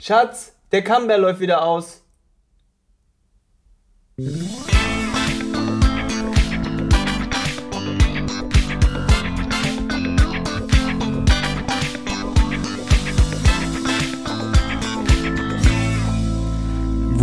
Schatz, 0.00 0.52
der 0.70 0.84
Camembert 0.84 1.18
läuft 1.18 1.40
wieder 1.40 1.64
aus. 1.64 2.04
Wo 4.16 4.24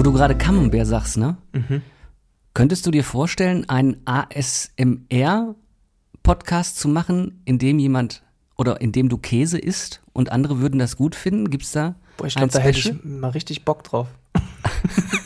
du 0.04 0.12
gerade 0.12 0.38
Camembert 0.38 0.86
sagst, 0.86 1.16
ne? 1.16 1.38
Könntest 2.54 2.86
du 2.86 2.92
dir 2.92 3.06
vorstellen, 3.06 3.70
einen 3.70 4.02
ASMR-Podcast 4.04 6.78
zu 6.78 6.90
machen, 6.90 7.42
in 7.46 7.58
dem 7.58 7.80
jemand 7.80 8.22
oder 8.58 8.82
in 8.82 8.92
dem 8.92 9.08
du 9.08 9.18
Käse 9.18 9.60
isst 9.60 10.02
und 10.12 10.34
andere 10.34 10.60
würden 10.60 10.78
das 10.78 10.98
gut 10.98 11.16
finden? 11.16 11.50
Gibt's 11.50 11.72
da 11.72 11.96
Boah, 12.18 12.28
ich 12.28 12.36
glaube, 12.36 12.52
da 12.52 12.60
hätte 12.60 12.80
ich 12.80 12.94
mal 13.04 13.32
richtig 13.32 13.66
Bock 13.66 13.84
drauf. 13.84 14.08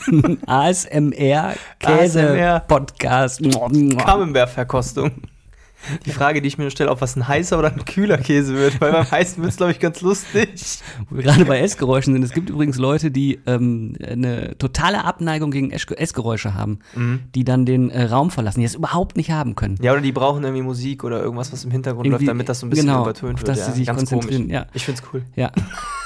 ASMR-Käse-Podcast. 0.46 3.42
Camembert-Verkostung. 3.98 5.12
Die 6.06 6.12
Frage, 6.12 6.42
die 6.42 6.48
ich 6.48 6.58
mir 6.58 6.66
nur 6.66 6.72
stelle, 6.72 6.92
ob 6.92 7.02
was 7.02 7.16
ein 7.16 7.28
heißer 7.28 7.58
oder 7.58 7.72
ein 7.72 7.86
kühler 7.86 8.18
Käse 8.18 8.54
wird, 8.56 8.80
weil 8.82 8.92
beim 8.92 9.10
heißen 9.10 9.42
wird 9.42 9.52
es, 9.52 9.58
glaube 9.58 9.72
ich, 9.72 9.80
ganz 9.80 10.02
lustig. 10.02 10.50
Wo 11.10 11.16
wir 11.18 11.24
gerade 11.24 11.46
bei 11.46 11.60
Essgeräuschen 11.60 12.14
sind. 12.14 12.24
Es 12.24 12.32
gibt 12.34 12.50
übrigens 12.50 12.78
Leute, 12.78 13.12
die 13.12 13.40
ähm, 13.46 13.96
eine 14.06 14.58
totale 14.58 15.04
Abneigung 15.06 15.52
gegen 15.52 15.72
Essgeräusche 15.72 16.54
haben, 16.54 16.80
die 17.36 17.44
dann 17.44 17.66
den 17.66 17.90
äh, 17.90 18.04
Raum 18.04 18.30
verlassen, 18.32 18.60
die 18.60 18.66
es 18.66 18.76
überhaupt 18.76 19.18
nicht 19.18 19.32
haben 19.32 19.56
können. 19.56 19.78
Ja, 19.82 19.94
oder 19.94 20.02
die 20.02 20.12
brauchen 20.12 20.44
irgendwie 20.44 20.64
Musik 20.64 21.04
oder 21.04 21.22
irgendwas, 21.22 21.52
was 21.54 21.64
im 21.64 21.72
Hintergrund 21.72 22.06
Irgendwie- 22.06 22.26
läuft, 22.26 22.30
damit 22.30 22.50
das 22.50 22.60
so 22.60 22.66
ein 22.68 22.70
bisschen 22.70 22.88
genau, 22.88 23.02
übertönt 23.04 23.40
wird. 23.40 23.48
das 23.48 23.66
sie 23.66 23.72
sich 23.72 23.88
ganz 23.88 24.00
konzentrieren, 24.00 24.44
komisch. 24.44 24.54
ja. 24.54 24.66
Ich 24.74 24.86
find's 24.86 25.02
cool. 25.14 25.24
Ja. 25.36 25.52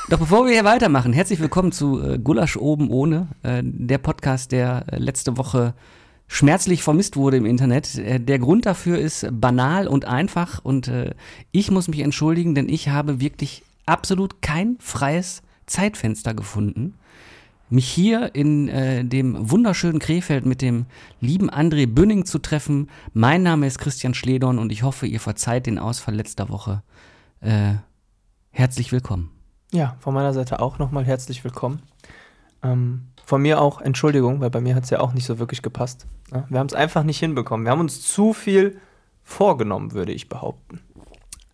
Doch 0.10 0.20
bevor 0.20 0.46
wir 0.46 0.54
hier 0.54 0.66
weitermachen, 0.66 1.14
herzlich 1.14 1.40
willkommen 1.40 1.72
zu 1.72 2.02
äh, 2.02 2.20
Gulasch 2.20 2.58
oben 2.58 2.90
ohne, 2.90 3.28
äh, 3.42 3.62
der 3.64 3.98
Podcast, 3.98 4.52
der 4.52 4.84
äh, 4.92 4.98
letzte 4.98 5.38
Woche 5.38 5.74
schmerzlich 6.34 6.82
vermisst 6.82 7.16
wurde 7.16 7.38
im 7.38 7.46
Internet. 7.46 7.96
Äh, 7.96 8.20
der 8.20 8.40
Grund 8.40 8.66
dafür 8.66 8.98
ist 8.98 9.28
banal 9.32 9.88
und 9.88 10.06
einfach 10.06 10.60
und 10.64 10.88
äh, 10.88 11.14
ich 11.52 11.70
muss 11.70 11.88
mich 11.88 12.00
entschuldigen, 12.00 12.56
denn 12.56 12.68
ich 12.70 12.90
habe 12.90 13.20
wirklich 13.20 13.64
absolut 13.86 14.42
kein 14.42 14.78
freies 14.80 15.44
Zeitfenster 15.68 16.34
gefunden, 16.34 16.96
mich 17.70 17.88
hier 17.88 18.34
in 18.34 18.68
äh, 18.68 19.06
dem 19.06 19.52
wunderschönen 19.52 20.00
Krefeld 20.00 20.46
mit 20.46 20.64
dem 20.64 20.88
lieben 21.22 21.52
André 21.52 21.86
Bünning 21.86 22.26
zu 22.26 22.40
treffen. 22.40 22.90
Mein 23.14 23.44
Name 23.44 23.68
ist 23.68 23.78
Christian 23.78 24.16
Schledorn 24.16 24.58
und 24.58 24.72
ich 24.72 24.82
hoffe, 24.82 25.06
ihr 25.06 25.20
verzeiht 25.20 25.68
den 25.68 25.78
Ausfall 25.78 26.16
letzter 26.16 26.50
Woche. 26.50 26.82
Herzlich 28.52 28.94
willkommen. 28.94 29.32
Ja, 29.74 29.98
von 30.00 30.14
meiner 30.14 30.32
Seite 30.32 30.62
auch 30.62 30.80
nochmal 30.80 31.04
herzlich 31.04 31.44
willkommen. 31.44 31.82
Ähm, 32.64 33.08
von 33.26 33.42
mir 33.42 33.62
auch 33.62 33.82
Entschuldigung, 33.82 34.42
weil 34.42 34.50
bei 34.50 34.62
mir 34.62 34.76
hat 34.76 34.84
es 34.84 34.90
ja 34.90 35.00
auch 35.00 35.14
nicht 35.14 35.26
so 35.26 35.40
wirklich 35.40 35.62
gepasst. 35.62 36.06
Ja, 36.32 36.46
wir 36.50 36.60
haben 36.60 36.68
es 36.68 36.74
einfach 36.74 37.04
nicht 37.04 37.20
hinbekommen. 37.20 37.66
Wir 37.66 37.72
haben 37.72 37.80
uns 37.80 38.02
zu 38.02 38.34
viel 38.34 38.80
vorgenommen, 39.24 39.94
würde 39.94 40.12
ich 40.12 40.30
behaupten. 40.30 40.82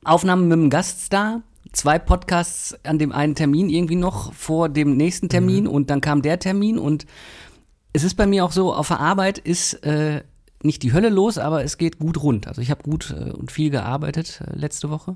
Aufnahmen 0.03 0.47
mit 0.47 0.57
dem 0.57 0.69
Gaststar, 0.69 1.41
zwei 1.71 1.99
Podcasts 1.99 2.77
an 2.83 2.97
dem 2.97 3.11
einen 3.11 3.35
Termin 3.35 3.69
irgendwie 3.69 3.95
noch 3.95 4.33
vor 4.33 4.69
dem 4.69 4.97
nächsten 4.97 5.29
Termin 5.29 5.67
und 5.67 5.89
dann 5.89 6.01
kam 6.01 6.21
der 6.21 6.39
Termin 6.39 6.79
und 6.79 7.05
es 7.93 8.03
ist 8.03 8.15
bei 8.15 8.25
mir 8.25 8.45
auch 8.45 8.51
so, 8.51 8.73
auf 8.73 8.87
der 8.87 8.99
Arbeit 8.99 9.37
ist 9.37 9.73
äh, 9.85 10.23
nicht 10.61 10.83
die 10.83 10.91
Hölle 10.93 11.09
los, 11.09 11.37
aber 11.37 11.63
es 11.63 11.77
geht 11.77 11.99
gut 11.99 12.21
rund. 12.21 12.47
Also 12.47 12.61
ich 12.61 12.69
habe 12.71 12.83
gut 12.83 13.15
äh, 13.17 13.31
und 13.31 13.51
viel 13.51 13.69
gearbeitet 13.69 14.41
äh, 14.45 14.57
letzte 14.57 14.89
Woche. 14.89 15.15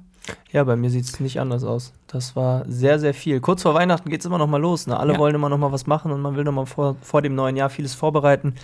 Ja, 0.52 0.63
bei 0.63 0.75
mir 0.77 0.89
sieht 0.89 1.03
es 1.05 1.19
nicht 1.19 1.39
anders 1.39 1.63
aus. 1.66 1.91
Das 2.08 2.36
war 2.36 2.63
sehr, 2.67 2.97
sehr 2.99 3.13
viel. 3.13 3.41
Kurz 3.41 3.61
vor 3.64 3.73
Weihnachten 3.73 4.09
geht 4.09 4.21
es 4.21 4.25
immer 4.25 4.38
noch 4.38 4.47
mal 4.47 4.61
los. 4.61 4.88
Ne? 4.88 4.97
Alle 4.97 5.14
Ja. 5.14 5.19
wollen 5.19 5.36
immer 5.36 5.49
noch 5.49 5.58
mal 5.58 5.71
was 5.71 5.86
machen 5.86 6.11
und 6.11 6.21
man 6.21 6.36
will 6.38 6.44
noch 6.45 6.53
mal 6.53 6.66
vor, 6.66 6.95
vor 7.02 7.21
dem 7.21 7.36
neuen 7.36 7.58
Jahr 7.58 7.69
vieles 7.69 7.94
vorbereiten. 7.94 8.55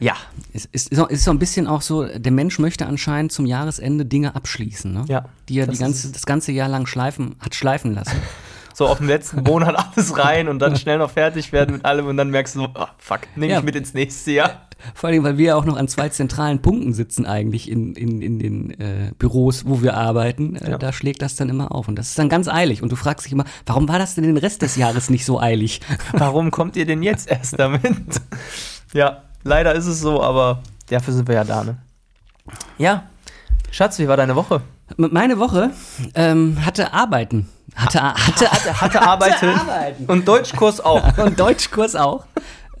Ja, 0.00 0.14
Es 0.52 0.64
ist, 0.64 0.88
ist, 0.90 0.96
so- 0.98 1.06
ist 1.06 1.22
so 1.24 1.30
ein 1.30 1.38
bisschen 1.38 1.66
auch 1.68 1.82
so, 1.82 2.04
der 2.06 2.32
Mensch 2.32 2.58
möchte 2.58 2.86
anscheinend 2.86 3.30
zum 3.30 3.46
Jahresende 3.46 4.04
Dinge 4.04 4.34
abschließen, 4.34 4.92
ne? 4.92 5.04
Ja, 5.06 5.26
die 5.48 5.58
er 5.60 5.66
das 5.66 5.76
die 5.76 5.82
ganze, 5.84 6.10
das 6.12 6.26
ganze 6.26 6.50
Jahr 6.50 6.68
lang 6.68 6.86
schleifen, 6.86 7.36
hat 7.38 7.54
schleifen 7.54 7.94
lassen. 7.94 8.16
so 8.74 8.88
auf 8.88 8.98
dem 8.98 9.06
letzten 9.06 9.42
Monat 9.44 9.76
alles 9.76 10.18
rein 10.18 10.48
und 10.48 10.58
dann 10.60 10.74
schnell 10.78 10.98
noch 10.98 11.10
fertig 11.10 11.52
werden 11.52 11.74
mit 11.76 11.84
allem 11.84 12.06
und 12.08 12.16
dann 12.16 12.30
merkst 12.30 12.56
du 12.56 12.60
so, 12.60 12.68
ah, 12.74 12.88
fuck, 12.98 13.20
nehme 13.36 13.52
Ja. 13.52 13.58
ich 13.60 13.64
mit 13.64 13.76
ins 13.76 13.94
nächste 13.94 14.32
Jahr. 14.32 14.62
Vor 14.94 15.08
allem, 15.10 15.22
weil 15.24 15.38
wir 15.38 15.46
ja 15.46 15.56
auch 15.56 15.64
noch 15.64 15.76
an 15.76 15.88
zwei 15.88 16.08
zentralen 16.08 16.60
Punkten 16.62 16.92
sitzen 16.92 17.26
eigentlich 17.26 17.70
in, 17.70 17.94
in, 17.94 18.20
in 18.22 18.38
den 18.38 18.70
äh, 18.80 19.12
Büros, 19.18 19.64
wo 19.66 19.82
wir 19.82 19.94
arbeiten. 19.94 20.56
Äh, 20.56 20.70
Ja. 20.72 20.78
Da 20.78 20.92
schlägt 20.92 21.22
das 21.22 21.36
dann 21.36 21.48
immer 21.48 21.72
auf. 21.72 21.88
Und 21.88 21.96
das 21.96 22.08
ist 22.10 22.18
dann 22.18 22.28
ganz 22.28 22.48
eilig. 22.48 22.82
Und 22.82 22.90
du 22.92 22.96
fragst 22.96 23.26
dich 23.26 23.32
immer, 23.32 23.44
warum 23.66 23.88
war 23.88 23.98
das 23.98 24.14
denn 24.14 24.24
den 24.24 24.36
Rest 24.36 24.62
des 24.62 24.76
Jahres 24.76 25.10
nicht 25.10 25.24
so 25.24 25.40
eilig? 25.40 25.80
Warum 26.12 26.50
kommt 26.50 26.76
ihr 26.76 26.86
denn 26.86 27.02
jetzt 27.02 27.30
erst 27.30 27.58
damit? 27.58 27.82
ja, 28.94 29.22
leider 29.44 29.74
ist 29.74 29.86
es 29.86 30.00
so, 30.00 30.22
aber 30.22 30.62
dafür 30.88 31.14
sind 31.14 31.28
wir 31.28 31.34
ja 31.36 31.44
da, 31.44 31.64
ne? 31.64 31.76
Ja, 32.78 33.04
Schatz, 33.70 33.98
wie 33.98 34.08
war 34.08 34.16
deine 34.16 34.34
Woche? 34.36 34.60
Meine 34.96 35.38
Woche 35.38 35.70
ähm, 36.14 36.58
hatte 36.64 36.92
Arbeiten. 36.92 37.48
Hatte, 37.74 38.02
hatte, 38.02 38.50
Hatte, 38.50 38.80
hatte 38.82 39.02
Arbeiten 39.02 39.48
Arbeiten. 39.48 40.04
und 40.06 40.28
Deutschkurs 40.28 40.80
auch. 40.80 41.16
und 41.18 41.40
Deutschkurs 41.40 41.96
auch. 41.96 42.26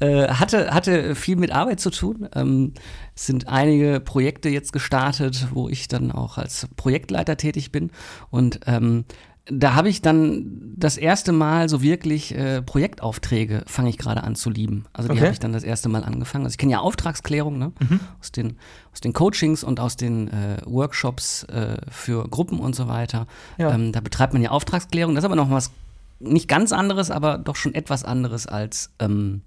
Äh, 0.02 0.28
hatte, 0.28 0.74
hatte 0.74 1.14
viel 1.14 1.36
mit 1.36 1.52
Arbeit 1.52 1.78
zu 1.78 1.90
tun. 1.90 2.28
Ähm, 2.34 2.72
es 3.14 3.26
sind 3.26 3.46
einige 3.46 4.00
Projekte 4.00 4.48
jetzt 4.48 4.72
gestartet, 4.72 5.46
wo 5.52 5.68
ich 5.68 5.86
dann 5.86 6.10
auch 6.10 6.38
als 6.38 6.66
Projektleiter 6.76 7.36
tätig 7.36 7.70
bin. 7.70 7.92
Und 8.28 8.58
ähm, 8.66 9.04
da 9.46 9.74
habe 9.74 9.88
ich 9.88 10.02
dann 10.02 10.74
das 10.76 10.96
erste 10.96 11.30
Mal 11.30 11.68
so 11.68 11.82
wirklich 11.82 12.34
äh, 12.34 12.62
Projektaufträge 12.62 13.62
fange 13.66 13.90
ich 13.90 13.98
gerade 13.98 14.24
an 14.24 14.34
zu 14.34 14.50
lieben. 14.50 14.86
Also 14.92 15.06
die 15.08 15.12
Okay. 15.12 15.20
habe 15.22 15.32
ich 15.32 15.38
dann 15.38 15.52
das 15.52 15.62
erste 15.62 15.88
Mal 15.88 16.02
angefangen. 16.02 16.46
Also 16.46 16.54
ich 16.54 16.58
kenne 16.58 16.72
ja 16.72 16.80
Auftragsklärung 16.80 17.58
ne? 17.58 17.72
aus, 18.20 18.32
den, 18.32 18.56
aus 18.92 19.00
den 19.00 19.12
Coachings 19.12 19.62
und 19.62 19.78
aus 19.78 19.96
den 19.96 20.28
äh, 20.28 20.58
Workshops 20.64 21.44
äh, 21.44 21.76
für 21.90 22.28
Gruppen 22.28 22.58
und 22.58 22.74
so 22.74 22.88
weiter. 22.88 23.28
Ja. 23.56 23.72
Ähm, 23.72 23.92
da 23.92 24.00
betreibt 24.00 24.32
man 24.32 24.42
ja 24.42 24.50
Auftragsklärung. 24.50 25.14
Das 25.14 25.22
ist 25.22 25.26
aber 25.26 25.36
noch 25.36 25.50
was 25.50 25.70
nicht 26.18 26.48
ganz 26.48 26.72
anderes, 26.72 27.10
aber 27.10 27.38
doch 27.38 27.56
schon 27.56 27.74
etwas 27.74 28.04
anderes 28.04 28.46
als 28.46 28.90
ähm, 29.00 29.42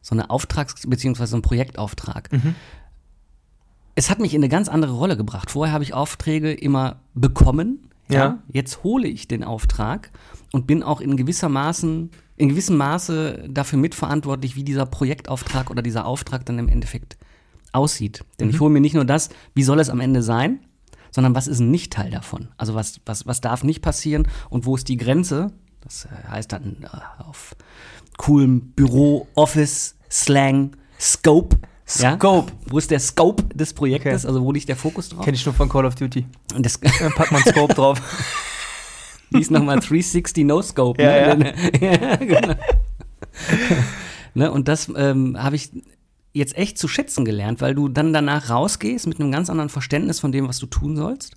so 0.00 0.14
eine 0.14 0.30
Auftrags- 0.30 0.86
bzw. 0.86 1.26
so 1.26 1.36
ein 1.36 1.42
Projektauftrag. 1.42 2.30
Es 3.94 4.10
hat 4.10 4.20
mich 4.20 4.34
in 4.34 4.40
eine 4.40 4.48
ganz 4.48 4.68
andere 4.68 4.92
Rolle 4.92 5.16
gebracht. 5.16 5.50
Vorher 5.50 5.74
habe 5.74 5.84
ich 5.84 5.94
Aufträge 5.94 6.52
immer 6.52 7.00
bekommen. 7.14 7.88
Ja. 8.08 8.16
Ja. 8.16 8.38
Jetzt 8.52 8.84
hole 8.84 9.08
ich 9.08 9.28
den 9.28 9.44
Auftrag 9.44 10.10
und 10.52 10.66
bin 10.66 10.82
auch 10.82 11.00
in 11.00 11.16
gewisser 11.16 11.48
Maßen, 11.48 12.10
in 12.36 12.48
gewissem 12.48 12.76
Maße 12.76 13.48
dafür 13.50 13.78
mitverantwortlich, 13.78 14.56
wie 14.56 14.64
dieser 14.64 14.86
Projektauftrag 14.86 15.70
oder 15.70 15.82
dieser 15.82 16.06
Auftrag 16.06 16.46
dann 16.46 16.58
im 16.58 16.68
Endeffekt 16.68 17.18
aussieht. 17.72 18.24
Denn 18.40 18.48
ich 18.50 18.60
hole 18.60 18.70
mir 18.70 18.80
nicht 18.80 18.94
nur 18.94 19.04
das, 19.04 19.28
wie 19.54 19.62
soll 19.62 19.78
es 19.80 19.90
am 19.90 20.00
Ende 20.00 20.22
sein, 20.22 20.60
sondern 21.10 21.34
was 21.34 21.48
ist 21.48 21.58
ein 21.58 21.70
Nicht-Teil 21.70 22.10
davon? 22.10 22.48
Also 22.56 22.74
was, 22.74 23.00
was, 23.04 23.26
was 23.26 23.40
darf 23.40 23.64
nicht 23.64 23.82
passieren 23.82 24.26
und 24.48 24.64
wo 24.64 24.76
ist 24.76 24.88
die 24.88 24.96
Grenze? 24.96 25.52
Das 25.80 26.06
äh, 26.06 26.28
heißt 26.30 26.52
dann 26.52 26.78
äh, 26.82 27.22
auf 27.22 27.54
coolem 28.18 28.72
Büro, 28.72 29.26
Office, 29.34 29.96
Slang, 30.10 30.76
Scope. 31.00 31.56
Ja? 31.96 32.16
Scope. 32.16 32.52
Wo 32.68 32.76
ist 32.76 32.90
der 32.90 33.00
Scope 33.00 33.42
des 33.54 33.72
Projektes? 33.72 34.24
Okay. 34.24 34.28
Also 34.28 34.44
wo 34.44 34.52
liegt 34.52 34.68
der 34.68 34.76
Fokus 34.76 35.08
drauf? 35.08 35.24
Kenne 35.24 35.36
ich 35.36 35.46
nur 35.46 35.54
von 35.54 35.70
Call 35.70 35.86
of 35.86 35.94
Duty. 35.94 36.26
Und 36.54 36.66
das 36.66 36.78
Dann 37.00 37.12
packt 37.12 37.32
man 37.32 37.42
Scope 37.42 37.72
drauf. 37.72 38.02
hieß 39.34 39.50
nochmal 39.50 39.76
360 39.80 40.44
No 40.44 40.60
Scope. 40.60 41.02
Ja, 41.02 41.34
ne? 41.34 41.54
ja. 41.80 42.16
genau. 42.16 42.54
ne? 44.34 44.52
Und 44.52 44.68
das 44.68 44.92
ähm, 44.94 45.42
habe 45.42 45.56
ich 45.56 45.70
jetzt 46.34 46.58
echt 46.58 46.76
zu 46.76 46.88
schätzen 46.88 47.24
gelernt, 47.24 47.62
weil 47.62 47.74
du 47.74 47.88
dann 47.88 48.12
danach 48.12 48.50
rausgehst 48.50 49.06
mit 49.06 49.18
einem 49.18 49.32
ganz 49.32 49.48
anderen 49.48 49.70
Verständnis 49.70 50.20
von 50.20 50.30
dem, 50.30 50.46
was 50.46 50.58
du 50.58 50.66
tun 50.66 50.94
sollst 50.94 51.36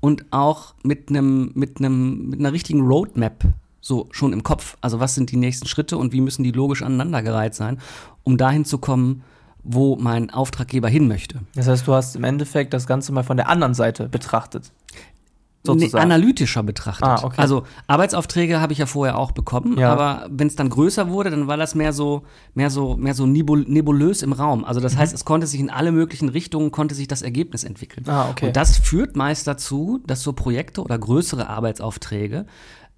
und 0.00 0.26
auch 0.32 0.74
mit 0.82 1.08
einem 1.08 1.52
mit 1.54 1.78
einem 1.78 2.28
mit 2.28 2.40
einer 2.40 2.52
richtigen 2.52 2.80
Roadmap 2.80 3.44
so 3.88 4.08
schon 4.12 4.32
im 4.32 4.42
Kopf. 4.44 4.76
Also 4.80 5.00
was 5.00 5.14
sind 5.16 5.30
die 5.32 5.36
nächsten 5.36 5.66
Schritte 5.66 5.96
und 5.98 6.12
wie 6.12 6.20
müssen 6.20 6.44
die 6.44 6.52
logisch 6.52 6.82
aneinandergereiht 6.82 7.54
sein, 7.54 7.78
um 8.22 8.36
dahin 8.36 8.64
zu 8.64 8.78
kommen, 8.78 9.22
wo 9.64 9.96
mein 9.96 10.30
Auftraggeber 10.30 10.88
hin 10.88 11.08
möchte. 11.08 11.40
Das 11.54 11.66
heißt, 11.66 11.86
du 11.88 11.92
hast 11.94 12.14
im 12.14 12.24
Endeffekt 12.24 12.72
das 12.72 12.86
Ganze 12.86 13.12
mal 13.12 13.24
von 13.24 13.36
der 13.36 13.48
anderen 13.48 13.74
Seite 13.74 14.08
betrachtet. 14.08 14.70
Nee, 15.66 15.72
Sozusagen. 15.74 16.04
analytischer 16.04 16.62
betrachtet. 16.62 17.04
Ah, 17.06 17.20
okay. 17.24 17.34
Also 17.36 17.64
Arbeitsaufträge 17.88 18.60
habe 18.60 18.72
ich 18.72 18.78
ja 18.78 18.86
vorher 18.86 19.18
auch 19.18 19.32
bekommen, 19.32 19.76
Ja. 19.78 19.92
aber 19.92 20.26
wenn 20.30 20.46
es 20.46 20.54
dann 20.56 20.70
größer 20.70 21.10
wurde, 21.10 21.30
dann 21.30 21.46
war 21.48 21.56
das 21.58 21.74
mehr 21.74 21.92
so, 21.92 22.22
mehr 22.54 22.70
so, 22.70 22.96
mehr 22.96 23.12
so 23.12 23.26
nebul 23.26 23.64
nebulös 23.68 24.22
im 24.22 24.32
Raum. 24.32 24.64
Also 24.64 24.80
Mhm. 24.80 24.84
das 24.84 24.96
heißt, 24.96 25.12
es 25.12 25.24
konnte 25.26 25.46
sich 25.46 25.60
in 25.60 25.68
alle 25.68 25.92
möglichen 25.92 26.28
Richtungen 26.30 26.70
konnte 26.70 26.94
sich 26.94 27.08
das 27.08 27.20
Ergebnis 27.22 27.64
entwickeln. 27.64 28.04
Ah, 28.08 28.28
okay. 28.30 28.46
Und 28.46 28.56
das 28.56 28.78
führt 28.78 29.16
meist 29.16 29.46
dazu, 29.46 30.00
dass 30.06 30.22
so 30.22 30.32
Projekte 30.32 30.80
oder 30.82 30.96
größere 30.96 31.48
Arbeitsaufträge 31.50 32.46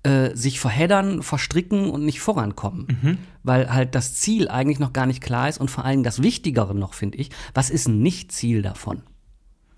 äh, 0.02 0.35
sich 0.35 0.61
verheddern, 0.61 1.23
verstricken 1.23 1.91
und 1.91 2.05
nicht 2.05 2.20
vorankommen. 2.20 2.87
Mhm. 3.02 3.19
Weil 3.43 3.73
halt 3.73 3.94
das 3.94 4.14
Ziel 4.14 4.49
eigentlich 4.49 4.79
noch 4.79 4.93
gar 4.93 5.06
nicht 5.06 5.20
klar 5.23 5.49
ist 5.49 5.58
und 5.61 5.70
vor 5.70 5.85
allem 5.85 6.02
das 6.02 6.23
Wichtigere 6.23 6.75
noch, 6.75 6.94
finde 6.94 7.19
ich, 7.19 7.31
was 7.55 7.70
ist 7.70 7.88
ein 7.88 8.00
Nicht-Ziel 8.02 8.62
davon? 8.62 9.02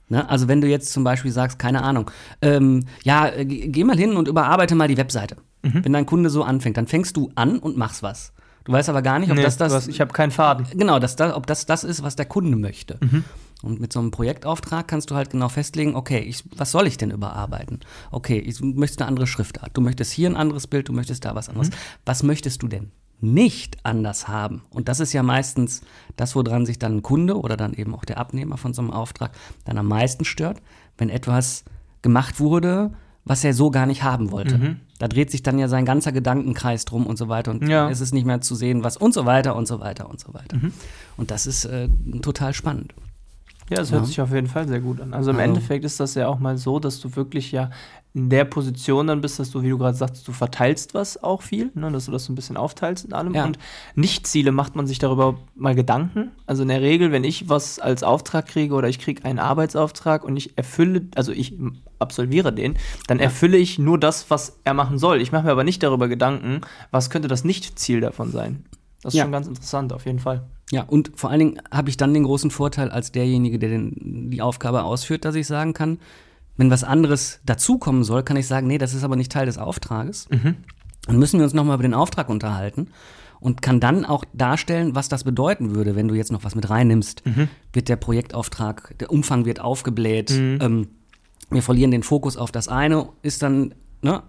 Ne? 0.08 0.28
Also 0.28 0.46
wenn 0.48 0.60
du 0.60 0.69
jetzt 0.69 0.92
zum 0.92 1.04
Beispiel 1.04 1.32
sagst, 1.32 1.58
keine 1.58 1.82
Ahnung, 1.82 2.10
ähm, 2.42 2.84
ja, 3.02 3.28
äh, 3.28 3.44
geh 3.46 3.84
mal 3.84 3.96
hin 3.96 4.16
und 4.16 4.28
überarbeite 4.28 4.74
mal 4.74 4.88
die 4.88 4.96
Webseite. 4.96 5.36
Wenn 5.64 5.92
dein 5.92 6.06
Kunde 6.06 6.28
so 6.28 6.42
anfängt, 6.42 6.76
dann 6.76 6.88
fängst 6.88 7.16
du 7.16 7.30
an 7.36 7.60
und 7.60 7.76
machst 7.76 8.02
was. 8.02 8.32
Du 8.64 8.72
weißt 8.72 8.88
aber 8.88 9.00
gar 9.00 9.20
nicht, 9.20 9.30
ob 9.30 9.36
Nee, 9.36 9.44
das 9.44 9.56
das. 9.58 9.72
hast- 9.72 9.88
ich 9.88 10.00
habe 10.00 10.12
keinen 10.12 10.32
Faden. 10.32 10.66
Genau, 10.76 10.98
dass 10.98 11.14
da, 11.14 11.36
ob 11.36 11.46
das 11.46 11.66
das 11.66 11.84
ist, 11.84 12.02
was 12.02 12.16
der 12.16 12.26
Kunde 12.26 12.56
möchte. 12.56 12.98
Mhm. 13.00 13.22
Und 13.62 13.81
mit 13.81 13.93
so 13.93 14.00
einem 14.00 14.11
Projektauftrag 14.11 14.88
kannst 14.88 15.11
du 15.11 15.14
halt 15.14 15.31
genau 15.31 15.49
festlegen, 15.49 15.94
okay, 15.94 16.19
ich, 16.19 16.44
was 16.56 16.70
soll 16.73 16.87
ich 16.87 16.97
denn 16.97 17.11
überarbeiten? 17.11 17.81
Okay, 18.11 18.38
ich 18.38 18.61
möchte 18.61 19.00
eine 19.00 19.09
andere 19.09 19.26
Schriftart. 19.26 19.70
Du 19.75 19.81
möchtest 19.81 20.12
hier 20.12 20.29
ein 20.29 20.37
anderes 20.37 20.67
Bild, 20.67 20.88
du 20.88 20.93
möchtest 20.93 21.25
da 21.25 21.35
was 21.35 21.49
anderes. 21.49 21.70
Mhm. 21.70 21.75
Was 22.05 22.23
möchtest 22.23 22.62
du 22.62 22.69
denn 22.69 22.91
nicht 23.20 23.79
anders 23.85 24.26
haben? 24.26 24.62
Und 24.70 24.88
das 24.88 24.99
ist 24.99 25.12
ja 25.12 25.23
meistens 25.23 25.82
das, 26.17 26.35
woran 26.35 26.67
sich 26.67 26.79
dann 26.81 26.97
ein 26.97 27.03
Kunde 27.03 27.38
oder 27.38 27.56
dann 27.56 27.73
eben 27.73 27.94
auch 27.94 28.05
der 28.05 28.19
Abnehmer 28.19 28.56
von 28.56 28.75
so 28.75 28.82
einem 28.82 28.91
Auftrag 28.91 29.31
dann 29.64 29.79
am 29.79 29.87
meisten 29.87 30.25
stört, 30.25 30.61
wenn 30.99 31.09
etwas 31.09 31.64
gemacht 32.03 32.41
wurde, 32.41 32.91
was 33.25 33.44
er 33.44 33.55
so 33.55 33.70
gar 33.70 33.87
nicht 33.87 34.03
haben 34.03 34.32
wollte. 34.32 34.76
Da 34.99 35.06
dreht 35.06 35.31
sich 35.31 35.44
dann 35.44 35.56
ja 35.61 35.69
sein 35.69 35.85
ganzer 35.85 36.11
Gedankenkreis 36.11 36.85
drum 36.85 37.06
und 37.06 37.17
so 37.17 37.29
weiter 37.29 37.53
und 37.53 37.69
Ja. 37.69 37.88
es 37.88 38.00
ist 38.00 38.12
nicht 38.12 38.26
mehr 38.26 38.41
zu 38.41 38.56
sehen, 38.56 38.82
was 38.82 38.97
und 38.97 39.14
so 39.14 39.25
weiter 39.25 39.55
und 39.55 39.67
so 39.69 39.79
weiter 39.79 40.11
und 40.11 40.19
so 40.19 40.35
weiter. 40.35 40.59
Und 41.17 41.31
das 41.31 41.47
ist 41.47 41.64
äh, 41.64 41.88
total 42.23 42.53
spannend. 42.55 42.93
Ja, 43.70 43.76
das 43.76 43.91
Ja. 43.91 43.97
hört 43.97 44.06
sich 44.06 44.20
auf 44.20 44.32
jeden 44.32 44.47
Fall 44.49 44.67
sehr 44.69 44.81
gut 44.81 45.00
an. 45.00 45.14
Also 45.14 45.31
im 45.31 45.37
Also- 45.37 45.49
Endeffekt 45.49 45.85
ist 45.85 45.99
das 46.00 46.14
ja 46.14 46.29
auch 46.29 46.38
mal 46.38 46.59
so, 46.59 46.79
dass 46.79 47.00
du 47.00 47.14
wirklich 47.17 47.53
ja 47.53 47.70
in 48.14 48.29
der 48.29 48.44
Position 48.44 49.06
dann 49.06 49.23
bist, 49.23 49.38
dass 49.38 49.50
du, 49.50 49.62
wie 49.62 49.70
du 49.70 49.79
gerade 49.79 49.97
sagst, 49.97 50.29
du 50.29 50.32
verteilst 50.32 50.93
was 50.93 51.23
auch 51.23 51.41
viel, 51.41 51.70
ne, 51.75 51.91
dass 51.91 52.05
du 52.05 52.12
das 52.12 52.26
so 52.26 52.32
ein 52.32 52.37
bisschen 52.37 52.59
aufteilst 52.59 53.06
in 53.06 53.14
allem. 53.14 53.35
Ja. 53.35 53.44
Und 53.47 53.59
Nicht-Ziele 53.94 54.53
macht 54.53 54.76
man 54.76 54.87
sich 54.87 54.99
darüber 54.99 55.37
mal 55.55 55.75
Gedanken. 55.75 56.31
Also 56.47 56.61
in 56.62 56.69
der 56.69 56.82
Regel, 56.82 57.11
wenn 57.11 57.25
ich 57.25 57.49
was 57.49 57.79
als 57.79 58.03
Auftrag 58.03 58.47
kriege 58.47 58.75
oder 58.75 58.88
ich 58.91 58.99
kriege 58.99 59.25
einen 59.25 59.38
Arbeitsauftrag 59.38 60.25
und 60.25 60.37
ich 60.37 60.59
erfülle, 60.59 61.06
also 61.14 61.32
ich 61.32 61.56
absolviere 62.00 62.53
den, 62.53 62.76
dann 63.06 63.19
erfülle 63.19 63.56
ich 63.56 63.79
nur 63.79 63.99
das, 63.99 64.29
was 64.29 64.59
er 64.64 64.75
machen 64.75 64.99
soll. 64.99 65.23
Ich 65.23 65.32
mache 65.32 65.44
mir 65.44 65.53
aber 65.53 65.64
nicht 65.64 65.82
darüber 65.82 66.09
Gedanken, 66.09 66.61
was 66.91 67.09
könnte 67.09 67.29
das 67.29 67.44
Nicht-Ziel 67.44 68.03
davon 68.03 68.31
sein. 68.31 68.64
Das 69.02 69.12
ist 69.14 69.19
Ja. 69.19 69.25
schon 69.25 69.32
ganz 69.32 69.46
interessant, 69.49 69.93
auf 69.93 70.06
jeden 70.06 70.19
Fall. 70.20 70.44
Ja, 70.70 70.84
und 70.84 71.12
vor 71.16 71.31
allen 71.31 71.38
Dingen 71.40 71.62
habe 71.70 71.90
ich 71.90 71.96
dann 71.96 72.14
den 72.14 72.22
großen 72.25 72.50
Vorteil 72.50 72.90
als 72.90 73.12
derjenige, 73.12 73.58
der 73.58 73.69
den, 73.69 74.31
die 74.31 74.40
Aufgabe 74.40 74.84
ausführt, 74.84 75.25
dass 75.25 75.34
ich 75.34 75.46
sagen 75.46 75.75
kann, 75.75 75.99
wenn 76.56 76.70
was 76.70 76.84
anderes 76.84 77.40
dazukommen 77.44 78.04
soll, 78.04 78.22
kann 78.22 78.37
ich 78.37 78.46
sagen, 78.46 78.66
nee, 78.66 78.78
das 78.78 78.94
ist 78.94 79.04
aber 79.04 79.16
nicht 79.16 79.32
Teil 79.32 79.46
des 79.46 79.58
Auftrages. 79.58 80.28
Dann 80.31 81.19
müssen 81.19 81.38
wir 81.40 81.44
uns 81.44 81.54
nochmal 81.54 81.75
über 81.75 81.82
den 81.82 81.94
Auftrag 81.94 82.28
unterhalten 82.28 82.88
und 83.40 83.60
kann 83.60 83.81
dann 83.81 84.04
auch 84.04 84.25
darstellen, 84.34 84.94
was 84.94 85.08
das 85.08 85.25
bedeuten 85.25 85.75
würde, 85.75 85.96
wenn 85.96 86.08
du 86.08 86.14
jetzt 86.14 86.31
noch 86.31 86.44
was 86.44 86.54
mit 86.54 86.70
reinnimmst. 86.70 87.22
Wird 87.72 87.88
der 87.88 87.96
Projektauftrag, 87.96 88.96
der 88.99 89.10
Umfang 89.10 89.44
wird 89.44 89.60
aufgebläht, 89.60 90.31
ähm, 90.31 90.88
wir 91.50 91.62
verlieren 91.62 91.90
den 91.90 92.02
Fokus 92.02 92.37
auf 92.37 92.52
das 92.52 92.69
eine, 92.69 93.08
ist 93.22 93.43
dann 93.43 93.75
ne, 94.00 94.22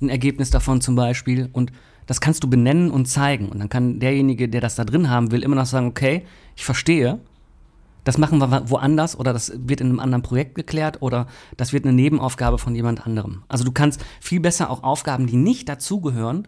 ein 0.00 0.08
Ergebnis 0.08 0.50
davon 0.50 0.80
zum 0.80 0.94
Beispiel. 0.94 1.48
Und 1.52 1.72
das 2.06 2.20
kannst 2.20 2.44
du 2.44 2.50
benennen 2.50 2.90
und 2.90 3.06
zeigen. 3.06 3.48
Und 3.48 3.60
dann 3.60 3.68
kann 3.68 3.98
derjenige, 4.00 4.48
der 4.48 4.60
das 4.60 4.74
da 4.74 4.84
drin 4.84 5.10
haben 5.10 5.30
will, 5.30 5.42
immer 5.42 5.56
noch 5.56 5.66
sagen, 5.66 5.86
okay, 5.86 6.24
ich 6.56 6.64
verstehe, 6.64 7.18
das 8.04 8.18
machen 8.18 8.38
wir 8.38 8.70
woanders 8.70 9.18
oder 9.18 9.32
das 9.32 9.52
wird 9.56 9.80
in 9.80 9.88
einem 9.88 10.00
anderen 10.00 10.22
Projekt 10.22 10.54
geklärt 10.54 11.00
oder 11.00 11.26
das 11.56 11.72
wird 11.72 11.84
eine 11.84 11.94
Nebenaufgabe 11.94 12.58
von 12.58 12.74
jemand 12.74 13.06
anderem. 13.06 13.42
Also 13.48 13.64
du 13.64 13.72
kannst 13.72 14.04
viel 14.20 14.40
besser 14.40 14.70
auch 14.70 14.82
Aufgaben, 14.82 15.26
die 15.26 15.36
nicht 15.36 15.68
dazugehören, 15.68 16.46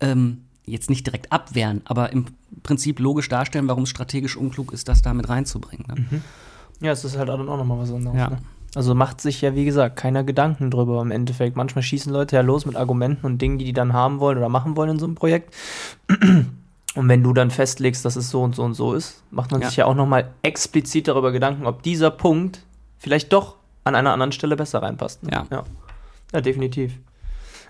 ähm, 0.00 0.44
jetzt 0.64 0.90
nicht 0.90 1.04
direkt 1.06 1.32
abwehren, 1.32 1.82
aber 1.84 2.12
im 2.12 2.26
Prinzip 2.62 3.00
logisch 3.00 3.28
darstellen, 3.28 3.66
warum 3.66 3.82
es 3.82 3.88
strategisch 3.88 4.36
unklug 4.36 4.72
ist, 4.72 4.88
das 4.88 5.02
da 5.02 5.12
mit 5.12 5.28
reinzubringen. 5.28 5.86
Ne? 5.88 6.22
Ja, 6.80 6.92
es 6.92 7.04
ist 7.04 7.18
halt 7.18 7.30
auch 7.30 7.38
nochmal 7.38 7.78
was 7.78 7.92
anderes. 7.92 8.16
Ja. 8.16 8.30
Ne? 8.30 8.38
Also 8.74 8.94
macht 8.94 9.20
sich 9.20 9.42
ja, 9.42 9.54
wie 9.54 9.66
gesagt, 9.66 9.96
keiner 9.96 10.24
Gedanken 10.24 10.70
drüber 10.70 11.00
im 11.02 11.10
Endeffekt. 11.10 11.56
Manchmal 11.56 11.82
schießen 11.82 12.10
Leute 12.12 12.36
ja 12.36 12.42
los 12.42 12.64
mit 12.64 12.74
Argumenten 12.76 13.26
und 13.26 13.40
Dingen, 13.42 13.58
die 13.58 13.66
die 13.66 13.72
dann 13.74 13.92
haben 13.92 14.18
wollen 14.18 14.38
oder 14.38 14.48
machen 14.48 14.76
wollen 14.76 14.90
in 14.90 14.98
so 14.98 15.04
einem 15.04 15.14
Projekt. 15.14 15.54
Und 16.94 17.08
wenn 17.08 17.22
du 17.22 17.32
dann 17.34 17.50
festlegst, 17.50 18.04
dass 18.04 18.16
es 18.16 18.30
so 18.30 18.42
und 18.42 18.54
so 18.54 18.62
und 18.62 18.74
so 18.74 18.94
ist, 18.94 19.22
macht 19.30 19.50
man 19.50 19.60
Ja. 19.60 19.68
sich 19.68 19.76
ja 19.76 19.84
auch 19.86 19.94
nochmal 19.94 20.30
explizit 20.42 21.08
darüber 21.08 21.32
Gedanken, 21.32 21.66
ob 21.66 21.82
dieser 21.82 22.10
Punkt 22.10 22.60
vielleicht 22.98 23.32
doch 23.32 23.56
an 23.84 23.94
einer 23.94 24.12
anderen 24.12 24.32
Stelle 24.32 24.56
besser 24.56 24.82
reinpasst. 24.82 25.22
ne? 25.22 25.30
Ja. 25.32 25.46
Ja, 25.50 25.64
ja 26.32 26.40
definitiv. 26.40 26.98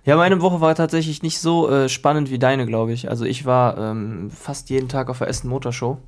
Ja, 0.05 0.16
meine 0.16 0.40
Woche 0.40 0.60
war 0.60 0.75
tatsächlich 0.75 1.22
nicht 1.22 1.38
so 1.38 1.70
äh, 1.70 1.88
spannend 1.88 2.31
wie 2.31 2.38
deine, 2.38 2.66
glaube 2.66 2.93
ich. 2.93 3.08
Also 3.08 3.25
ich 3.25 3.44
war 3.46 3.78
ähm, 3.78 4.31
fast 4.32 4.69
jeden 4.70 4.88
Tag 4.88 5.08
auf 5.08 5.19
der 5.19 5.28
Essen 5.28 5.48
Motorshow. 5.48 5.98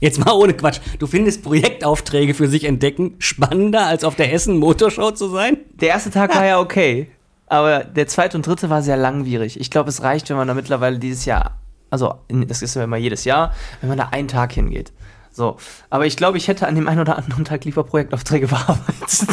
Jetzt 0.00 0.24
mal 0.24 0.32
ohne 0.32 0.54
Quatsch. 0.54 0.80
Du 0.98 1.06
findest 1.06 1.42
Projektaufträge 1.42 2.34
für 2.34 2.48
sich 2.48 2.64
entdecken 2.64 3.14
spannender, 3.18 3.86
als 3.86 4.04
auf 4.04 4.16
der 4.16 4.32
Essen 4.32 4.58
Motorshow 4.58 5.12
zu 5.12 5.28
sein? 5.28 5.58
Der 5.80 5.88
erste 5.88 6.10
Tag 6.10 6.34
war 6.34 6.44
ja 6.44 6.60
okay, 6.60 7.10
aber 7.46 7.84
der 7.84 8.06
zweite 8.06 8.36
und 8.36 8.46
dritte 8.46 8.70
war 8.70 8.82
sehr 8.82 8.96
langwierig. 8.96 9.60
Ich 9.60 9.70
glaube, 9.70 9.88
es 9.88 10.02
reicht, 10.02 10.28
wenn 10.30 10.36
man 10.36 10.48
da 10.48 10.54
mittlerweile 10.54 10.98
dieses 10.98 11.24
Jahr, 11.24 11.58
also 11.90 12.16
das 12.28 12.62
ist 12.62 12.74
ja 12.74 12.84
immer 12.84 12.96
jedes 12.96 13.24
Jahr, 13.24 13.54
wenn 13.80 13.88
man 13.88 13.98
da 13.98 14.08
einen 14.10 14.28
Tag 14.28 14.52
hingeht. 14.52 14.92
So, 15.30 15.56
aber 15.90 16.06
ich 16.06 16.16
glaube, 16.16 16.38
ich 16.38 16.48
hätte 16.48 16.66
an 16.68 16.74
dem 16.74 16.86
einen 16.86 17.00
oder 17.00 17.18
anderen 17.18 17.44
Tag 17.44 17.64
lieber 17.64 17.84
Projektaufträge 17.84 18.46
bearbeitet. 18.48 19.26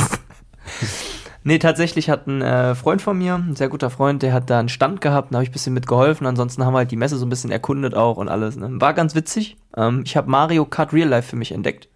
Nee, 1.44 1.60
tatsächlich 1.60 2.10
hat 2.10 2.28
ein 2.28 2.42
äh, 2.42 2.76
Freund 2.76 3.02
von 3.02 3.18
mir, 3.18 3.36
ein 3.36 3.56
sehr 3.56 3.70
guter 3.70 3.90
Freund, 3.90 4.22
der 4.24 4.34
hat 4.34 4.50
da 4.50 4.60
einen 4.60 4.70
Stand 4.70 5.02
gehabt, 5.02 5.32
da 5.32 5.38
habe 5.38 5.44
ich 5.44 5.50
ein 5.50 5.54
bisschen 5.54 5.74
mitgeholfen. 5.74 6.28
Ansonsten 6.28 6.66
haben 6.66 6.74
wir 6.74 6.80
halt 6.80 6.92
die 6.92 6.96
Messe 6.98 7.18
so 7.18 7.26
ein 7.26 7.30
bisschen 7.30 7.52
erkundet 7.52 7.96
auch 7.96 8.18
und 8.18 8.30
alles. 8.30 8.56
Ne? 8.58 8.70
War 8.80 8.94
ganz 8.94 9.16
witzig. 9.16 9.58
Ähm, 9.76 10.04
ich 10.06 10.18
habe 10.18 10.30
Mario 10.30 10.66
Kart 10.66 10.94
Real 10.94 11.08
Life 11.10 11.30
für 11.30 11.36
mich 11.36 11.52
entdeckt. 11.52 11.88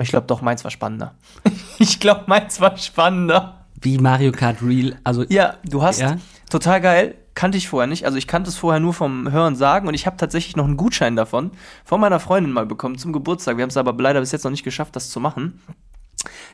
Ich 0.00 0.08
glaube 0.10 0.26
doch, 0.26 0.40
meins 0.42 0.64
war 0.64 0.70
spannender. 0.70 1.14
ich 1.78 2.00
glaube, 2.00 2.24
meins 2.26 2.60
war 2.60 2.76
spannender. 2.76 3.66
Wie 3.80 3.98
Mario 3.98 4.32
Kart 4.32 4.62
Real, 4.62 4.96
also 5.04 5.24
Ja, 5.28 5.54
du 5.64 5.82
hast 5.82 6.00
Ja. 6.00 6.16
total 6.50 6.80
geil. 6.80 7.14
Kannte 7.34 7.56
ich 7.56 7.68
vorher 7.68 7.86
nicht. 7.86 8.04
Also 8.04 8.18
ich 8.18 8.26
kannte 8.26 8.50
es 8.50 8.56
vorher 8.56 8.80
nur 8.80 8.92
vom 8.92 9.30
Hören 9.32 9.56
sagen 9.56 9.88
und 9.88 9.94
ich 9.94 10.04
habe 10.06 10.16
tatsächlich 10.18 10.56
noch 10.56 10.66
einen 10.66 10.76
Gutschein 10.76 11.16
davon 11.16 11.52
von 11.84 12.00
meiner 12.00 12.20
Freundin 12.20 12.52
mal 12.52 12.66
bekommen 12.66 12.98
zum 12.98 13.12
Geburtstag. 13.12 13.56
Wir 13.56 13.62
haben 13.62 13.70
es 13.70 13.76
aber 13.76 13.94
leider 13.94 14.20
bis 14.20 14.32
jetzt 14.32 14.44
noch 14.44 14.50
nicht 14.50 14.64
geschafft, 14.64 14.94
das 14.96 15.10
zu 15.10 15.20
machen. 15.20 15.60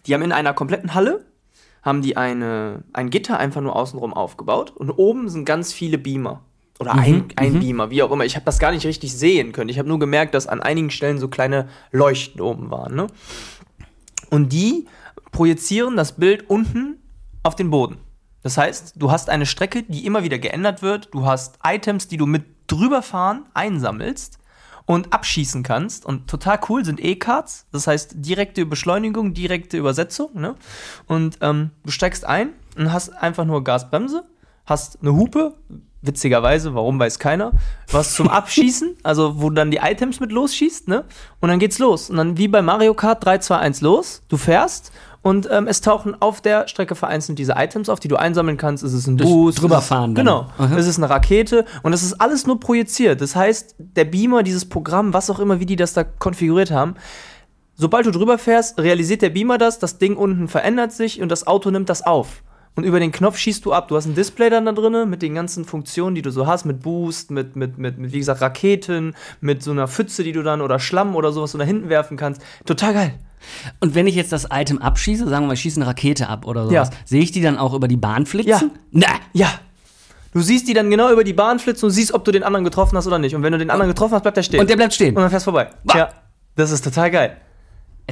Die 0.06 0.14
haben 0.14 0.22
in 0.22 0.32
einer 0.32 0.54
kompletten 0.54 0.94
Halle 0.94 1.24
haben 1.86 2.02
die 2.02 2.16
eine, 2.16 2.82
ein 2.92 3.10
Gitter 3.10 3.38
einfach 3.38 3.60
nur 3.60 3.76
außenrum 3.76 4.12
aufgebaut 4.12 4.72
und 4.72 4.90
oben 4.90 5.28
sind 5.28 5.44
ganz 5.44 5.72
viele 5.72 5.98
Beamer. 5.98 6.42
Oder 6.80 6.94
ein, 6.94 7.28
ein 7.36 7.60
Beamer, 7.60 7.90
wie 7.90 8.02
auch 8.02 8.10
immer. 8.10 8.26
Ich 8.26 8.34
habe 8.34 8.44
das 8.44 8.58
gar 8.58 8.72
nicht 8.72 8.84
richtig 8.84 9.16
sehen 9.16 9.52
können. 9.52 9.70
Ich 9.70 9.78
habe 9.78 9.88
nur 9.88 9.98
gemerkt, 9.98 10.34
dass 10.34 10.46
an 10.46 10.60
einigen 10.60 10.90
Stellen 10.90 11.18
so 11.18 11.28
kleine 11.28 11.68
Leuchten 11.92 12.40
oben 12.42 12.70
waren. 12.70 12.94
Ne? 12.94 13.06
Und 14.28 14.52
die 14.52 14.86
projizieren 15.30 15.96
das 15.96 16.16
Bild 16.16 16.50
unten 16.50 16.98
auf 17.44 17.54
den 17.54 17.70
Boden. 17.70 17.96
Das 18.42 18.58
heißt, 18.58 18.94
du 18.96 19.10
hast 19.10 19.30
eine 19.30 19.46
Strecke, 19.46 19.84
die 19.84 20.04
immer 20.04 20.22
wieder 20.22 20.38
geändert 20.38 20.82
wird. 20.82 21.14
Du 21.14 21.24
hast 21.24 21.58
Items, 21.64 22.08
die 22.08 22.18
du 22.18 22.26
mit 22.26 22.44
drüber 22.66 23.00
fahren 23.00 23.46
einsammelst 23.54 24.38
und 24.86 25.12
abschießen 25.12 25.62
kannst. 25.62 26.06
Und 26.06 26.28
total 26.28 26.58
cool 26.68 26.84
sind 26.84 27.04
E-Cards. 27.04 27.66
Das 27.72 27.86
heißt, 27.86 28.12
direkte 28.16 28.64
Beschleunigung, 28.64 29.34
direkte 29.34 29.76
Übersetzung. 29.76 30.30
Ne? 30.34 30.54
Und 31.06 31.38
ähm, 31.42 31.70
du 31.84 31.90
steigst 31.90 32.24
ein 32.24 32.50
und 32.76 32.92
hast 32.92 33.10
einfach 33.10 33.44
nur 33.44 33.62
Gasbremse, 33.64 34.24
hast 34.64 34.98
eine 35.02 35.12
Hupe. 35.12 35.54
Witzigerweise, 36.02 36.72
warum 36.74 37.00
weiß 37.00 37.18
keiner. 37.18 37.52
Was 37.90 38.14
zum 38.14 38.28
Abschießen, 38.30 38.96
also 39.02 39.40
wo 39.40 39.48
du 39.48 39.56
dann 39.56 39.72
die 39.72 39.78
Items 39.78 40.20
mit 40.20 40.30
losschießt, 40.30 40.86
ne? 40.86 41.04
Und 41.40 41.48
dann 41.48 41.58
geht's 41.58 41.80
los. 41.80 42.10
Und 42.10 42.16
dann 42.18 42.38
wie 42.38 42.46
bei 42.46 42.62
Mario 42.62 42.94
Kart 42.94 43.24
3, 43.24 43.38
2, 43.38 43.56
1 43.56 43.80
los. 43.80 44.22
Du 44.28 44.36
fährst 44.36 44.92
und 45.26 45.48
ähm, 45.50 45.66
es 45.66 45.80
tauchen 45.80 46.14
auf 46.22 46.40
der 46.40 46.68
Strecke 46.68 46.94
vereinzelt 46.94 47.36
diese 47.40 47.54
Items 47.56 47.88
auf, 47.88 47.98
die 47.98 48.06
du 48.06 48.14
einsammeln 48.14 48.56
kannst. 48.56 48.84
Es 48.84 48.92
ist 48.92 49.08
ein 49.08 49.16
Boost. 49.16 49.60
drüberfahren. 49.60 50.14
Genau. 50.14 50.46
Aha. 50.56 50.76
Es 50.76 50.86
ist 50.86 50.98
eine 50.98 51.10
Rakete 51.10 51.64
und 51.82 51.92
es 51.92 52.04
ist 52.04 52.20
alles 52.20 52.46
nur 52.46 52.60
projiziert. 52.60 53.20
Das 53.20 53.34
heißt, 53.34 53.74
der 53.76 54.04
Beamer, 54.04 54.44
dieses 54.44 54.68
Programm, 54.68 55.12
was 55.14 55.28
auch 55.28 55.40
immer, 55.40 55.58
wie 55.58 55.66
die 55.66 55.74
das 55.74 55.94
da 55.94 56.04
konfiguriert 56.04 56.70
haben, 56.70 56.94
sobald 57.74 58.06
du 58.06 58.12
drüber 58.12 58.38
fährst, 58.38 58.78
realisiert 58.78 59.20
der 59.20 59.30
Beamer 59.30 59.58
das, 59.58 59.80
das 59.80 59.98
Ding 59.98 60.16
unten 60.16 60.46
verändert 60.46 60.92
sich 60.92 61.20
und 61.20 61.28
das 61.28 61.44
Auto 61.44 61.72
nimmt 61.72 61.88
das 61.88 62.06
auf. 62.06 62.44
Und 62.76 62.84
über 62.84 63.00
den 63.00 63.10
Knopf 63.10 63.36
schießt 63.36 63.64
du 63.64 63.72
ab. 63.72 63.88
Du 63.88 63.96
hast 63.96 64.06
ein 64.06 64.14
Display 64.14 64.48
dann 64.48 64.66
da 64.66 64.70
drin 64.70 65.10
mit 65.10 65.22
den 65.22 65.34
ganzen 65.34 65.64
Funktionen, 65.64 66.14
die 66.14 66.22
du 66.22 66.30
so 66.30 66.46
hast, 66.46 66.66
mit 66.66 66.82
Boost, 66.82 67.32
mit, 67.32 67.56
mit, 67.56 67.78
mit, 67.78 67.98
mit, 67.98 68.12
wie 68.12 68.18
gesagt, 68.18 68.42
Raketen, 68.42 69.16
mit 69.40 69.64
so 69.64 69.72
einer 69.72 69.88
Pfütze, 69.88 70.22
die 70.22 70.30
du 70.30 70.44
dann 70.44 70.60
oder 70.60 70.78
Schlamm 70.78 71.16
oder 71.16 71.32
sowas 71.32 71.50
du 71.50 71.58
nach 71.58 71.66
hinten 71.66 71.88
werfen 71.88 72.16
kannst. 72.16 72.40
Total 72.64 72.94
geil. 72.94 73.14
Und 73.80 73.94
wenn 73.94 74.06
ich 74.06 74.14
jetzt 74.14 74.32
das 74.32 74.48
Item 74.52 74.78
abschieße, 74.78 75.28
sagen 75.28 75.44
wir 75.44 75.48
mal, 75.48 75.52
ich 75.54 75.60
schieße 75.60 75.80
eine 75.80 75.86
Rakete 75.88 76.28
ab 76.28 76.46
oder 76.46 76.64
sowas, 76.64 76.88
Ja. 76.90 76.96
sehe 77.04 77.22
ich 77.22 77.32
die 77.32 77.40
dann 77.40 77.58
auch 77.58 77.74
über 77.74 77.88
die 77.88 77.96
Bahn 77.96 78.26
flitzen? 78.26 78.48
Ja. 78.50 78.60
Na, 78.92 79.06
Ja. 79.32 79.48
Du 80.32 80.42
siehst 80.42 80.68
die 80.68 80.74
dann 80.74 80.90
genau 80.90 81.10
über 81.10 81.24
die 81.24 81.32
Bahn 81.32 81.58
flitzen 81.58 81.86
und 81.86 81.92
siehst, 81.92 82.12
ob 82.12 82.22
du 82.26 82.30
den 82.30 82.42
anderen 82.42 82.64
getroffen 82.64 82.94
hast 82.98 83.06
oder 83.06 83.18
nicht. 83.18 83.34
Und 83.34 83.42
wenn 83.42 83.52
du 83.52 83.58
den 83.58 83.70
anderen 83.70 83.88
getroffen 83.90 84.14
hast, 84.14 84.22
bleibt 84.22 84.36
er 84.36 84.42
stehen. 84.42 84.60
Und 84.60 84.68
der 84.68 84.76
bleibt 84.76 84.92
stehen. 84.92 85.16
Und 85.16 85.22
dann 85.22 85.30
fährst 85.30 85.46
du 85.46 85.50
vorbei. 85.50 85.70
Bah. 85.84 85.96
Ja. 85.96 86.08
Das 86.56 86.70
ist 86.70 86.84
total 86.84 87.10
geil. 87.10 87.36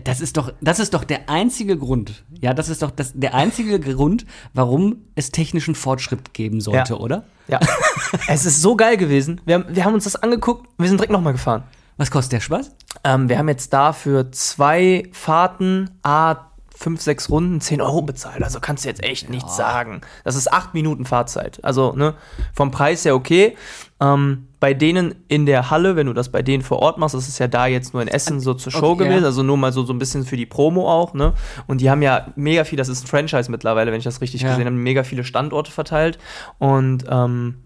Das 0.04 0.20
ist 0.22 0.36
doch, 0.38 0.50
das 0.62 0.78
ist 0.80 0.94
doch 0.94 1.04
der 1.04 1.28
einzige 1.28 1.76
Grund. 1.76 2.24
Ja, 2.40 2.54
das 2.54 2.68
ist 2.70 2.80
doch 2.82 2.90
das, 2.90 3.12
der 3.14 3.34
einzige 3.34 3.78
Grund, 3.78 4.24
warum 4.54 5.02
es 5.14 5.30
technischen 5.32 5.74
Fortschritt 5.74 6.32
geben 6.32 6.60
sollte, 6.62 6.94
Ja. 6.94 6.98
oder? 6.98 7.24
Ja. 7.46 7.60
es 8.28 8.46
ist 8.46 8.62
so 8.62 8.74
geil 8.74 8.96
gewesen. 8.96 9.40
Wir 9.44 9.56
haben, 9.56 9.64
wir 9.68 9.84
haben 9.84 9.92
uns 9.94 10.04
das 10.04 10.16
angeguckt 10.16 10.66
und 10.66 10.82
wir 10.82 10.88
sind 10.88 10.96
direkt 10.98 11.12
nochmal 11.12 11.34
gefahren. 11.34 11.62
Was 11.96 12.10
kostet 12.10 12.32
der 12.32 12.40
Spaß? 12.40 12.72
Ähm, 13.04 13.28
wir 13.28 13.38
haben 13.38 13.48
jetzt 13.48 13.72
da 13.72 13.92
für 13.92 14.30
zwei 14.32 15.04
Fahrten, 15.12 15.90
a 16.02 16.36
fünf, 16.76 17.00
sechs 17.00 17.30
Runden 17.30 17.60
10 17.60 17.80
Euro 17.80 18.02
bezahlt. 18.02 18.42
Also 18.42 18.58
kannst 18.58 18.84
du 18.84 18.88
jetzt 18.88 19.02
echt 19.04 19.30
nichts 19.30 19.56
sagen. 19.56 20.00
Das 20.24 20.34
ist 20.34 20.52
acht 20.52 20.74
Minuten 20.74 21.04
Fahrzeit. 21.04 21.60
Also 21.62 21.92
ne, 21.92 22.14
vom 22.52 22.72
Preis 22.72 23.04
her 23.04 23.14
okay. 23.14 23.56
Ähm, 24.00 24.48
bei 24.58 24.74
denen 24.74 25.14
in 25.28 25.46
der 25.46 25.70
Halle, 25.70 25.94
wenn 25.94 26.08
du 26.08 26.12
das 26.14 26.30
bei 26.32 26.42
denen 26.42 26.64
vor 26.64 26.80
Ort 26.80 26.98
machst, 26.98 27.14
das 27.14 27.28
ist 27.28 27.38
ja 27.38 27.46
da 27.46 27.66
jetzt 27.66 27.92
nur 27.92 28.02
in 28.02 28.08
Essen 28.08 28.40
so 28.40 28.54
zur 28.54 28.72
Show 28.72 28.90
Okay, 28.90 29.04
gewesen, 29.04 29.20
ja. 29.22 29.26
also 29.28 29.44
nur 29.44 29.56
mal 29.56 29.72
so, 29.72 29.84
so 29.84 29.92
ein 29.92 29.98
bisschen 30.00 30.24
für 30.24 30.36
die 30.36 30.46
Promo 30.46 30.90
auch, 30.90 31.14
ne? 31.14 31.32
Und 31.68 31.80
die 31.80 31.90
haben 31.90 32.02
ja 32.02 32.26
mega 32.34 32.64
viel, 32.64 32.76
das 32.76 32.88
ist 32.88 33.04
ein 33.04 33.06
Franchise 33.06 33.50
mittlerweile, 33.52 33.92
wenn 33.92 33.98
ich 33.98 34.04
das 34.04 34.20
richtig 34.20 34.42
Ja. 34.42 34.50
gesehen 34.50 34.66
habe, 34.66 34.74
mega 34.74 35.04
viele 35.04 35.22
Standorte 35.22 35.70
verteilt. 35.70 36.18
Und 36.58 37.04
ähm, 37.08 37.62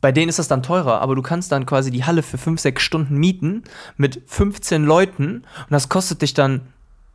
bei 0.00 0.12
denen 0.12 0.28
ist 0.28 0.38
das 0.38 0.48
dann 0.48 0.62
teurer, 0.62 1.00
aber 1.00 1.14
du 1.14 1.22
kannst 1.22 1.52
dann 1.52 1.66
quasi 1.66 1.90
die 1.90 2.04
Halle 2.04 2.22
für 2.22 2.38
5, 2.38 2.60
6 2.60 2.82
Stunden 2.82 3.16
mieten 3.16 3.64
mit 3.96 4.22
15 4.26 4.84
Leuten 4.84 5.38
und 5.38 5.70
das 5.70 5.88
kostet 5.88 6.22
dich 6.22 6.34
dann 6.34 6.62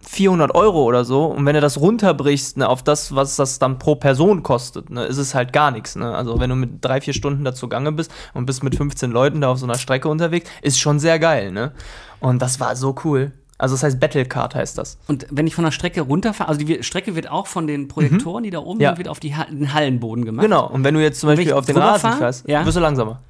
400 0.06 0.54
Euro 0.54 0.84
oder 0.84 1.06
so. 1.06 1.26
Und 1.26 1.46
wenn 1.46 1.56
du 1.56 1.62
das 1.62 1.80
runterbrichst 1.80 2.58
ne, 2.58 2.68
auf 2.68 2.84
das, 2.84 3.16
was 3.16 3.36
das 3.36 3.60
dann 3.60 3.80
pro 3.80 3.96
Person 3.96 4.44
kostet, 4.44 4.90
ne, 4.90 5.06
ist 5.06 5.18
es 5.18 5.34
halt 5.34 5.54
gar 5.54 5.72
nichts. 5.72 5.96
Ne? 5.96 6.14
Also 6.14 6.40
wenn 6.40 6.50
du 6.50 6.56
mit 6.56 6.84
drei, 6.84 7.02
vier 7.02 7.14
Stunden 7.14 7.44
da 7.44 7.54
zugange 7.54 7.92
bist 7.92 8.12
und 8.34 8.46
bist 8.46 8.64
mit 8.64 8.76
15 8.76 9.12
Leuten 9.12 9.42
da 9.42 9.50
auf 9.50 9.60
so 9.60 9.66
einer 9.66 9.78
Strecke 9.78 10.10
unterwegs, 10.10 10.50
ist 10.62 10.80
schon 10.80 11.00
sehr 11.00 11.20
geil. 11.20 11.52
Ne? 11.52 11.72
Und 12.20 12.42
das 12.42 12.60
war 12.60 12.76
so 12.76 12.96
cool. 13.06 13.32
Also 13.58 13.76
das 13.76 13.84
heißt 13.84 14.00
Battlecard 14.00 14.56
heißt 14.56 14.78
das. 14.78 14.98
Und 15.08 15.28
wenn 15.30 15.48
ich 15.48 15.56
von 15.56 15.64
der 15.64 15.72
Strecke 15.72 16.02
runterfahre, 16.02 16.50
also 16.50 16.64
die 16.64 16.84
Strecke 16.84 17.16
wird 17.16 17.30
auch 17.30 17.48
von 17.48 17.68
den 17.68 17.88
Projektoren, 17.88 18.44
die 18.44 18.50
da 18.50 18.60
oben 18.60 18.80
Ja. 18.80 18.90
sind, 18.90 18.98
wird 18.98 19.08
auf 19.08 19.20
die 19.20 19.34
den 19.52 19.74
Hallenboden 19.74 20.26
gemacht. 20.26 20.44
Genau. 20.44 20.68
Und 20.68 20.84
wenn 20.84 20.94
du 20.96 21.02
jetzt 21.02 21.20
zum 21.20 21.28
Beispiel 21.28 21.54
auf 21.54 21.66
den 21.66 21.78
Rasen 21.78 22.14
fährst, 22.14 22.48
ja. 22.48 22.66
wirst 22.66 22.78
du 22.78 22.82
langsamer. 22.82 23.22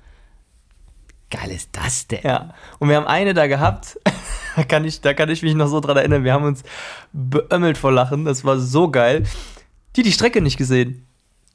Geil 1.30 1.52
ist 1.52 1.70
das 1.74 2.08
denn? 2.08 2.22
Ja, 2.24 2.54
und 2.80 2.90
wir 2.90 2.96
haben 2.96 3.08
eine 3.08 3.34
da 3.34 3.48
gehabt, 3.48 4.00
da 4.56 4.64
kann 4.64 4.86
ich, 4.86 5.02
da 5.02 5.14
kann 5.14 5.30
ich 5.30 5.42
mich 5.42 5.56
noch 5.56 5.68
so 5.68 5.80
dran 5.80 5.98
erinnern, 5.98 6.24
wir 6.24 6.34
haben 6.34 6.46
uns 6.46 6.64
beömmelt 7.12 7.78
vor 7.78 7.92
Lachen, 7.92 8.24
das 8.24 8.46
war 8.46 8.60
so 8.60 8.92
geil. 8.92 9.24
Die 9.96 10.02
hat 10.02 10.06
die 10.06 10.12
Strecke 10.12 10.42
nicht 10.42 10.58
gesehen. 10.58 11.08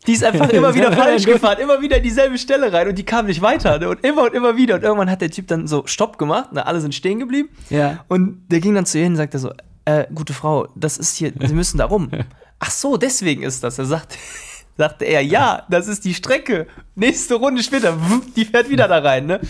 Die 0.06 0.12
ist 0.12 0.24
einfach 0.24 0.48
immer 0.50 0.74
wieder 0.74 0.92
falsch 0.92 1.26
gefahren, 1.26 1.58
immer 1.58 1.80
wieder 1.80 1.98
in 1.98 2.02
dieselbe 2.02 2.38
Stelle 2.38 2.72
rein 2.72 2.88
und 2.88 2.96
die 2.96 3.04
kam 3.04 3.26
nicht 3.26 3.42
weiter. 3.42 3.78
Ne? 3.78 3.88
Und 3.88 4.04
immer 4.04 4.24
und 4.24 4.34
immer 4.34 4.56
wieder. 4.56 4.76
Und 4.76 4.82
irgendwann 4.82 5.10
hat 5.10 5.20
der 5.20 5.30
Typ 5.30 5.48
dann 5.48 5.66
so 5.66 5.86
Stopp 5.86 6.18
gemacht, 6.18 6.52
ne? 6.52 6.64
alle 6.66 6.80
sind 6.80 6.94
stehen 6.94 7.18
geblieben. 7.18 7.48
Ja. 7.68 8.04
Und 8.08 8.46
der 8.48 8.60
ging 8.60 8.74
dann 8.74 8.86
zu 8.86 8.98
ihr 8.98 9.04
hin 9.04 9.12
und 9.12 9.16
sagte 9.16 9.38
so, 9.38 9.52
äh, 9.84 10.06
gute 10.14 10.32
Frau, 10.34 10.68
das 10.76 10.98
ist 10.98 11.16
hier, 11.16 11.32
Sie 11.40 11.54
müssen 11.54 11.78
da 11.78 11.86
rum. 11.86 12.10
Ach 12.58 12.70
so, 12.70 12.96
deswegen 12.96 13.42
ist 13.42 13.64
das. 13.64 13.78
Er 13.78 13.86
sagt, 13.86 14.18
sagte 14.76 15.04
er, 15.04 15.22
ja, 15.22 15.62
das 15.70 15.88
ist 15.88 16.04
die 16.04 16.14
Strecke. 16.14 16.66
Nächste 16.94 17.34
Runde 17.34 17.62
später, 17.62 17.96
die 18.36 18.44
fährt 18.44 18.68
wieder 18.68 18.88
da 18.88 18.98
rein, 18.98 19.26
ne? 19.26 19.40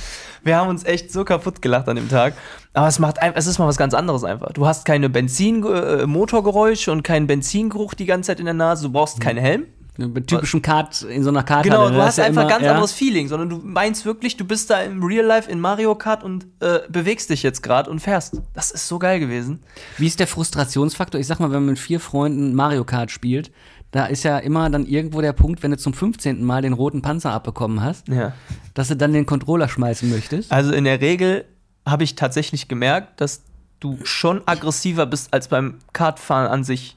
Wir 0.42 0.56
haben 0.56 0.68
uns 0.68 0.84
echt 0.84 1.12
so 1.12 1.24
kaputt 1.24 1.60
gelacht 1.60 1.88
an 1.88 1.96
dem 1.96 2.08
Tag. 2.08 2.34
Aber 2.72 2.86
es 2.86 2.98
macht 2.98 3.20
einfach, 3.20 3.36
es 3.38 3.46
ist 3.46 3.58
mal 3.58 3.66
was 3.66 3.76
ganz 3.76 3.94
anderes 3.94 4.24
einfach. 4.24 4.52
Du 4.52 4.66
hast 4.66 4.84
keine 4.84 5.10
Benzin, 5.10 5.64
äh, 5.64 6.06
Motorgeräusche 6.06 6.92
und 6.92 7.02
keinen 7.02 7.26
Benzingeruch 7.26 7.94
die 7.94 8.06
ganze 8.06 8.28
Zeit 8.28 8.38
in 8.38 8.46
der 8.46 8.54
Nase. 8.54 8.84
Du 8.86 8.92
brauchst 8.92 9.20
keinen 9.20 9.38
Helm. 9.38 9.66
Mit 9.98 10.28
typischen 10.28 10.62
Kart, 10.62 11.02
in 11.02 11.24
so 11.24 11.30
einer 11.30 11.42
Karte. 11.42 11.68
Genau, 11.68 11.90
du 11.90 12.00
hast 12.00 12.20
einfach 12.20 12.48
ganz 12.48 12.64
anderes 12.64 12.92
Feeling, 12.92 13.26
sondern 13.26 13.48
du 13.48 13.56
meinst 13.64 14.04
wirklich, 14.04 14.36
du 14.36 14.44
bist 14.44 14.70
da 14.70 14.80
im 14.80 15.02
Real 15.02 15.26
Life 15.26 15.50
in 15.50 15.58
Mario 15.58 15.94
Kart 15.96 16.22
und 16.22 16.46
äh, 16.60 16.80
bewegst 16.88 17.30
dich 17.30 17.42
jetzt 17.42 17.64
gerade 17.64 17.90
und 17.90 17.98
fährst. 17.98 18.40
Das 18.54 18.70
ist 18.70 18.86
so 18.86 19.00
geil 19.00 19.18
gewesen. 19.18 19.60
Wie 19.96 20.06
ist 20.06 20.20
der 20.20 20.28
Frustrationsfaktor? 20.28 21.20
Ich 21.20 21.26
sag 21.26 21.40
mal, 21.40 21.48
wenn 21.50 21.60
man 21.64 21.70
mit 21.70 21.78
vier 21.80 21.98
Freunden 21.98 22.54
Mario 22.54 22.84
Kart 22.84 23.10
spielt, 23.10 23.50
da 23.90 24.06
ist 24.06 24.22
ja 24.22 24.38
immer 24.38 24.70
dann 24.70 24.86
irgendwo 24.86 25.20
der 25.20 25.32
Punkt, 25.32 25.62
wenn 25.64 25.72
du 25.72 25.78
zum 25.78 25.94
15. 25.94 26.44
Mal 26.44 26.62
den 26.62 26.74
roten 26.74 27.02
Panzer 27.02 27.32
abbekommen 27.32 27.82
hast, 27.82 28.06
Ja. 28.08 28.34
dass 28.74 28.88
du 28.88 28.96
dann 28.96 29.12
den 29.12 29.26
Controller 29.26 29.68
schmeißen 29.68 30.08
möchtest. 30.10 30.52
Also 30.52 30.72
in 30.72 30.84
der 30.84 31.00
Regel 31.00 31.44
habe 31.84 32.04
ich 32.04 32.14
tatsächlich 32.14 32.68
gemerkt, 32.68 33.20
dass 33.20 33.42
du 33.80 33.98
schon 34.04 34.42
aggressiver 34.46 35.06
bist 35.06 35.32
als 35.32 35.48
beim 35.48 35.78
Kartfahren 35.92 36.46
an 36.50 36.64
sich. 36.64 36.96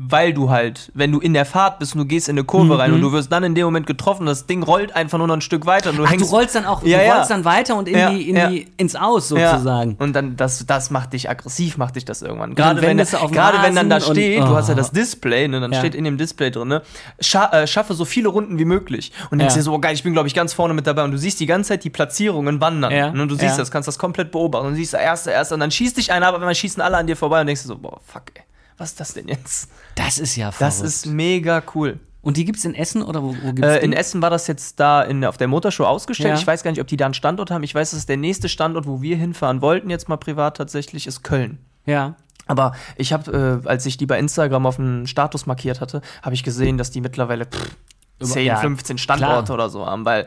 Weil 0.00 0.32
du 0.32 0.48
halt, 0.48 0.92
wenn 0.94 1.10
du 1.10 1.18
in 1.18 1.34
der 1.34 1.44
Fahrt 1.44 1.80
bist 1.80 1.94
und 1.96 1.98
du 1.98 2.04
gehst 2.06 2.28
in 2.28 2.34
eine 2.38 2.44
Kurve 2.44 2.78
rein 2.78 2.92
und 2.92 3.00
du 3.00 3.10
wirst 3.10 3.32
dann 3.32 3.42
in 3.42 3.56
dem 3.56 3.64
Moment 3.64 3.84
getroffen, 3.88 4.26
das 4.26 4.46
Ding 4.46 4.62
rollt 4.62 4.94
einfach 4.94 5.18
nur 5.18 5.26
noch 5.26 5.34
ein 5.34 5.40
Stück 5.40 5.66
weiter 5.66 5.90
und 5.90 5.96
du 5.96 6.04
Ach, 6.04 6.06
du 6.06 6.12
hängst. 6.12 6.30
rollst 6.32 6.54
dann 6.54 6.66
auch, 6.66 6.84
Ja, 6.84 6.98
du 6.98 7.04
ja. 7.04 7.14
rollst 7.16 7.32
dann 7.32 7.44
weiter 7.44 7.74
und 7.74 7.88
in 7.88 7.98
Ja, 7.98 8.10
die, 8.10 8.30
in 8.30 8.36
ja. 8.36 8.48
die, 8.48 8.68
ins 8.76 8.94
Aus 8.94 9.30
Ja. 9.30 9.50
sozusagen. 9.50 9.96
Und 9.98 10.12
dann, 10.12 10.36
das, 10.36 10.64
das 10.66 10.90
macht 10.90 11.14
dich 11.14 11.28
aggressiv, 11.28 11.78
macht 11.78 11.96
dich 11.96 12.04
das 12.04 12.22
irgendwann. 12.22 12.54
Gerade 12.54 12.80
wenn, 12.80 12.96
du 12.96 13.04
den 13.04 13.30
gerade 13.32 13.58
wenn 13.60 13.74
dann 13.74 13.90
da 13.90 13.96
Rasen 13.96 14.10
und- 14.10 14.14
steht, 14.14 14.40
du 14.40 14.54
hast 14.54 14.68
ja 14.68 14.74
oh. 14.74 14.76
das 14.76 14.92
Display, 14.92 15.48
ne, 15.48 15.58
dann 15.58 15.72
Ja. 15.72 15.80
steht 15.80 15.96
in 15.96 16.04
dem 16.04 16.16
Display 16.16 16.52
drin, 16.52 16.68
ne, 16.68 16.82
scha 17.20 17.46
äh, 17.50 17.66
schaffe 17.66 17.94
so 17.94 18.04
viele 18.04 18.28
Runden 18.28 18.56
wie 18.60 18.66
möglich. 18.66 19.10
Und 19.32 19.38
denkst 19.40 19.54
Ja. 19.56 19.58
dir 19.58 19.64
so, 19.64 19.74
oh 19.74 19.80
geil, 19.80 19.94
ich 19.94 20.04
bin, 20.04 20.12
glaube 20.12 20.28
ich, 20.28 20.34
ganz 20.34 20.52
vorne 20.52 20.74
mit 20.74 20.86
dabei. 20.86 21.02
Und 21.02 21.10
du 21.10 21.18
siehst 21.18 21.40
die 21.40 21.46
ganze 21.46 21.70
Zeit 21.70 21.82
die 21.82 21.90
Platzierungen 21.90 22.60
wandern. 22.60 22.92
Ja. 22.92 23.10
Ne, 23.10 23.20
und 23.22 23.28
du 23.30 23.34
siehst 23.34 23.56
Ja. 23.56 23.56
das, 23.56 23.72
kannst 23.72 23.88
das 23.88 23.98
komplett 23.98 24.30
beobachten. 24.30 24.66
Und 24.68 24.72
du 24.74 24.76
siehst, 24.78 24.94
erster, 24.94 25.32
erster. 25.32 25.54
Und 25.54 25.60
dann 25.60 25.72
schießt 25.72 25.96
dich 25.96 26.12
einer, 26.12 26.28
aber 26.28 26.38
wenn 26.38 26.46
man 26.46 26.54
schießen 26.54 26.80
alle 26.80 26.96
an 26.98 27.08
dir 27.08 27.16
vorbei 27.16 27.40
und 27.40 27.48
denkst 27.48 27.62
dir 27.62 27.68
so, 27.68 27.76
boah, 27.78 27.98
fuck, 28.06 28.22
ey, 28.34 28.42
was 28.78 28.90
ist 28.90 29.00
das 29.00 29.12
denn 29.14 29.28
jetzt? 29.28 29.70
Das 29.94 30.18
ist 30.18 30.36
ja 30.36 30.50
Das 30.58 30.76
verrückt. 30.76 30.82
ist 30.94 31.06
mega 31.06 31.62
cool. 31.74 31.98
Und 32.20 32.36
die 32.36 32.44
gibt's 32.44 32.64
in 32.64 32.74
Essen 32.74 33.02
oder 33.02 33.22
wo, 33.22 33.28
wo 33.42 33.52
gibt's 33.52 33.62
Äh, 33.62 33.78
die? 33.80 33.84
in 33.86 33.92
Essen 33.92 34.20
war 34.22 34.30
das 34.30 34.46
jetzt 34.48 34.80
da 34.80 35.02
in, 35.02 35.24
auf 35.24 35.36
der 35.36 35.48
Motorshow 35.48 35.84
ausgestellt. 35.84 36.34
Ja. 36.34 36.40
Ich 36.40 36.46
weiß 36.46 36.62
gar 36.62 36.70
nicht, 36.70 36.80
ob 36.80 36.86
die 36.86 36.96
da 36.96 37.04
einen 37.06 37.14
Standort 37.14 37.50
haben. 37.50 37.62
Ich 37.62 37.74
weiß, 37.74 37.92
dass 37.92 38.06
der 38.06 38.16
nächste 38.16 38.48
Standort, 38.48 38.86
wo 38.86 39.00
wir 39.02 39.16
hinfahren 39.16 39.60
wollten, 39.62 39.88
jetzt 39.90 40.08
mal 40.08 40.16
privat 40.16 40.56
tatsächlich, 40.56 41.06
ist 41.06 41.22
Köln. 41.22 41.58
Ja. 41.86 42.16
Aber 42.46 42.72
ich 42.96 43.12
habe, 43.12 43.60
äh, 43.64 43.68
als 43.68 43.84
ich 43.86 43.96
die 43.98 44.06
bei 44.06 44.18
Instagram 44.18 44.66
auf 44.66 44.78
einen 44.78 45.06
Status 45.06 45.46
markiert 45.46 45.80
hatte, 45.80 46.00
habe 46.22 46.34
ich 46.34 46.42
gesehen, 46.42 46.76
dass 46.78 46.90
die 46.90 47.00
mittlerweile 47.00 47.44
pff, 47.46 47.76
10, 48.20 48.46
ja, 48.46 48.56
15 48.56 48.98
Standorte 48.98 49.44
klar. 49.46 49.54
oder 49.54 49.68
so 49.70 49.86
haben, 49.86 50.04
weil 50.04 50.26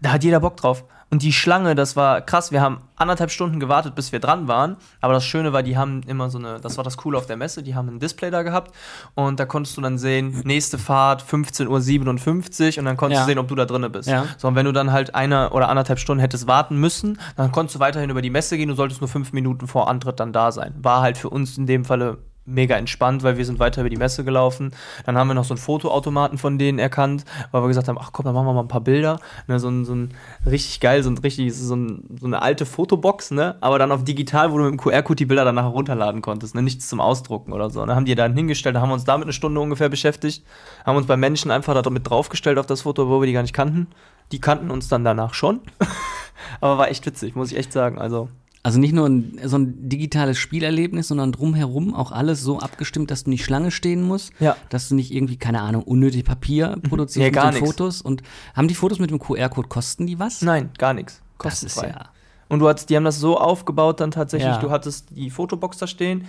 da 0.00 0.12
hat 0.12 0.24
jeder 0.24 0.40
Bock 0.40 0.56
drauf. 0.56 0.84
Und 1.10 1.22
die 1.22 1.32
Schlange, 1.32 1.74
das 1.74 1.96
war 1.96 2.20
krass. 2.20 2.52
Wir 2.52 2.60
haben 2.60 2.82
anderthalb 2.96 3.30
Stunden 3.30 3.60
gewartet, 3.60 3.94
bis 3.94 4.12
wir 4.12 4.20
dran 4.20 4.46
waren. 4.46 4.76
Aber 5.00 5.14
das 5.14 5.24
Schöne 5.24 5.54
war, 5.54 5.62
die 5.62 5.78
haben 5.78 6.02
immer 6.06 6.28
so 6.28 6.36
eine, 6.38 6.60
das 6.60 6.76
war 6.76 6.84
das 6.84 6.98
Coole 6.98 7.16
auf 7.16 7.24
der 7.24 7.38
Messe, 7.38 7.62
die 7.62 7.74
haben 7.74 7.88
ein 7.88 7.98
Display 7.98 8.30
da 8.30 8.42
gehabt. 8.42 8.74
Und 9.14 9.40
da 9.40 9.46
konntest 9.46 9.76
du 9.78 9.80
dann 9.80 9.96
sehen, 9.96 10.42
nächste 10.44 10.76
Fahrt 10.76 11.22
15.57 11.22 12.72
Uhr 12.74 12.78
und 12.78 12.84
dann 12.84 12.96
konntest 12.98 13.20
Ja. 13.20 13.24
du 13.24 13.30
sehen, 13.30 13.38
ob 13.38 13.48
du 13.48 13.54
da 13.54 13.64
drinne 13.64 13.88
bist. 13.90 14.08
Ja. 14.08 14.26
So, 14.36 14.48
und 14.48 14.54
wenn 14.54 14.66
du 14.66 14.72
dann 14.72 14.92
halt 14.92 15.14
eine 15.14 15.50
oder 15.50 15.68
anderthalb 15.70 15.98
Stunden 15.98 16.20
hättest 16.20 16.46
warten 16.46 16.76
müssen, 16.78 17.18
dann 17.36 17.52
konntest 17.52 17.76
du 17.76 17.80
weiterhin 17.80 18.10
über 18.10 18.20
die 18.22 18.30
Messe 18.30 18.56
gehen, 18.58 18.68
du 18.68 18.74
solltest 18.74 19.00
nur 19.00 19.08
fünf 19.08 19.32
Minuten 19.32 19.66
vor 19.66 19.88
Antritt 19.88 20.20
dann 20.20 20.32
da 20.32 20.52
sein. 20.52 20.74
War 20.78 21.00
halt 21.00 21.16
für 21.16 21.30
uns 21.30 21.56
in 21.56 21.66
dem 21.66 21.84
Falle 21.84 22.18
mega 22.48 22.76
entspannt, 22.76 23.22
weil 23.22 23.36
wir 23.36 23.44
sind 23.44 23.58
weiter 23.58 23.82
über 23.82 23.90
die 23.90 23.96
Messe 23.96 24.24
gelaufen. 24.24 24.72
Dann 25.04 25.16
haben 25.16 25.28
wir 25.28 25.34
noch 25.34 25.44
so 25.44 25.54
einen 25.54 25.58
Fotoautomaten 25.58 26.38
von 26.38 26.58
denen 26.58 26.78
erkannt, 26.78 27.24
weil 27.50 27.62
wir 27.62 27.68
gesagt 27.68 27.88
haben, 27.88 27.98
ach 28.00 28.10
komm, 28.12 28.24
dann 28.24 28.34
machen 28.34 28.46
wir 28.46 28.54
mal 28.54 28.62
ein 28.62 28.68
paar 28.68 28.80
Bilder. 28.80 29.20
Ne, 29.46 29.60
so, 29.60 29.68
ein, 29.68 29.84
so 29.84 29.94
ein 29.94 30.14
richtig 30.46 30.80
geil, 30.80 31.02
so 31.02 31.10
ein 31.10 31.18
richtig, 31.18 31.54
so, 31.54 31.76
ein, 31.76 32.04
so 32.18 32.26
eine 32.26 32.42
alte 32.42 32.66
Fotobox, 32.66 33.30
ne? 33.30 33.56
Aber 33.60 33.78
dann 33.78 33.92
auf 33.92 34.04
digital, 34.04 34.52
wo 34.52 34.58
du 34.58 34.64
mit 34.64 34.72
dem 34.72 34.78
QR-Code 34.78 35.16
die 35.16 35.26
Bilder 35.26 35.44
dann 35.44 35.54
nachher 35.54 35.68
runterladen 35.68 36.22
konntest, 36.22 36.54
ne? 36.54 36.62
Nichts 36.62 36.88
zum 36.88 37.00
Ausdrucken 37.00 37.52
oder 37.52 37.70
so. 37.70 37.84
Dann 37.84 37.94
haben 37.94 38.06
die 38.06 38.14
dann 38.14 38.34
hingestellt, 38.34 38.76
da 38.76 38.80
haben 38.80 38.90
wir 38.90 38.94
uns 38.94 39.04
damit 39.04 39.26
eine 39.26 39.32
Stunde 39.32 39.60
ungefähr 39.60 39.88
beschäftigt, 39.88 40.44
haben 40.84 40.96
uns 40.96 41.06
bei 41.06 41.16
Menschen 41.16 41.50
einfach 41.50 41.80
damit 41.82 42.08
draufgestellt 42.08 42.58
auf 42.58 42.66
das 42.66 42.82
Foto, 42.82 43.08
wo 43.08 43.20
wir 43.20 43.26
die 43.26 43.32
gar 43.32 43.42
nicht 43.42 43.54
kannten. 43.54 43.88
Die 44.32 44.40
kannten 44.40 44.70
uns 44.70 44.88
dann 44.88 45.04
danach 45.04 45.34
schon. 45.34 45.60
Aber 46.60 46.78
war 46.78 46.88
echt 46.88 47.04
witzig, 47.06 47.34
muss 47.34 47.50
ich 47.50 47.58
echt 47.58 47.72
sagen. 47.72 47.98
Also, 47.98 48.28
Also 48.62 48.80
nicht 48.80 48.92
nur 48.92 49.08
ein, 49.08 49.38
so 49.44 49.56
ein 49.56 49.88
digitales 49.88 50.36
Spielerlebnis, 50.38 51.08
sondern 51.08 51.32
drumherum 51.32 51.94
auch 51.94 52.10
alles 52.12 52.42
so 52.42 52.58
abgestimmt, 52.58 53.10
dass 53.10 53.24
du 53.24 53.30
nicht 53.30 53.44
Schlange 53.44 53.70
stehen 53.70 54.02
musst, 54.02 54.32
Ja. 54.40 54.56
dass 54.68 54.88
du 54.88 54.94
nicht 54.96 55.12
irgendwie, 55.14 55.36
keine 55.36 55.60
Ahnung, 55.62 55.84
unnötig 55.84 56.24
Papier 56.24 56.76
produzierst 56.88 57.18
Nee, 57.18 57.24
mit 57.26 57.34
gar 57.34 57.52
nix. 57.52 57.60
Fotos. 57.64 58.02
Und 58.02 58.22
haben 58.54 58.68
die 58.68 58.74
Fotos 58.74 58.98
mit 58.98 59.10
dem 59.10 59.18
QR-Code, 59.20 59.68
kosten 59.68 60.06
die 60.06 60.18
was? 60.18 60.42
nein, 60.42 60.70
gar 60.76 60.92
nichts. 60.94 61.22
das 61.38 61.62
ist 61.62 61.74
Kostenfrei. 61.76 61.88
ja. 62.00 62.06
Und 62.50 62.60
du 62.60 62.68
hattest, 62.68 62.88
die 62.90 62.96
haben 62.96 63.04
das 63.04 63.18
so 63.20 63.38
aufgebaut 63.38 64.00
dann 64.00 64.10
tatsächlich, 64.10 64.48
Ja. 64.50 64.58
du 64.58 64.70
hattest 64.70 65.08
die 65.10 65.30
Fotobox 65.30 65.76
da 65.78 65.86
stehen. 65.86 66.24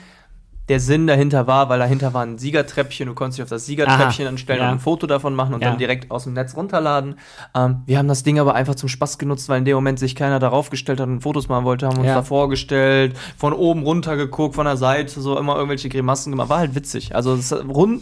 Der 0.69 0.79
Sinn 0.79 1.07
dahinter 1.07 1.47
war, 1.47 1.67
weil 1.67 1.79
dahinter 1.79 2.13
war 2.13 2.23
ein 2.23 2.37
Siegertreppchen, 2.37 3.07
du 3.07 3.13
konntest 3.15 3.39
dich 3.39 3.43
auf 3.43 3.49
das 3.49 3.65
Siegertreppchen 3.65 4.25
Aha, 4.25 4.29
anstellen 4.31 4.59
ja. 4.59 4.67
und 4.69 4.75
ein 4.75 4.79
Foto 4.79 5.07
davon 5.07 5.35
machen 5.35 5.55
und 5.55 5.61
Ja. 5.61 5.69
dann 5.69 5.77
direkt 5.79 6.09
aus 6.11 6.23
dem 6.25 6.33
Netz 6.33 6.55
runterladen. 6.55 7.15
Ähm, 7.55 7.81
wir 7.87 7.97
haben 7.97 8.07
das 8.07 8.23
Ding 8.23 8.39
aber 8.39 8.53
einfach 8.55 8.75
zum 8.75 8.87
Spaß 8.87 9.17
genutzt, 9.17 9.49
weil 9.49 9.57
in 9.59 9.65
dem 9.65 9.75
Moment 9.75 9.99
sich 9.99 10.15
keiner 10.15 10.39
darauf 10.39 10.69
gestellt 10.69 10.99
hat 10.99 11.07
und 11.07 11.21
Fotos 11.21 11.49
machen 11.49 11.65
wollte, 11.65 11.87
haben 11.87 11.97
uns 11.97 12.07
Ja. 12.07 12.15
da 12.15 12.21
vorgestellt, 12.23 13.17
von 13.37 13.53
oben 13.53 13.83
runter 13.83 14.15
geguckt, 14.15 14.55
von 14.55 14.65
der 14.65 14.77
Seite, 14.77 15.19
so 15.19 15.37
immer 15.37 15.55
irgendwelche 15.55 15.89
Grimassen 15.89 16.31
gemacht. 16.31 16.49
War 16.49 16.59
halt 16.59 16.75
witzig. 16.75 17.15
Also 17.15 17.37
rund, 17.67 18.01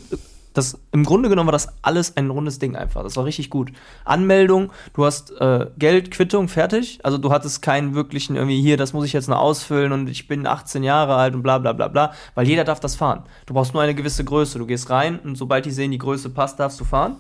das, 0.58 0.80
im 0.92 1.04
Grunde 1.04 1.30
genommen 1.30 1.48
war 1.48 1.54
das 1.54 1.70
alles 1.84 2.18
ein 2.18 2.30
rundes 2.30 2.58
Ding 2.58 2.76
einfach. 2.76 3.04
Das 3.04 3.16
war 3.16 3.26
richtig 3.26 3.50
gut. 3.50 3.72
Anmeldung, 4.06 4.72
du 4.94 5.06
hast 5.06 5.32
äh, 5.40 5.68
Geld, 5.78 6.10
Quittung, 6.12 6.48
fertig. 6.48 7.00
Also 7.04 7.18
du 7.18 7.32
hattest 7.32 7.62
keinen 7.62 7.94
wirklichen 7.94 8.36
irgendwie 8.36 8.62
hier, 8.62 8.76
das 8.76 8.94
muss 8.94 9.06
ich 9.06 9.14
jetzt 9.14 9.30
noch 9.30 9.38
ausfüllen 9.38 9.92
und 9.92 10.10
ich 10.10 10.28
bin 10.28 10.48
18 10.48 10.84
Jahre 10.84 11.16
alt 11.16 11.36
und 11.36 11.44
bla 11.44 11.60
bla 11.60 11.74
bla 11.74 11.88
bla. 11.88 12.14
Weil 12.34 12.48
jeder 12.48 12.64
darf 12.64 12.80
das 12.80 12.96
fahren. 12.96 13.24
Du 13.46 13.54
brauchst 13.54 13.74
nur 13.74 13.84
eine 13.84 13.94
gewisse 13.94 14.24
Größe. 14.24 14.58
Du 14.58 14.66
gehst 14.66 14.90
rein 14.90 15.20
und 15.20 15.36
sobald 15.36 15.66
die 15.66 15.72
sehen, 15.72 15.92
die 15.92 15.98
Größe 15.98 16.30
passt, 16.30 16.60
darfst 16.60 16.80
du 16.80 16.86
fahren. 16.86 17.18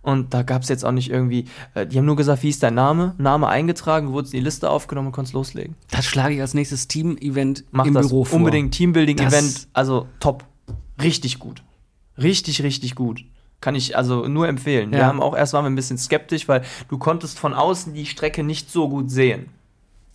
Und 0.00 0.32
da 0.32 0.42
gab 0.42 0.62
es 0.62 0.68
jetzt 0.70 0.84
auch 0.84 0.92
nicht 0.92 1.10
irgendwie, 1.10 1.44
äh, 1.74 1.86
die 1.86 1.98
haben 1.98 2.06
nur 2.06 2.16
gesagt, 2.16 2.42
wie 2.42 2.48
ist 2.48 2.62
dein 2.62 2.74
Name? 2.74 3.14
Name 3.18 3.48
eingetragen, 3.48 4.06
du 4.06 4.12
wurdest 4.14 4.32
in 4.32 4.40
die 4.40 4.44
Liste 4.44 4.70
aufgenommen 4.70 5.08
und 5.08 5.12
konntest 5.12 5.34
loslegen. 5.34 5.74
Das 5.90 6.06
schlage 6.06 6.34
ich 6.34 6.40
als 6.40 6.54
nächstes 6.54 6.88
Team-Event 6.88 7.64
im 7.72 7.92
das 7.92 8.08
Büro 8.08 8.24
vor. 8.24 8.38
unbedingt 8.38 8.72
Teambuilding-Event, 8.72 9.68
also 9.74 10.06
top. 10.20 10.44
Richtig 11.02 11.38
gut. 11.38 11.62
Richtig, 12.20 12.62
richtig 12.62 12.94
gut. 12.94 13.24
Kann 13.60 13.74
ich 13.74 13.96
also 13.96 14.28
nur 14.28 14.46
empfehlen. 14.48 14.92
Wir 14.92 15.00
Ja. 15.00 15.06
haben 15.06 15.20
auch 15.20 15.36
erst 15.36 15.52
waren 15.52 15.64
wir 15.64 15.70
ein 15.70 15.74
bisschen 15.76 15.98
skeptisch, 15.98 16.46
weil 16.48 16.62
du 16.88 16.98
konntest 16.98 17.38
von 17.38 17.54
außen 17.54 17.92
die 17.94 18.06
Strecke 18.06 18.42
nicht 18.44 18.70
so 18.70 18.88
gut 18.88 19.10
sehen, 19.10 19.48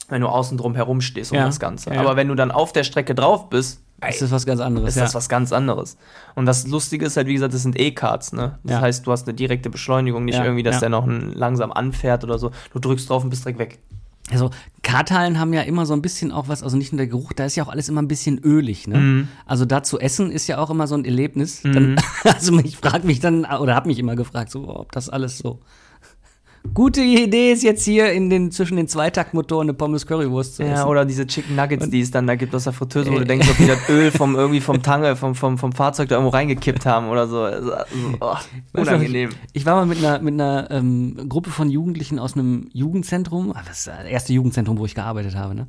wenn 0.09 0.21
du 0.21 0.27
außen 0.27 0.57
drum 0.57 0.75
herum 0.75 1.01
stehst 1.01 1.31
und 1.31 1.37
Ja. 1.39 1.45
das 1.45 1.59
Ganze. 1.59 1.93
Ja. 1.93 1.99
Aber 1.99 2.15
wenn 2.15 2.27
du 2.29 2.35
dann 2.35 2.51
auf 2.51 2.71
der 2.71 2.83
Strecke 2.83 3.15
drauf 3.15 3.49
bist, 3.49 3.81
Das 3.99 4.21
ist 4.21 4.31
was 4.31 4.45
ganz 4.45 4.59
anderes. 4.59 4.89
ist 4.95 5.01
das 5.01 5.15
was 5.15 5.29
ganz 5.29 5.51
anderes. 5.53 5.97
Und 6.35 6.45
das 6.45 6.67
Lustige 6.67 7.05
ist 7.05 7.15
halt, 7.17 7.27
wie 7.27 7.33
gesagt, 7.33 7.53
das 7.53 7.63
sind 7.63 7.79
E-Cards, 7.79 8.33
ne? 8.33 8.59
Das 8.63 8.81
heißt, 8.81 9.07
du 9.07 9.11
hast 9.11 9.27
eine 9.27 9.33
direkte 9.33 9.69
Beschleunigung, 9.69 10.25
nicht 10.25 10.39
irgendwie, 10.39 10.63
dass 10.63 10.79
der 10.81 10.89
noch 10.89 11.05
langsam 11.07 11.71
anfährt 11.71 12.23
oder 12.25 12.37
so. 12.37 12.51
Du 12.73 12.79
drückst 12.79 13.09
drauf 13.09 13.23
und 13.23 13.29
bist 13.29 13.45
direkt 13.45 13.59
weg. 13.59 13.79
Also 14.31 14.51
Karthallen 14.83 15.39
haben 15.39 15.53
ja 15.53 15.61
immer 15.61 15.85
so 15.85 15.93
ein 15.93 16.01
bisschen 16.01 16.31
auch 16.31 16.47
was, 16.47 16.63
also 16.63 16.77
nicht 16.77 16.91
nur 16.91 16.97
der 16.97 17.07
Geruch, 17.07 17.33
da 17.33 17.45
ist 17.45 17.55
ja 17.55 17.63
auch 17.63 17.69
alles 17.69 17.89
immer 17.89 18.01
ein 18.01 18.07
bisschen 18.07 18.39
ölig. 18.39 18.87
Ne? 18.87 18.97
Mhm. 18.97 19.27
Also 19.45 19.65
da 19.65 19.83
zu 19.83 19.99
essen 19.99 20.31
ist 20.31 20.47
ja 20.47 20.57
auch 20.57 20.69
immer 20.69 20.87
so 20.87 20.95
ein 20.95 21.05
Erlebnis. 21.05 21.61
Dann, 21.61 21.99
also 22.23 22.57
ich 22.59 22.77
frage 22.77 23.05
mich 23.05 23.19
dann, 23.19 23.45
oder 23.45 23.75
habe 23.75 23.87
mich 23.87 23.99
immer 23.99 24.15
gefragt, 24.15 24.51
so, 24.51 24.67
ob 24.75 24.91
das 24.91 25.09
alles 25.09 25.37
so 25.37 25.59
gute 26.73 27.01
Idee 27.01 27.51
ist, 27.51 27.61
jetzt 27.63 27.83
hier 27.85 28.11
in 28.13 28.29
den, 28.29 28.51
zwischen 28.51 28.77
den 28.77 28.87
Zweitaktmotoren 28.87 29.65
eine 29.67 29.73
Pommes 29.73 30.07
Currywurst 30.07 30.55
zu 30.55 30.63
Ja, 30.63 30.73
essen. 30.73 30.87
oder 30.87 31.05
diese 31.05 31.27
Chicken 31.27 31.55
Nuggets, 31.55 31.89
die 31.89 32.01
es 32.01 32.09
dann 32.11 32.25
da 32.25 32.35
gibt 32.35 32.55
aus 32.55 32.63
der 32.63 32.73
Fritteuse, 32.73 33.11
wo 33.11 33.15
Äh. 33.15 33.19
du 33.19 33.25
denkst, 33.25 33.49
ob 33.49 33.57
die 33.57 33.67
das 33.67 33.77
Öl 33.89 34.11
vom 34.11 34.35
irgendwie 34.35 34.61
vom 34.61 34.81
Tange, 34.81 35.15
vom, 35.15 35.35
vom, 35.35 35.57
vom 35.57 35.71
Fahrzeug 35.73 36.09
da 36.09 36.15
irgendwo 36.15 36.35
reingekippt 36.35 36.85
haben 36.85 37.09
oder 37.09 37.27
so. 37.27 37.41
Also, 37.41 37.73
also, 37.73 37.87
oh, 38.21 38.35
unangenehm. 38.73 39.29
Ich, 39.51 39.61
ich 39.61 39.65
war 39.65 39.75
mal 39.75 39.85
mit 39.85 39.97
einer, 39.99 40.19
mit 40.19 40.33
einer 40.33 40.69
ähm, 40.71 41.27
Gruppe 41.29 41.49
von 41.51 41.69
Jugendlichen 41.69 42.17
aus 42.19 42.33
einem 42.33 42.69
Jugendzentrum, 42.73 43.51
ah, 43.55 43.61
das 43.67 43.79
ist 43.79 43.87
das 43.87 44.05
erste 44.05 44.33
Jugendzentrum, 44.33 44.77
wo 44.77 44.85
ich 44.85 44.95
gearbeitet 44.95 45.35
habe, 45.35 45.55
ne? 45.55 45.67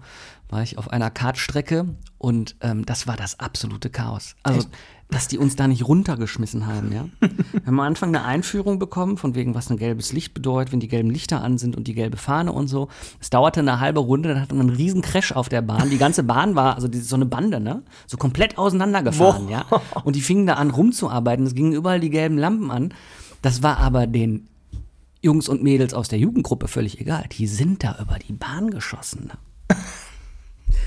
war 0.50 0.62
ich 0.62 0.78
auf 0.78 0.90
einer 0.92 1.10
Kartstrecke 1.10 1.86
und 2.18 2.54
ähm, 2.60 2.84
das 2.86 3.06
war 3.08 3.16
das 3.16 3.40
absolute 3.40 3.90
Chaos. 3.90 4.36
Also, 4.44 4.68
dass 5.10 5.28
die 5.28 5.38
uns 5.38 5.54
da 5.54 5.68
nicht 5.68 5.86
runtergeschmissen 5.86 6.66
haben, 6.66 6.92
ja. 6.92 7.06
Wir 7.20 7.66
haben 7.66 7.80
am 7.80 7.80
Anfang 7.80 8.08
eine 8.08 8.24
Einführung 8.24 8.78
bekommen, 8.78 9.16
von 9.16 9.34
wegen, 9.34 9.54
was 9.54 9.70
ein 9.70 9.76
gelbes 9.76 10.12
Licht 10.12 10.34
bedeutet, 10.34 10.72
wenn 10.72 10.80
die 10.80 10.88
gelben 10.88 11.10
Lichter 11.10 11.42
an 11.42 11.58
sind 11.58 11.76
und 11.76 11.86
die 11.86 11.94
gelbe 11.94 12.16
Fahne 12.16 12.52
und 12.52 12.68
so. 12.68 12.88
Es 13.20 13.30
dauerte 13.30 13.60
eine 13.60 13.80
halbe 13.80 14.00
Runde, 14.00 14.30
dann 14.30 14.40
hatten 14.40 14.56
wir 14.56 14.60
einen 14.60 14.70
riesen 14.70 15.02
Crash 15.02 15.32
auf 15.32 15.48
der 15.48 15.62
Bahn. 15.62 15.90
Die 15.90 15.98
ganze 15.98 16.22
Bahn 16.22 16.56
war, 16.56 16.74
also 16.74 16.88
die, 16.88 16.98
so 17.00 17.16
eine 17.16 17.26
Bande, 17.26 17.60
ne? 17.60 17.82
So 18.06 18.16
komplett 18.16 18.58
auseinandergefahren, 18.58 19.46
Boah. 19.46 19.50
ja. 19.50 19.82
Und 20.04 20.16
die 20.16 20.20
fingen 20.20 20.46
da 20.46 20.54
an 20.54 20.70
rumzuarbeiten. 20.70 21.46
Es 21.46 21.54
gingen 21.54 21.72
überall 21.72 22.00
die 22.00 22.10
gelben 22.10 22.38
Lampen 22.38 22.70
an. 22.70 22.94
Das 23.42 23.62
war 23.62 23.78
aber 23.78 24.06
den 24.06 24.48
Jungs 25.20 25.48
und 25.48 25.62
Mädels 25.62 25.94
aus 25.94 26.08
der 26.08 26.18
Jugendgruppe 26.18 26.68
völlig 26.68 27.00
egal. 27.00 27.24
Die 27.32 27.46
sind 27.46 27.82
da 27.82 27.96
über 28.00 28.18
die 28.18 28.32
Bahn 28.32 28.70
geschossen. 28.70 29.28
ne? 29.28 29.76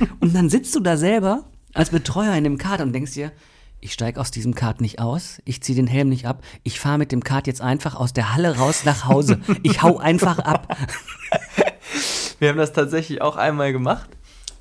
Und 0.19 0.36
dann 0.36 0.50
sitzt 0.50 0.75
du 0.75 0.79
da 0.79 0.95
selber 0.95 1.45
als 1.74 1.89
Betreuer 1.89 2.36
in 2.36 2.43
dem 2.43 2.57
Kart 2.57 2.81
und 2.81 2.93
denkst 2.93 3.13
dir, 3.13 3.31
ich 3.79 3.93
steige 3.93 4.19
aus 4.19 4.31
diesem 4.31 4.55
Kart 4.55 4.81
nicht 4.81 5.00
aus, 5.00 5.41
ich 5.46 5.62
ziehe 5.62 5.75
den 5.75 5.88
Helm 5.88 6.10
nicht 6.10 6.25
ab, 6.25 6.43
ich 6.63 6.79
fahre 6.79 6.98
mit 6.98 7.12
dem 7.12 7.24
Kart 7.24 7.48
jetzt 7.48 7.62
einfach 7.62 7.96
aus 7.96 8.13
der 8.13 8.34
Halle 8.34 8.57
raus 8.57 8.86
nach 8.86 9.05
Hause. 9.05 9.39
Ich 9.63 9.81
hau 9.81 9.98
einfach 9.98 10.39
ab. 10.39 10.75
Wir 12.39 12.50
haben 12.50 12.57
das 12.57 12.74
tatsächlich 12.74 13.22
auch 13.22 13.36
einmal 13.36 13.74
gemacht. 13.74 14.10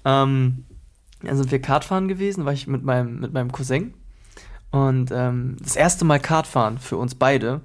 Ähm, 0.04 0.64
dann 1.22 1.36
sind 1.36 1.50
wir 1.50 1.60
Kartfahren 1.60 2.08
gewesen, 2.08 2.44
war 2.44 2.52
ich 2.52 2.66
mit 2.66 2.82
meinem, 2.82 3.20
mit 3.20 3.32
meinem 3.32 3.52
Cousin. 3.52 3.94
Und 4.70 5.10
ähm, 5.12 5.56
das 5.60 5.76
erste 5.76 6.04
Mal 6.04 6.20
Kartfahren 6.20 6.78
für 6.78 6.96
uns 6.96 7.14
beide. 7.14 7.60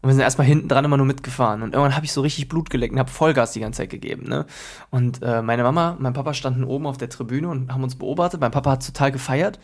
Und 0.00 0.10
wir 0.10 0.12
sind 0.12 0.22
erstmal 0.22 0.46
hinten 0.46 0.68
dran 0.68 0.84
immer 0.84 0.96
nur 0.96 1.06
mitgefahren. 1.06 1.62
Und 1.62 1.74
irgendwann 1.74 1.96
habe 1.96 2.06
ich 2.06 2.12
so 2.12 2.20
richtig 2.20 2.48
Blut 2.48 2.70
geleckt 2.70 2.92
und 2.92 3.00
habe 3.00 3.10
Vollgas 3.10 3.52
die 3.52 3.60
ganze 3.60 3.78
Zeit 3.78 3.90
gegeben. 3.90 4.28
Ne? 4.28 4.46
Und 4.90 5.22
äh, 5.22 5.42
meine 5.42 5.64
Mama, 5.64 5.96
mein 5.98 6.12
Papa 6.12 6.34
standen 6.34 6.62
oben 6.64 6.86
auf 6.86 6.98
der 6.98 7.08
Tribüne 7.08 7.48
und 7.48 7.72
haben 7.72 7.82
uns 7.82 7.96
beobachtet. 7.96 8.40
Mein 8.40 8.52
Papa 8.52 8.72
hat 8.72 8.86
total 8.86 9.10
gefeiert. 9.10 9.58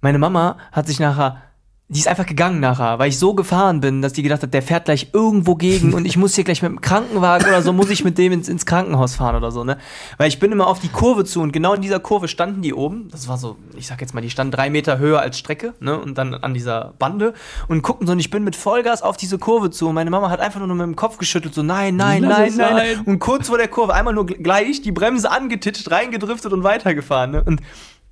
Meine 0.00 0.18
Mama 0.18 0.58
hat 0.72 0.86
sich 0.86 1.00
nachher, 1.00 1.42
die 1.90 1.98
ist 2.00 2.06
einfach 2.06 2.26
gegangen 2.26 2.60
nachher, 2.60 2.98
weil 2.98 3.08
ich 3.08 3.18
so 3.18 3.32
gefahren 3.32 3.80
bin, 3.80 4.02
dass 4.02 4.12
die 4.12 4.22
gedacht 4.22 4.42
hat, 4.42 4.52
der 4.52 4.60
fährt 4.60 4.84
gleich 4.84 5.08
irgendwo 5.14 5.54
gegen 5.54 5.94
und 5.94 6.04
ich 6.04 6.18
muss 6.18 6.34
hier 6.34 6.44
gleich 6.44 6.60
mit 6.60 6.70
dem 6.70 6.82
Krankenwagen 6.82 7.48
oder 7.48 7.62
so, 7.62 7.72
muss 7.72 7.88
ich 7.88 8.04
mit 8.04 8.18
dem 8.18 8.30
ins, 8.32 8.46
ins 8.46 8.66
Krankenhaus 8.66 9.16
fahren 9.16 9.36
oder 9.36 9.50
so, 9.50 9.64
ne? 9.64 9.78
Weil 10.18 10.28
ich 10.28 10.38
bin 10.38 10.52
immer 10.52 10.66
auf 10.66 10.80
die 10.80 10.90
Kurve 10.90 11.24
zu 11.24 11.40
und 11.40 11.50
genau 11.50 11.72
in 11.72 11.80
dieser 11.80 11.98
Kurve 11.98 12.28
standen 12.28 12.60
die 12.60 12.74
oben. 12.74 13.08
Das 13.10 13.26
war 13.26 13.38
so, 13.38 13.56
ich 13.74 13.86
sag 13.86 14.02
jetzt 14.02 14.12
mal, 14.12 14.20
die 14.20 14.28
standen 14.28 14.50
drei 14.52 14.68
Meter 14.68 14.98
höher 14.98 15.20
als 15.20 15.38
Strecke, 15.38 15.72
ne? 15.80 15.98
Und 15.98 16.18
dann 16.18 16.34
an 16.34 16.52
dieser 16.52 16.92
Bande 16.98 17.32
und 17.68 17.82
guckten 17.82 18.06
so 18.06 18.12
und 18.12 18.20
ich 18.20 18.28
bin 18.28 18.44
mit 18.44 18.54
Vollgas 18.54 19.00
auf 19.00 19.16
diese 19.16 19.38
Kurve 19.38 19.70
zu 19.70 19.88
und 19.88 19.94
meine 19.94 20.10
Mama 20.10 20.28
hat 20.28 20.40
einfach 20.40 20.60
nur 20.60 20.68
mit 20.68 20.84
dem 20.84 20.94
Kopf 20.94 21.16
geschüttelt, 21.16 21.54
so 21.54 21.62
nein, 21.62 21.96
nein, 21.96 22.20
nein, 22.20 22.52
nein, 22.54 22.76
sein. 22.76 23.00
Und 23.06 23.18
kurz 23.18 23.48
vor 23.48 23.56
der 23.56 23.68
Kurve 23.68 23.94
einmal 23.94 24.12
nur 24.12 24.26
gl- 24.26 24.42
gleich 24.42 24.82
die 24.82 24.92
Bremse 24.92 25.30
angetitscht, 25.30 25.90
reingedriftet 25.90 26.52
und 26.52 26.62
weitergefahren, 26.64 27.30
ne? 27.30 27.42
Und 27.42 27.62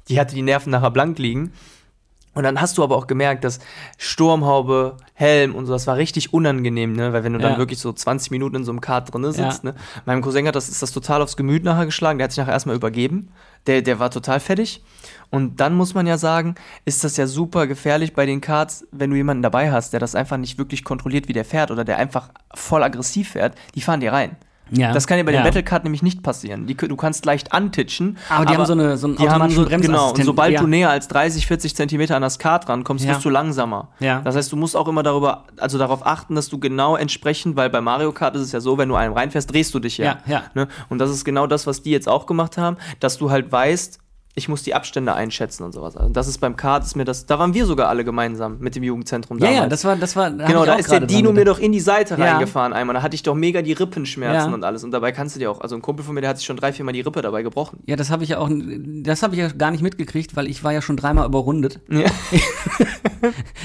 die 0.09 0.19
hatte 0.19 0.35
die 0.35 0.43
Nerven 0.43 0.71
nachher 0.71 0.91
blank 0.91 1.19
liegen. 1.19 1.53
Und 2.37 2.45
dann 2.45 2.61
hast 2.61 2.79
du 2.79 2.85
aber 2.85 2.97
auch 2.97 3.07
gemerkt, 3.09 3.43
dass 3.45 3.59
Sturmhaube, 3.97 4.97
Helm 5.15 5.55
und 5.55 5.67
so, 5.67 5.73
das 5.73 5.87
war 5.87 5.97
richtig 5.97 6.33
unangenehm, 6.33 6.93
ne? 6.93 7.13
Weil 7.13 7.25
wenn 7.25 7.33
du 7.33 7.41
Ja. 7.41 7.49
dann 7.49 7.59
wirklich 7.59 7.79
so 7.81 7.93
20 7.93 8.31
Minuten 8.31 8.57
in 8.57 8.65
so 8.65 8.71
einem 8.71 8.81
Kart 8.81 9.13
drin 9.13 9.25
sitzt, 9.33 9.65
Ja. 9.65 9.71
ne? 9.73 9.75
Meinem 10.05 10.23
Cousin 10.23 10.47
hat 10.47 10.55
das, 10.55 10.69
ist 10.69 10.81
das 10.83 10.93
total 10.93 11.23
aufs 11.23 11.37
Gemüt 11.37 11.65
nachher 11.65 11.87
geschlagen, 11.87 12.19
der 12.19 12.25
hat 12.27 12.33
sich 12.33 12.39
nachher 12.39 12.53
erstmal 12.53 12.77
übergeben. 12.77 13.31
Der, 13.67 13.83
der 13.83 13.99
war 13.99 14.11
total 14.11 14.39
fertig. 14.39 14.85
Und 15.31 15.61
dann 15.61 15.75
muss 15.75 15.95
man 15.95 16.07
ja 16.07 16.19
sagen, 16.19 16.55
ist 16.85 17.03
das 17.05 17.17
ja 17.17 17.27
super 17.27 17.67
gefährlich 17.67 18.15
bei 18.15 18.27
den 18.27 18.41
Karts, 18.41 18.87
wenn 18.93 19.11
du 19.11 19.17
jemanden 19.17 19.43
dabei 19.43 19.73
hast, 19.73 19.93
der 19.93 19.99
das 20.01 20.15
einfach 20.15 20.37
nicht 20.37 20.57
wirklich 20.59 20.85
kontrolliert, 20.85 21.27
wie 21.29 21.33
der 21.33 21.45
fährt 21.45 21.71
oder 21.71 21.85
der 21.85 21.97
einfach 21.99 22.29
voll 22.55 22.83
aggressiv 22.85 23.31
fährt, 23.31 23.55
die 23.75 23.81
fahren 23.81 24.01
dir 24.01 24.13
rein. 24.13 24.37
Ja. 24.71 24.93
Das 24.93 25.07
kann 25.07 25.17
dir 25.19 25.25
bei 25.25 25.33
ja. 25.33 25.41
dem 25.41 25.45
Battlecard 25.45 25.85
nämlich 25.85 26.03
nicht 26.03 26.23
passieren. 26.23 26.67
Die, 26.67 26.75
du 26.77 26.97
kannst 26.97 27.25
leicht 27.25 27.53
antitschen. 27.53 28.19
Aber 28.29 28.47
die 28.47 28.55
haben 28.57 28.67
so 28.67 28.73
eine- 28.73 28.97
so 28.97 29.07
einen 29.07 29.19
automatischen 29.19 29.65
so, 29.65 29.71
Genau, 29.79 30.11
und 30.11 30.25
sobald 30.25 30.53
ja. 30.55 30.61
du 30.61 30.67
näher 30.67 30.91
als 30.91 31.09
30, 31.09 31.47
40 31.47 31.77
Zentimeter 31.77 32.17
an 32.17 32.23
das 32.23 32.39
Kart 32.39 32.69
rankommst, 32.69 33.05
Ja. 33.05 33.13
wirst 33.15 33.25
du 33.25 33.31
langsamer. 33.31 33.89
Ja. 34.01 34.21
Das 34.25 34.35
heißt, 34.37 34.51
du 34.51 34.57
musst 34.57 34.77
auch 34.77 34.89
immer 34.89 35.03
darüber, 35.03 35.45
also 35.59 35.79
darauf 35.79 36.05
achten, 36.07 36.35
dass 36.35 36.49
du 36.49 36.59
genau 36.59 36.97
entsprechend, 36.97 37.57
weil 37.57 37.71
bei 37.71 37.81
Mario 37.81 38.13
Kart 38.13 38.35
ist 38.35 38.43
es 38.43 38.53
ja 38.53 38.61
so, 38.61 38.77
wenn 38.79 38.89
du 38.89 38.97
einem 38.97 39.13
reinfährst, 39.15 39.53
drehst 39.53 39.73
du 39.75 39.79
dich 39.79 39.99
ja. 39.99 40.05
Ja, 40.07 40.19
ja. 40.27 40.43
Ne? 40.55 40.69
Und 40.89 40.99
das 40.99 41.11
ist 41.11 41.25
genau 41.25 41.47
das, 41.47 41.67
was 41.67 41.83
die 41.83 41.91
jetzt 41.91 42.09
auch 42.09 42.27
gemacht 42.27 42.59
haben, 42.59 42.77
dass 43.01 43.19
du 43.19 43.31
halt 43.31 43.53
weißt, 43.53 43.99
ich 44.39 44.49
muss 44.51 44.63
die 44.63 44.75
Abstände 44.75 45.15
einschätzen 45.15 45.63
und 45.65 45.73
sowas. 45.73 45.97
Also 45.97 46.13
das 46.13 46.29
ist 46.29 46.39
beim 46.39 46.57
Kart, 46.57 46.85
ist 46.85 46.95
mir 46.95 47.07
das, 47.07 47.25
da 47.25 47.39
waren 47.39 47.55
wir 47.55 47.65
sogar 47.65 47.89
alle 47.89 48.05
gemeinsam 48.05 48.59
mit 48.61 48.77
dem 48.77 48.83
Jugendzentrum 48.83 49.39
Ja, 49.39 49.47
damals. 49.47 49.63
ja, 49.63 49.69
das 49.69 49.85
war, 49.87 49.97
das 49.97 50.15
war. 50.15 50.31
Genau, 50.31 50.67
da 50.67 50.75
ist 50.75 50.93
der 50.93 51.01
Dino 51.01 51.33
mir 51.33 51.47
doch 51.47 51.59
in 51.59 51.73
die 51.73 51.81
Seite 51.81 52.17
Ja. 52.19 52.33
reingefahren 52.35 52.75
einmal. 52.75 52.95
Da 52.95 53.03
hatte 53.03 53.15
ich 53.15 53.23
doch 53.23 53.35
mega 53.35 53.63
die 53.63 53.73
Rippenschmerzen 53.73 54.51
Ja. 54.51 54.55
und 54.55 54.63
alles. 54.63 54.85
Und 54.85 54.91
dabei 54.91 55.11
kannst 55.13 55.35
du 55.37 55.41
dir 55.41 55.51
auch, 55.51 55.63
also 55.63 55.75
ein 55.75 55.81
Kumpel 55.81 56.05
von 56.05 56.15
mir, 56.15 56.21
der 56.21 56.29
hat 56.31 56.37
sich 56.37 56.47
schon 56.47 56.57
drei, 56.59 56.73
vier 56.75 56.85
Mal 56.85 56.93
die 56.93 57.01
Rippe 57.01 57.23
dabei 57.23 57.43
gebrochen. 57.43 57.81
Ja, 57.87 57.97
das 57.97 58.11
habe 58.11 58.25
ich 58.25 58.29
ja 58.31 58.39
auch, 58.39 58.51
das 58.51 59.23
habe 59.23 59.35
ich 59.35 59.41
ja 59.41 59.49
gar 59.49 59.71
nicht 59.71 59.83
mitgekriegt, 59.83 60.37
weil 60.37 60.47
ich 60.49 60.63
war 60.63 60.73
ja 60.73 60.83
schon 60.83 60.97
dreimal 60.99 61.27
überrundet. 61.27 61.81
Ja. 61.91 62.05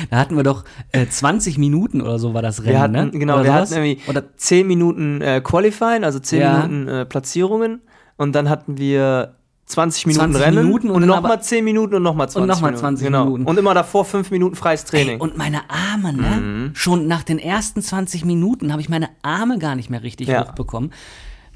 Da 0.09 0.17
hatten 0.17 0.35
wir 0.35 0.43
doch 0.43 0.63
äh, 0.91 1.05
20 1.07 1.57
Minuten 1.57 2.01
oder 2.01 2.17
so 2.19 2.33
war 2.33 2.41
das 2.41 2.61
Rennen, 2.63 2.69
Wir 2.71 2.79
hatten, 2.79 2.91
ne? 2.93 3.11
genau, 3.11 3.35
Oder 3.35 3.43
wir 3.43 3.51
sowas? 3.51 3.71
hatten 3.71 3.83
irgendwie 3.83 4.09
Oder 4.09 4.23
10 4.35 4.65
Minuten 4.67 5.21
äh, 5.21 5.41
Qualifying, 5.43 6.03
also 6.03 6.19
10 6.19 6.39
Ja. 6.41 6.53
Minuten 6.65 6.87
äh, 6.87 7.05
Platzierungen. 7.05 7.81
Und 8.17 8.33
dann 8.33 8.49
hatten 8.49 8.77
wir 8.77 9.35
20 9.65 10.05
Minuten 10.07 10.31
20 10.33 10.41
Rennen 10.41 10.65
Minuten 10.65 10.89
und 10.89 10.95
und 11.03 11.07
nochmal 11.07 11.31
aber- 11.33 11.41
10 11.41 11.63
Minuten 11.63 11.95
und 11.95 12.03
nochmal 12.03 12.29
20 12.29 12.47
nochmal 12.47 12.71
Minuten. 12.71 12.79
20 12.81 13.05
genau. 13.07 13.23
Minuten. 13.25 13.45
Und 13.45 13.57
immer 13.57 13.73
davor 13.73 14.03
5 14.05 14.29
Minuten 14.31 14.55
freies 14.55 14.83
Training. 14.85 15.15
Ey, 15.15 15.19
und 15.21 15.37
meine 15.37 15.61
Arme, 15.69 16.11
ne? 16.13 16.41
Mhm. 16.41 16.75
Schon 16.75 17.07
nach 17.07 17.23
den 17.23 17.39
ersten 17.39 17.81
20 17.81 18.25
Minuten 18.25 18.71
habe 18.71 18.81
ich 18.81 18.89
meine 18.89 19.09
Arme 19.21 19.59
gar 19.59 19.75
nicht 19.75 19.89
mehr 19.89 20.03
richtig 20.03 20.27
Ja. 20.27 20.45
hochbekommen. 20.47 20.91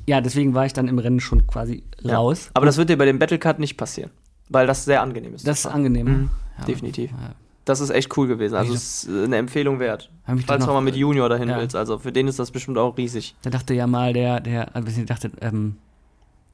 Ja, 0.07 0.21
deswegen 0.21 0.53
war 0.53 0.65
ich 0.65 0.73
dann 0.73 0.87
im 0.87 0.99
Rennen 0.99 1.19
schon 1.19 1.45
quasi 1.47 1.83
Ja. 2.01 2.17
raus. 2.17 2.51
Aber 2.53 2.65
das 2.65 2.77
wird 2.77 2.89
dir 2.89 2.97
bei 2.97 3.05
dem 3.05 3.19
Battlecard 3.19 3.59
nicht 3.59 3.75
passieren. 3.75 4.11
Weil 4.49 4.67
das 4.67 4.85
sehr 4.85 5.01
angenehm 5.01 5.33
ist. 5.33 5.47
Das 5.47 5.59
ist 5.59 5.65
angenehm. 5.65 6.29
Ja. 6.59 6.65
Definitiv. 6.65 7.09
Das 7.65 7.79
ist 7.79 7.89
echt 7.89 8.15
cool 8.15 8.27
gewesen. 8.27 8.53
Also 8.55 8.75
es 8.75 9.03
ist 9.05 9.09
äh, 9.09 9.23
eine 9.23 9.37
Empfehlung 9.37 9.79
wert. 9.79 10.11
Falls 10.45 10.63
du 10.63 10.67
noch- 10.67 10.75
mal 10.75 10.81
mit 10.81 10.95
Junior 10.95 11.27
dahin 11.27 11.49
willst. 11.49 11.75
Also 11.75 11.97
für 11.97 12.11
den 12.11 12.27
ist 12.27 12.37
das 12.37 12.51
bestimmt 12.51 12.77
auch 12.77 12.95
riesig. 12.95 13.33
Da 13.41 13.49
dachte 13.49 13.73
ja 13.73 13.87
mal 13.87 14.13
der, 14.13 14.39
der, 14.39 14.75
also 14.75 14.87
ich 14.87 15.05
dachte, 15.07 15.31
ähm, 15.41 15.77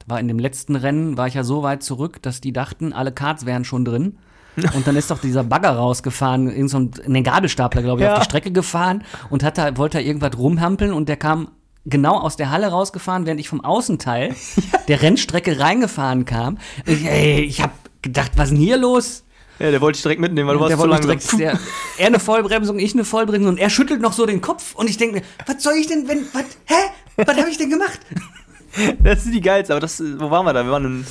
war 0.08 0.20
in 0.20 0.28
dem 0.28 0.40
letzten 0.40 0.76
Rennen, 0.76 1.18
war 1.18 1.28
ich 1.28 1.34
ja 1.34 1.44
so 1.44 1.64
weit 1.64 1.84
zurück, 1.84 2.22
dass 2.22 2.42
die 2.42 2.54
dachten, 2.54 2.94
alle 2.94 3.12
Karts 3.12 3.46
wären 3.46 3.66
schon 3.66 3.86
drin. 3.86 4.18
Und 4.74 4.86
dann 4.86 4.96
ist 4.98 5.10
doch 5.10 5.20
dieser 5.20 5.44
Bagger 5.46 5.72
rausgefahren, 5.72 6.50
irgend 6.50 6.70
so 6.70 6.78
ein, 6.80 6.92
in 7.06 7.14
den 7.14 7.24
Gabelstapler, 7.24 7.82
glaube 7.82 8.02
ich, 8.02 8.06
Ja. 8.06 8.14
auf 8.14 8.20
die 8.20 8.26
Strecke 8.26 8.52
gefahren 8.52 9.04
und 9.30 9.44
hat 9.44 9.58
da, 9.58 9.78
wollte 9.78 9.98
da 10.00 10.04
irgendwas 10.04 10.38
rumhampeln 10.38 10.92
und 10.92 11.08
der 11.08 11.16
kam 11.16 11.52
genau 11.86 12.20
aus 12.20 12.36
der 12.36 12.52
Halle 12.52 12.68
rausgefahren, 12.68 13.26
während 13.26 13.40
ich 13.40 13.48
vom 13.48 13.62
Außenteil 13.64 14.36
der 14.90 15.02
Rennstrecke 15.02 15.58
reingefahren 15.60 16.26
kam. 16.26 16.58
Ich, 16.86 17.06
ey, 17.06 17.40
ich 17.42 17.62
habe 17.62 17.72
gedacht, 18.02 18.34
was 18.36 18.50
ist 18.50 18.56
denn 18.58 18.60
hier 18.62 18.76
los? 18.78 19.24
Ja, 19.58 19.72
der 19.72 19.80
wollte 19.80 19.98
ich 19.98 20.02
direkt 20.04 20.20
mitnehmen, 20.20 20.48
weil 20.50 20.56
du 20.56 20.62
warst 20.62 20.78
zu 20.78 20.86
langsam. 20.86 21.08
direkt, 21.08 21.40
der, 21.40 21.60
er 21.98 22.08
eine 22.08 22.20
Vollbremsung, 22.20 22.78
ich 22.78 22.94
eine 22.94 23.06
Vollbremsung 23.06 23.52
und 23.54 23.58
er 23.58 23.70
schüttelt 23.70 24.02
noch 24.02 24.12
so 24.12 24.26
den 24.26 24.42
Kopf 24.42 24.76
und 24.76 24.90
ich 24.90 24.98
denke 24.98 25.20
mir, 25.20 25.22
was 25.46 25.64
soll 25.64 25.76
ich 25.76 25.88
denn, 25.88 26.08
wenn, 26.10 26.26
was, 26.34 26.44
hä? 26.66 26.76
Was 27.16 27.38
habe 27.38 27.50
ich 27.50 27.58
denn 27.58 27.70
gemacht? 27.70 28.00
Das 29.04 29.26
ist 29.26 29.34
die 29.34 29.42
geilste, 29.42 29.74
aber 29.74 29.80
das, 29.82 30.00
wo 30.02 30.30
waren 30.32 30.46
wir 30.46 30.54
da? 30.54 30.64
Wir 30.66 30.72
waren 30.72 30.86
in, 30.86 31.06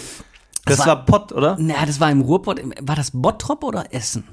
das, 0.65 0.79
war- 0.81 0.87
war, 0.87 1.05
Pott, 1.05 1.33
oder? 1.33 1.57
Na, 1.59 1.85
das 1.87 2.01
war 2.01 2.11
im 2.11 2.21
Ruhrpott. 2.21 2.61
War 2.83 2.97
das 2.97 3.11
Bottrop 3.13 3.65
oder 3.65 3.93
Essen? 3.93 4.25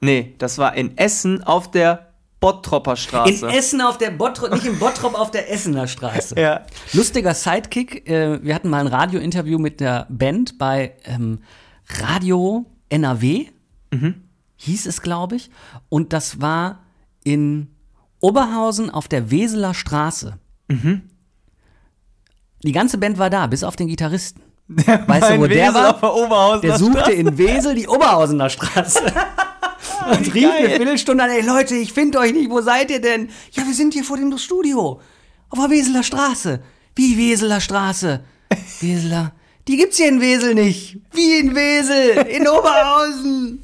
Nee, 0.00 0.34
das 0.38 0.58
war 0.58 0.74
in 0.76 0.96
Essen 0.96 1.42
auf 1.42 1.70
der 1.70 2.12
Bottropper 2.40 2.94
Straße. 2.94 3.46
In 3.48 3.52
Essen 3.52 3.80
auf 3.80 3.98
der 3.98 4.12
Bottrop, 4.12 4.52
nicht 4.52 4.64
im 4.64 4.78
Bottrop 4.78 5.14
auf 5.18 5.32
der 5.32 5.50
Essener 5.52 5.88
Straße. 5.88 6.36
Ja. 6.40 6.64
Lustiger 6.92 7.34
Sidekick. 7.34 8.08
Äh, 8.08 8.42
wir 8.44 8.54
hatten 8.54 8.68
mal 8.68 8.78
ein 8.80 8.86
Radiointerview 8.86 9.58
mit 9.58 9.80
der 9.80 10.06
Band 10.08 10.56
bei 10.58 10.94
ähm, 11.04 11.40
Radio 12.00 12.64
NRW. 12.90 13.46
Hieß 14.56 14.86
es, 14.86 15.02
glaube 15.02 15.34
ich. 15.36 15.50
Und 15.88 16.12
das 16.12 16.40
war 16.40 16.80
in 17.24 17.68
Oberhausen 18.20 18.90
auf 18.90 19.08
der 19.08 19.30
Weseler 19.32 19.74
Straße. 19.74 20.38
Die 22.64 22.72
ganze 22.72 22.98
Band 22.98 23.18
war 23.18 23.30
da, 23.30 23.46
bis 23.46 23.62
auf 23.64 23.76
den 23.76 23.88
Gitarristen. 23.88 24.42
Der 24.68 25.06
Weißt 25.08 25.30
du, 25.30 25.38
wo 25.38 25.46
der 25.46 25.72
war? 25.72 26.60
Der 26.60 26.70
Der 26.70 26.78
suchte 26.78 26.98
Straße. 26.98 27.12
in 27.12 27.38
Wesel 27.38 27.74
die 27.74 27.88
Oberhausener 27.88 28.50
Straße. 28.50 29.00
Und 30.10 30.34
rief 30.34 30.50
eine. 30.50 30.70
Viertelstunde 30.76 31.24
an, 31.24 31.30
ey 31.30 31.40
Leute, 31.42 31.74
ich 31.74 31.92
finde 31.92 32.18
euch 32.18 32.32
nicht, 32.32 32.50
wo 32.50 32.60
seid 32.60 32.90
ihr 32.90 33.00
denn? 33.00 33.30
Ja, 33.52 33.66
wir 33.66 33.74
sind 33.74 33.94
hier 33.94 34.04
vor 34.04 34.16
dem 34.16 34.36
Studio. 34.36 35.00
Auf 35.50 35.58
der 35.58 35.70
Weseler 35.70 36.02
Straße. 36.02 36.60
Wie 36.94 37.16
Weseler 37.16 37.60
Straße? 37.60 38.22
Weseler. 38.80 39.32
Die 39.66 39.76
gibt's 39.76 39.96
hier 39.96 40.08
in 40.08 40.20
Wesel 40.20 40.54
nicht. 40.54 40.98
Wie 41.12 41.38
in 41.38 41.54
Wesel. 41.54 42.26
In 42.26 42.46
Oberhausen. 42.48 43.62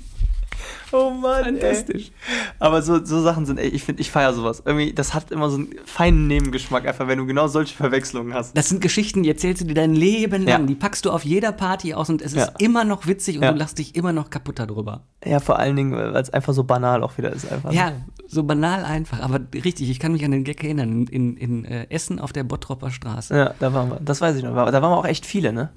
Oh 0.97 1.11
Mann, 1.11 1.45
Fantastisch. 1.45 2.09
Ey. 2.09 2.35
Aber 2.61 2.81
so, 2.83 3.05
so 3.05 3.21
Sachen 3.21 3.47
sind, 3.47 3.59
ey, 3.59 3.69
ich 3.69 3.83
finde, 3.83 4.01
ich 4.01 4.11
feiere 4.11 4.33
sowas. 4.33 4.63
Irgendwie, 4.65 4.93
das 4.93 5.13
hat 5.13 5.31
immer 5.33 5.51
so 5.51 5.57
einen 5.57 5.75
feinen 5.85 6.27
Nebengeschmack, 6.29 6.87
einfach 6.87 7.09
wenn 7.09 7.19
du 7.19 7.27
genau 7.27 7.49
solche 7.49 7.75
Verwechslungen 7.77 8.33
hast. 8.35 8.57
Das 8.57 8.69
sind 8.69 8.81
Geschichten, 8.81 9.23
die 9.25 9.29
erzählst 9.29 9.63
du 9.63 9.67
dir 9.67 9.75
dein 9.75 9.95
Leben 9.95 10.45
lang. 10.45 10.61
Ja. 10.63 10.67
Die 10.67 10.75
packst 10.75 11.05
du 11.05 11.11
auf 11.11 11.25
jeder 11.25 11.53
Party 11.53 11.95
aus 11.95 12.09
und 12.11 12.23
es 12.23 12.33
ist 12.35 12.47
Ja. 12.47 12.53
immer 12.59 12.85
noch 12.85 13.07
witzig 13.07 13.37
und 13.39 13.43
Ja. 13.43 13.53
du 13.53 13.59
lachst 13.59 13.79
dich 13.79 13.97
immer 13.97 14.13
noch 14.13 14.31
kaputt 14.31 14.59
darüber. 14.59 15.03
Ja, 15.25 15.41
vor 15.41 15.59
allen 15.59 15.75
Dingen, 15.75 15.93
weil 15.93 16.15
es 16.17 16.31
einfach 16.31 16.53
so 16.53 16.65
banal 16.65 17.03
auch 17.03 17.19
wieder 17.19 17.33
ist. 17.33 17.51
Einfach. 17.51 17.73
Ja, 17.73 17.93
so 18.29 18.45
banal 18.45 18.85
einfach. 18.85 19.21
Aber 19.21 19.41
richtig, 19.53 19.91
ich 19.91 19.99
kann 19.99 20.13
mich 20.13 20.25
an 20.25 20.31
den 20.31 20.45
Gag 20.45 20.63
erinnern. 20.63 21.07
In, 21.07 21.37
in 21.37 21.65
äh, 21.65 21.87
Essen 21.91 22.19
auf 22.21 22.33
der 22.33 22.45
Bottropper 22.45 22.91
Straße. 22.91 23.37
Ja, 23.37 23.55
da 23.59 23.73
waren 23.75 23.91
wir. 23.91 24.01
Das 24.01 24.21
weiß 24.21 24.37
ich 24.37 24.43
noch. 24.45 24.55
Da 24.55 24.73
waren 24.73 24.83
wir 24.93 24.97
auch 24.99 25.07
echt 25.07 25.27
viele, 25.27 25.53
ne? 25.53 25.71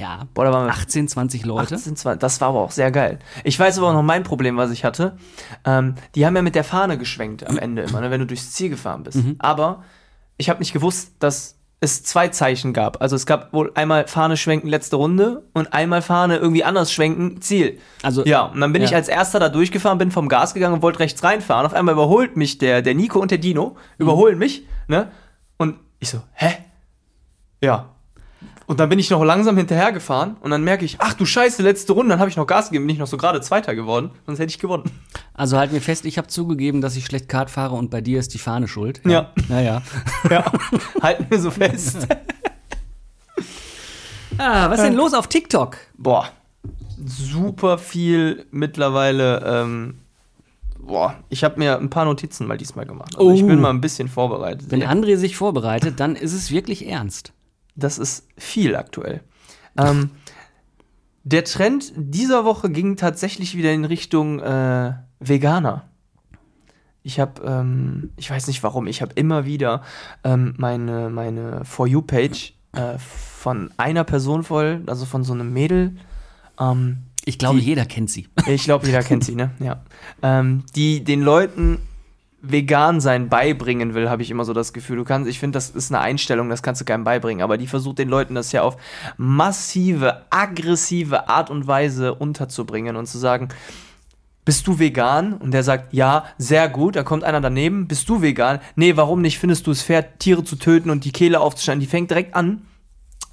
Ja, 0.00 0.26
Boah, 0.32 0.44
da 0.46 0.52
waren 0.52 0.66
wir 0.66 0.72
18, 0.72 1.08
20 1.08 1.44
Leute. 1.44 1.74
18, 1.74 1.94
20, 1.94 2.20
das 2.20 2.40
war 2.40 2.48
aber 2.48 2.60
auch 2.60 2.70
sehr 2.70 2.90
geil. 2.90 3.18
Ich 3.44 3.58
weiß 3.60 3.76
aber 3.78 3.88
auch 3.88 3.92
noch 3.92 4.02
mein 4.02 4.22
Problem, 4.22 4.56
was 4.56 4.70
ich 4.70 4.82
hatte. 4.84 5.18
Ähm, 5.66 5.94
die 6.14 6.24
haben 6.24 6.34
ja 6.34 6.40
mit 6.40 6.54
der 6.54 6.64
Fahne 6.64 6.96
geschwenkt 6.96 7.46
am 7.46 7.58
Ende 7.58 7.82
immer, 7.82 8.00
ne, 8.00 8.10
wenn 8.10 8.20
du 8.20 8.26
durchs 8.26 8.52
Ziel 8.52 8.70
gefahren 8.70 9.02
bist. 9.02 9.18
Aber 9.38 9.84
ich 10.38 10.48
habe 10.48 10.60
nicht 10.60 10.72
gewusst, 10.72 11.12
dass 11.18 11.56
es 11.82 12.02
zwei 12.02 12.28
Zeichen 12.28 12.72
gab. 12.72 13.02
Also 13.02 13.14
es 13.14 13.26
gab 13.26 13.52
wohl 13.52 13.72
einmal 13.74 14.06
Fahne 14.06 14.38
schwenken, 14.38 14.68
letzte 14.68 14.96
Runde 14.96 15.44
und 15.52 15.72
einmal 15.74 16.00
Fahne 16.00 16.36
irgendwie 16.38 16.64
anders 16.64 16.90
schwenken, 16.92 17.42
Ziel. 17.42 17.78
Also- 18.02 18.24
ja, 18.24 18.44
und 18.46 18.60
dann 18.60 18.72
bin 18.72 18.80
ich 18.82 18.90
Ja. 18.92 18.96
als 18.96 19.08
erster 19.08 19.38
da 19.38 19.50
durchgefahren, 19.50 19.98
bin 19.98 20.10
vom 20.10 20.28
Gas 20.30 20.54
gegangen 20.54 20.76
und 20.76 20.82
wollte 20.82 21.00
rechts 21.00 21.22
reinfahren. 21.22 21.66
Auf 21.66 21.74
einmal 21.74 21.92
überholt 21.92 22.38
mich 22.38 22.56
der, 22.56 22.80
der 22.80 22.94
Nico 22.94 23.18
und 23.20 23.30
der 23.30 23.38
Dino, 23.38 23.76
überholen 23.98 24.38
mich, 24.38 24.66
ne? 24.88 25.10
Und 25.58 25.76
ich 25.98 26.08
so, 26.08 26.22
hä? 26.32 26.56
Ja, 27.62 27.89
und 28.70 28.78
dann 28.78 28.88
bin 28.88 29.00
ich 29.00 29.10
noch 29.10 29.24
langsam 29.24 29.56
hinterhergefahren 29.56 30.36
und 30.42 30.52
dann 30.52 30.62
merke 30.62 30.84
ich, 30.84 30.98
ach 31.00 31.12
du 31.14 31.26
Scheiße, 31.26 31.60
letzte 31.60 31.92
Runde, 31.92 32.10
dann 32.10 32.20
habe 32.20 32.30
ich 32.30 32.36
noch 32.36 32.46
Gas 32.46 32.68
gegeben, 32.70 32.86
bin 32.86 32.94
ich 32.94 33.00
noch 33.00 33.08
so 33.08 33.16
gerade 33.16 33.40
Zweiter 33.40 33.74
geworden, 33.74 34.10
sonst 34.26 34.38
hätte 34.38 34.50
ich 34.50 34.60
gewonnen. 34.60 34.84
Also 35.34 35.58
halt 35.58 35.72
mir 35.72 35.80
fest, 35.80 36.04
ich 36.06 36.18
habe 36.18 36.28
zugegeben, 36.28 36.80
dass 36.80 36.94
ich 36.94 37.04
schlecht 37.04 37.28
Kart 37.28 37.50
fahre 37.50 37.74
und 37.74 37.90
bei 37.90 38.00
dir 38.00 38.20
ist 38.20 38.32
die 38.32 38.38
Fahne 38.38 38.68
schuld. 38.68 39.00
Ja. 39.04 39.32
Naja. 39.48 39.82
Ja, 40.30 40.44
halten 41.02 41.26
wir 41.28 41.40
so 41.40 41.50
fest. 41.50 42.06
Ah, 44.38 44.70
was 44.70 44.78
ist 44.78 44.84
denn 44.86 44.94
los 44.94 45.12
auf 45.12 45.26
TikTok? 45.26 45.76
Boah, 45.98 46.28
super 47.04 47.76
viel 47.76 48.46
mittlerweile. 48.50 49.42
Ähm, 49.44 49.98
boah, 50.78 51.16
ich 51.28 51.44
habe 51.44 51.58
mir 51.58 51.78
ein 51.78 51.90
paar 51.90 52.06
Notizen 52.06 52.46
mal 52.46 52.56
diesmal 52.56 52.86
gemacht. 52.86 53.18
Also 53.18 53.32
ich 53.32 53.42
Oh. 53.42 53.46
bin 53.46 53.60
mal 53.60 53.68
ein 53.70 53.82
bisschen 53.82 54.08
vorbereitet. 54.08 54.70
Wenn 54.70 54.82
André 54.82 55.16
sich 55.16 55.36
vorbereitet, 55.36 56.00
dann 56.00 56.16
ist 56.16 56.32
es 56.32 56.50
wirklich 56.50 56.88
ernst. 56.88 57.32
Das 57.76 57.98
ist 57.98 58.26
viel 58.36 58.76
aktuell. 58.76 59.22
Ähm, 59.78 60.10
der 61.24 61.44
Trend 61.44 61.92
dieser 61.96 62.44
Woche 62.44 62.70
ging 62.70 62.96
tatsächlich 62.96 63.56
wieder 63.56 63.72
in 63.72 63.84
Richtung 63.84 64.40
äh, 64.40 64.94
Veganer. 65.20 65.84
Ich 67.02 67.18
habe, 67.20 67.42
ähm, 67.44 68.10
ich 68.16 68.30
weiß 68.30 68.46
nicht 68.46 68.62
warum, 68.62 68.86
ich 68.86 69.00
habe 69.00 69.12
immer 69.14 69.46
wieder 69.46 69.82
ähm, 70.24 70.54
meine, 70.58 71.08
meine 71.10 71.64
For 71.64 71.86
You-Page 71.86 72.54
äh, 72.72 72.98
von 72.98 73.70
einer 73.78 74.04
Person 74.04 74.42
voll, 74.42 74.82
also 74.86 75.06
von 75.06 75.24
so 75.24 75.32
einem 75.32 75.52
Mädel. 75.52 75.96
Ähm, 76.58 76.98
Ich 77.24 77.38
glaube, 77.38 77.58
Die- 77.60 77.66
jeder 77.66 77.86
kennt 77.86 78.10
sie. 78.10 78.28
ich 78.46 78.64
glaube, 78.64 78.86
jeder 78.86 79.02
kennt 79.02 79.24
sie, 79.24 79.34
ne? 79.34 79.50
Ja. 79.60 79.82
Ähm, 80.22 80.64
die 80.76 81.02
den 81.04 81.22
Leuten 81.22 81.78
vegan 82.42 83.00
sein 83.00 83.28
beibringen 83.28 83.94
will, 83.94 84.08
habe 84.08 84.22
ich 84.22 84.30
immer 84.30 84.44
so 84.44 84.52
das 84.52 84.72
Gefühl. 84.72 84.96
Du 84.96 85.04
kannst, 85.04 85.28
ich 85.28 85.38
finde, 85.38 85.56
das 85.56 85.70
ist 85.70 85.92
eine 85.92 86.00
Einstellung, 86.00 86.48
das 86.48 86.62
kannst 86.62 86.80
du 86.80 86.84
keinem 86.84 87.04
beibringen, 87.04 87.42
aber 87.42 87.58
die 87.58 87.66
versucht 87.66 87.98
den 87.98 88.08
Leuten 88.08 88.34
das 88.34 88.52
ja 88.52 88.62
auf 88.62 88.76
massive, 89.16 90.22
aggressive 90.30 91.28
Art 91.28 91.50
und 91.50 91.66
Weise 91.66 92.14
unterzubringen 92.14 92.96
und 92.96 93.06
zu 93.06 93.18
sagen, 93.18 93.48
bist 94.44 94.66
du 94.66 94.78
vegan? 94.78 95.34
Und 95.34 95.52
der 95.52 95.62
sagt, 95.62 95.92
ja, 95.92 96.24
sehr 96.38 96.68
gut. 96.68 96.96
Da 96.96 97.02
kommt 97.02 97.24
einer 97.24 97.40
daneben, 97.40 97.86
bist 97.86 98.08
du 98.08 98.22
vegan? 98.22 98.58
Nee, 98.74 98.96
warum 98.96 99.20
nicht? 99.20 99.38
Findest 99.38 99.66
du 99.66 99.70
es 99.70 99.82
fair, 99.82 100.18
Tiere 100.18 100.44
zu 100.44 100.56
töten 100.56 100.90
und 100.90 101.04
die 101.04 101.12
Kehle 101.12 101.40
aufzuschneiden? 101.40 101.80
Die 101.80 101.86
fängt 101.86 102.10
direkt 102.10 102.34
an, 102.34 102.62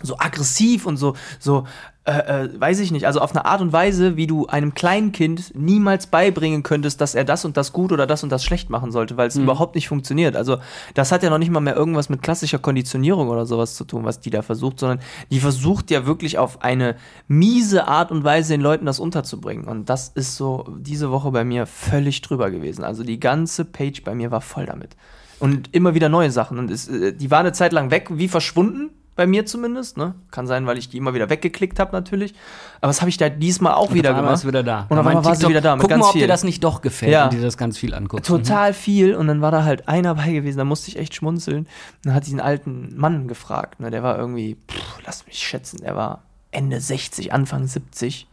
so 0.02 0.18
aggressiv 0.18 0.86
und 0.86 0.98
so, 0.98 1.16
so, 1.40 1.66
äh, 2.08 2.46
äh, 2.46 2.50
weiß 2.62 2.80
ich 2.80 2.92
nicht, 2.92 3.06
also 3.06 3.20
auf 3.20 3.36
eine 3.36 3.44
Art 3.44 3.60
und 3.60 3.74
Weise, 3.74 4.16
wie 4.16 4.28
du 4.28 4.46
einem 4.48 4.74
kleinen 4.74 5.12
Kind 5.12 5.52
niemals 5.56 6.08
beibringen 6.08 6.64
könntest, 6.64 7.02
dass 7.02 7.16
er 7.16 7.26
das 7.26 7.44
und 7.44 7.58
das 7.58 7.74
gut 7.74 7.92
oder 7.92 8.08
das 8.08 8.24
und 8.24 8.32
das 8.32 8.46
schlecht 8.46 8.70
machen 8.70 8.94
sollte, 8.94 9.18
weil 9.18 9.28
es 9.28 9.36
überhaupt 9.36 9.76
nicht 9.76 9.90
funktioniert. 9.90 10.38
Also 10.38 10.58
das 10.94 11.12
hat 11.12 11.24
ja 11.24 11.30
noch 11.30 11.38
nicht 11.38 11.52
mal 11.52 11.60
mehr 11.60 11.76
irgendwas 11.76 12.08
mit 12.08 12.22
klassischer 12.22 12.60
Konditionierung 12.60 13.28
oder 13.28 13.46
sowas 13.46 13.76
zu 13.76 13.84
tun, 13.84 14.06
was 14.06 14.22
die 14.22 14.30
da 14.30 14.42
versucht, 14.42 14.80
sondern 14.80 15.00
die 15.32 15.42
versucht 15.42 15.92
ja 15.92 16.06
wirklich 16.06 16.38
auf 16.38 16.62
eine 16.62 16.96
miese 17.28 17.90
Art 17.90 18.10
und 18.12 18.24
Weise 18.24 18.54
den 18.54 18.62
Leuten 18.62 18.86
das 18.86 19.00
unterzubringen. 19.00 19.66
Und 19.66 19.90
das 19.90 20.08
ist 20.08 20.38
so 20.38 20.66
diese 20.80 21.12
Woche 21.12 21.32
bei 21.32 21.44
mir 21.44 21.66
völlig 21.66 22.22
drüber 22.22 22.52
gewesen. 22.52 22.86
Also 22.86 23.04
die 23.04 23.20
ganze 23.20 23.66
Page 23.66 24.04
bei 24.06 24.16
mir 24.16 24.32
war 24.32 24.40
voll 24.40 24.66
damit. 24.66 24.96
Und 25.40 25.74
immer 25.74 25.94
wieder 25.94 26.08
neue 26.08 26.32
Sachen. 26.32 26.58
Und 26.58 26.72
es, 26.72 26.88
äh, 26.88 27.12
die 27.14 27.32
war 27.32 27.40
eine 27.40 27.52
Zeit 27.52 27.74
lang 27.74 27.92
weg, 27.92 28.08
wie 28.12 28.30
verschwunden. 28.30 28.92
Bei 29.18 29.28
mir 29.28 29.46
zumindest, 29.46 29.98
ne? 29.98 30.16
Kann 30.32 30.48
sein, 30.48 30.66
weil 30.68 30.78
ich 30.78 30.88
die 30.90 30.98
immer 30.98 31.14
wieder 31.14 31.30
weggeklickt 31.30 31.80
habe, 31.80 31.92
natürlich. 31.92 32.34
Aber 32.82 32.88
das 32.88 33.02
habe 33.02 33.10
ich 33.10 33.18
da 33.18 33.28
diesmal 33.30 33.74
auch 33.74 33.92
wieder 33.94 34.14
gemacht. 34.14 34.36
ist 34.36 34.48
wieder 34.48 34.64
da. 34.64 34.86
Und 34.90 34.98
einmal 34.98 35.16
war 35.16 35.24
sie 35.36 35.42
TikTok- 35.42 35.50
wieder 35.50 35.62
da 35.62 35.76
mit 35.76 35.82
Guck 35.82 35.90
ganz 35.90 36.02
mal, 36.02 36.08
ob 36.08 36.14
dir 36.14 36.20
viel. 36.20 36.28
das 36.28 36.44
nicht 36.46 36.64
doch 36.64 36.82
gefällt 36.82 37.12
Ja. 37.12 37.26
und 37.26 37.34
dir 37.34 37.42
das 37.42 37.58
ganz 37.58 37.78
viel 37.78 37.94
anguckst. 37.96 38.28
Total 38.28 38.74
viel. 38.74 39.16
Und 39.16 39.28
dann 39.28 39.42
war 39.42 39.52
da 39.52 39.64
halt 39.64 39.88
einer 39.90 40.16
bei 40.16 40.32
gewesen, 40.32 40.60
da 40.60 40.64
musste 40.64 40.90
ich 40.90 40.98
echt 40.98 41.16
schmunzeln. 41.16 41.68
Dann 42.04 42.14
hat 42.14 42.26
diesen 42.28 42.40
alten 42.40 42.96
Mann 42.96 43.28
gefragt, 43.28 43.80
ne? 43.80 43.90
Der 43.92 44.04
war 44.04 44.18
irgendwie, 44.18 44.56
pff, 44.70 45.00
lass 45.06 45.26
mich 45.26 45.40
schätzen, 45.40 45.80
der 45.82 45.96
war 45.96 46.24
Ende 46.52 46.80
60, 46.80 47.34
Anfang 47.34 47.68
70. 47.68 48.28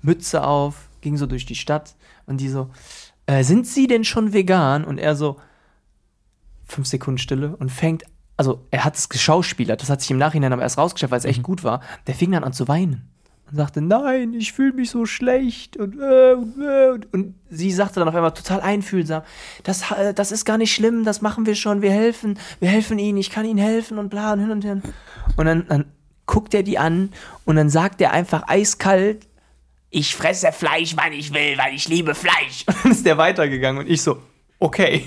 Mütze 0.00 0.44
auf, 0.44 0.88
ging 1.02 1.16
so 1.18 1.26
durch 1.26 1.44
die 1.46 1.54
Stadt. 1.54 1.94
Und 2.26 2.40
die 2.40 2.48
so, 2.48 2.70
äh, 3.26 3.44
sind 3.44 3.66
Sie 3.66 3.86
denn 3.86 4.04
schon 4.04 4.32
vegan? 4.32 4.84
Und 4.84 4.96
er 4.98 5.14
so, 5.14 5.36
fünf 6.64 6.86
Sekunden 6.86 7.18
Stille 7.18 7.54
und 7.58 7.70
fängt, 7.70 8.04
also 8.42 8.66
er 8.72 8.84
hat 8.84 8.96
es 8.96 9.08
geschauspielert, 9.08 9.80
das 9.80 9.88
hat 9.88 10.00
sich 10.00 10.10
im 10.10 10.18
Nachhinein 10.18 10.52
aber 10.52 10.62
erst 10.62 10.76
rausgestellt, 10.76 11.12
weil 11.12 11.20
es 11.20 11.24
echt 11.24 11.44
gut 11.44 11.62
war. 11.62 11.80
Der 12.08 12.16
fing 12.16 12.32
dann 12.32 12.42
an 12.42 12.52
zu 12.52 12.66
weinen 12.66 13.08
und 13.48 13.56
sagte, 13.56 13.80
nein, 13.80 14.34
ich 14.34 14.52
fühle 14.52 14.72
mich 14.72 14.90
so 14.90 15.06
schlecht 15.06 15.76
und, 15.76 15.94
äh, 16.00 16.32
und, 16.32 16.60
äh, 16.60 16.88
und, 16.90 17.14
und 17.14 17.34
sie 17.50 17.70
sagte 17.70 18.00
dann 18.00 18.08
auf 18.08 18.16
einmal 18.16 18.34
total 18.34 18.60
einfühlsam, 18.60 19.22
das, 19.62 19.92
äh, 19.92 20.12
das 20.12 20.32
ist 20.32 20.44
gar 20.44 20.58
nicht 20.58 20.74
schlimm, 20.74 21.04
das 21.04 21.22
machen 21.22 21.46
wir 21.46 21.54
schon, 21.54 21.82
wir 21.82 21.92
helfen, 21.92 22.36
wir 22.58 22.68
helfen 22.68 22.98
ihnen, 22.98 23.16
ich 23.16 23.30
kann 23.30 23.44
ihnen 23.44 23.60
helfen 23.60 23.96
und 23.98 24.08
bla 24.08 24.32
und 24.32 24.40
hin 24.40 24.50
und 24.50 24.64
her. 24.64 24.82
Und 25.36 25.46
dann, 25.46 25.68
dann 25.68 25.84
guckt 26.26 26.52
er 26.52 26.64
die 26.64 26.78
an 26.78 27.10
und 27.44 27.54
dann 27.54 27.70
sagt 27.70 28.00
er 28.00 28.10
einfach 28.10 28.48
eiskalt, 28.48 29.28
ich 29.90 30.16
fresse 30.16 30.50
Fleisch, 30.50 30.96
wann 30.96 31.12
ich 31.12 31.32
will, 31.32 31.56
weil 31.58 31.74
ich 31.74 31.86
liebe 31.86 32.16
Fleisch. 32.16 32.64
Und 32.66 32.76
dann 32.82 32.90
ist 32.90 33.06
der 33.06 33.18
weitergegangen 33.18 33.82
und 33.82 33.90
ich 33.90 34.00
so, 34.02 34.22
okay, 34.58 35.06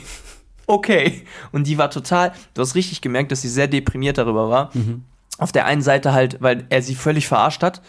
okay. 0.68 1.24
Und 1.52 1.68
die 1.68 1.78
war 1.78 1.90
total, 1.90 2.34
du 2.54 2.62
hast 2.62 2.76
richtig 2.76 3.02
gemerkt, 3.02 3.32
dass 3.32 3.42
sie 3.42 3.50
sehr 3.50 3.68
deprimiert 3.68 4.18
darüber 4.18 4.50
war. 4.50 4.72
Auf 5.38 5.52
der 5.52 5.66
einen 5.66 5.82
Seite 5.82 6.14
halt, 6.14 6.42
weil 6.42 6.66
er 6.70 6.82
sie 6.82 6.96
völlig 6.96 7.28
verarscht 7.28 7.64
hat. 7.64 7.82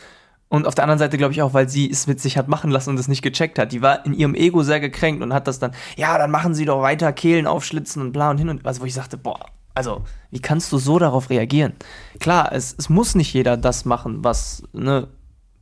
Und 0.49 0.67
auf 0.67 0.75
der 0.75 0.85
anderen 0.85 0.99
Seite 0.99 1.19
glaube 1.19 1.33
ich 1.33 1.43
auch, 1.43 1.55
weil 1.55 1.69
sie 1.69 1.91
es 1.91 2.07
mit 2.07 2.21
sich 2.21 2.39
hat 2.39 2.47
machen 2.49 2.71
lassen 2.71 2.91
und 2.91 3.01
es 3.01 3.09
nicht 3.09 3.23
gecheckt 3.23 3.59
hat. 3.59 3.73
Die 3.73 3.83
war 3.83 4.07
in 4.07 4.15
ihrem 4.15 4.35
Ego 4.35 4.63
sehr 4.63 4.79
gekränkt 4.79 5.23
und 5.23 5.33
hat 5.33 5.49
das 5.49 5.59
dann, 5.59 5.73
ja, 5.97 6.19
dann 6.19 6.31
machen 6.31 6.55
sie 6.55 6.65
doch 6.65 6.83
weiter 6.83 7.13
Kehlen 7.13 7.47
aufschlitzen 7.47 8.01
und 8.01 8.13
bla 8.13 8.31
und 8.31 8.39
hin 8.39 8.49
und 8.49 8.65
also 8.65 8.81
wo 8.81 8.85
ich 8.85 8.95
sagte, 8.95 9.17
boah, 9.17 9.41
also 9.75 10.05
wie 10.31 10.41
kannst 10.41 10.73
du 10.73 10.79
so 10.79 10.99
darauf 10.99 11.31
reagieren? 11.31 11.73
Klar, 12.21 12.53
es, 12.53 12.75
es 12.79 12.89
muss 12.89 13.17
nicht 13.17 13.33
jeder 13.33 13.57
das 13.57 13.85
machen, 13.85 14.23
was 14.23 14.63
ne, 14.73 15.09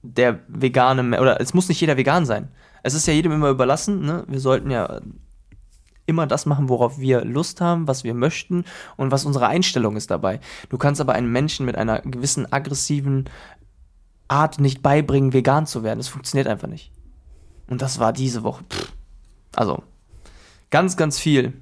der 0.02 0.40
vegane 0.48 1.20
oder 1.20 1.40
es 1.40 1.54
muss 1.54 1.68
nicht 1.68 1.80
jeder 1.80 1.96
vegan 1.96 2.26
sein. 2.26 2.48
Es 2.82 2.92
ist 2.92 3.06
ja 3.06 3.14
jedem 3.14 3.32
immer 3.32 3.48
überlassen. 3.48 4.04
Ne? 4.04 4.24
Wir 4.28 4.40
sollten 4.40 4.70
ja 4.70 5.00
immer 6.06 6.26
das 6.26 6.46
machen, 6.46 6.68
worauf 6.68 6.98
wir 6.98 7.24
Lust 7.24 7.60
haben, 7.60 7.88
was 7.88 8.04
wir 8.04 8.14
möchten 8.14 8.64
und 8.96 9.10
was 9.10 9.24
unsere 9.24 9.46
Einstellung 9.46 9.96
ist 9.96 10.10
dabei. 10.10 10.40
Du 10.68 10.78
kannst 10.78 11.00
aber 11.00 11.14
einem 11.14 11.32
Menschen 11.32 11.66
mit 11.66 11.76
einer 11.76 12.00
gewissen 12.02 12.52
aggressiven 12.52 13.24
Art 14.28 14.60
nicht 14.60 14.82
beibringen, 14.82 15.32
vegan 15.32 15.66
zu 15.66 15.82
werden. 15.82 15.98
Das 15.98 16.08
funktioniert 16.08 16.48
einfach 16.48 16.68
nicht. 16.68 16.90
Und 17.68 17.82
das 17.82 17.98
war 17.98 18.12
diese 18.12 18.42
Woche. 18.42 18.64
Pff. 18.64 18.92
Also, 19.54 19.82
ganz, 20.70 20.96
ganz 20.96 21.18
viel. 21.18 21.52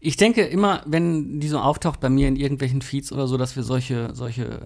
Ich 0.00 0.16
denke 0.16 0.42
immer, 0.42 0.82
wenn 0.86 1.40
die 1.40 1.48
so 1.48 1.58
auftaucht 1.58 1.98
bei 1.98 2.08
mir 2.08 2.28
in 2.28 2.36
irgendwelchen 2.36 2.82
Feeds 2.82 3.10
oder 3.10 3.26
so, 3.26 3.36
dass 3.36 3.56
wir 3.56 3.64
solche, 3.64 4.14
solche 4.14 4.60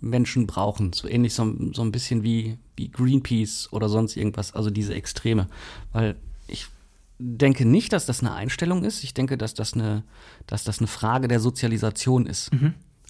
Menschen 0.00 0.46
brauchen. 0.46 0.94
So 0.94 1.08
ähnlich 1.08 1.34
so, 1.34 1.54
so 1.72 1.82
ein 1.82 1.92
bisschen 1.92 2.22
wie, 2.22 2.56
wie 2.76 2.90
Greenpeace 2.90 3.68
oder 3.70 3.90
sonst 3.90 4.16
irgendwas, 4.16 4.54
also 4.54 4.70
diese 4.70 4.94
Extreme. 4.94 5.48
Weil 5.92 6.16
ich 6.46 6.68
denke 7.18 7.64
nicht, 7.64 7.92
dass 7.92 8.06
das 8.06 8.20
eine 8.20 8.32
Einstellung 8.34 8.84
ist. 8.84 9.02
Ich 9.02 9.14
denke, 9.14 9.36
dass 9.36 9.54
das 9.54 9.74
eine, 9.74 10.04
dass 10.46 10.64
das 10.64 10.78
eine 10.78 10.86
Frage 10.86 11.28
der 11.28 11.40
Sozialisation 11.40 12.26
ist. 12.26 12.50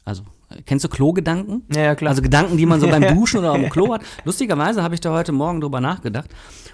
Also, 0.05 0.23
äh, 0.49 0.62
kennst 0.64 0.85
du 0.85 0.88
Klogedanken? 0.88 1.64
Ja, 1.75 1.83
ja, 1.83 1.94
klar. 1.94 2.11
Also 2.11 2.23
Gedanken, 2.23 2.57
die 2.57 2.64
man 2.64 2.81
so 2.81 2.88
beim. 2.88 3.03
Duschen 3.14 3.40
oder 3.40 3.53
am 3.53 3.68
Klo 3.68 3.92
hat. 3.92 4.03
Lustigerweise 4.25 4.83
habe 4.83 4.94
ich 4.94 5.01
da 5.01 5.12
heute 5.12 5.33
Morgen 5.33 5.61
drüber 5.61 5.81
nachgedacht 5.81 6.31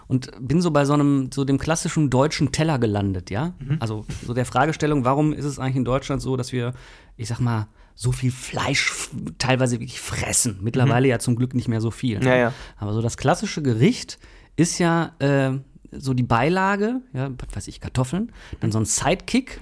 und 0.06 0.30
bin 0.40 0.60
so 0.60 0.70
bei 0.70 0.84
so 0.84 0.92
einem, 0.92 1.30
so 1.32 1.44
dem 1.44 1.58
klassischen 1.58 2.10
deutschen 2.10 2.52
Teller 2.52 2.78
gelandet, 2.78 3.30
ja? 3.30 3.54
Mhm. 3.58 3.78
Also 3.80 4.06
so 4.24 4.34
der 4.34 4.46
Fragestellung, 4.46 5.04
warum 5.04 5.32
ist 5.32 5.44
es 5.44 5.58
eigentlich 5.58 5.76
in 5.76 5.84
Deutschland 5.84 6.22
so, 6.22 6.36
dass 6.36 6.52
wir, 6.52 6.74
ich 7.16 7.28
sag 7.28 7.40
mal, 7.40 7.66
so 7.96 8.12
viel 8.12 8.32
Fleisch 8.32 8.92
teilweise 9.38 9.80
wirklich 9.80 10.00
fressen. 10.00 10.58
Mittlerweile 10.62 11.08
ja 11.08 11.18
zum 11.18 11.36
Glück 11.36 11.54
nicht 11.54 11.68
mehr 11.68 11.80
so 11.80 11.90
viel. 11.90 12.18
ne? 12.18 12.24
Mhm. 12.24 12.30
Ja, 12.30 12.36
ja. 12.36 12.52
Aber 12.76 12.92
so 12.92 13.02
das 13.02 13.16
klassische 13.16 13.62
Gericht 13.62 14.18
ist 14.56 14.78
ja 14.78 15.12
äh, 15.18 15.58
so 15.98 16.14
die 16.14 16.22
Beilage, 16.22 17.00
ja, 17.12 17.30
was 17.30 17.56
weiß 17.56 17.68
ich, 17.68 17.80
Kartoffeln, 17.80 18.32
dann 18.60 18.72
so 18.72 18.78
ein 18.78 18.84
Sidekick, 18.84 19.60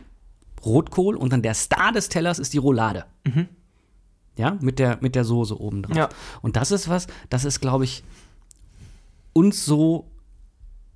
Rotkohl 0.64 1.16
und 1.16 1.32
dann 1.32 1.42
der 1.42 1.54
Star 1.54 1.92
des 1.92 2.08
Tellers 2.08 2.38
ist 2.38 2.52
die 2.52 2.58
Roulade. 2.58 3.04
Ja, 4.36 4.56
mit 4.60 4.78
der, 4.78 4.98
mit 5.00 5.14
der 5.14 5.24
Soße 5.24 5.60
oben 5.60 5.82
drauf. 5.82 5.96
Ja. 5.96 6.08
Und 6.40 6.56
das 6.56 6.70
ist 6.70 6.88
was, 6.88 7.06
das 7.28 7.44
ist, 7.44 7.60
glaube 7.60 7.84
ich, 7.84 8.02
uns 9.32 9.64
so 9.64 10.08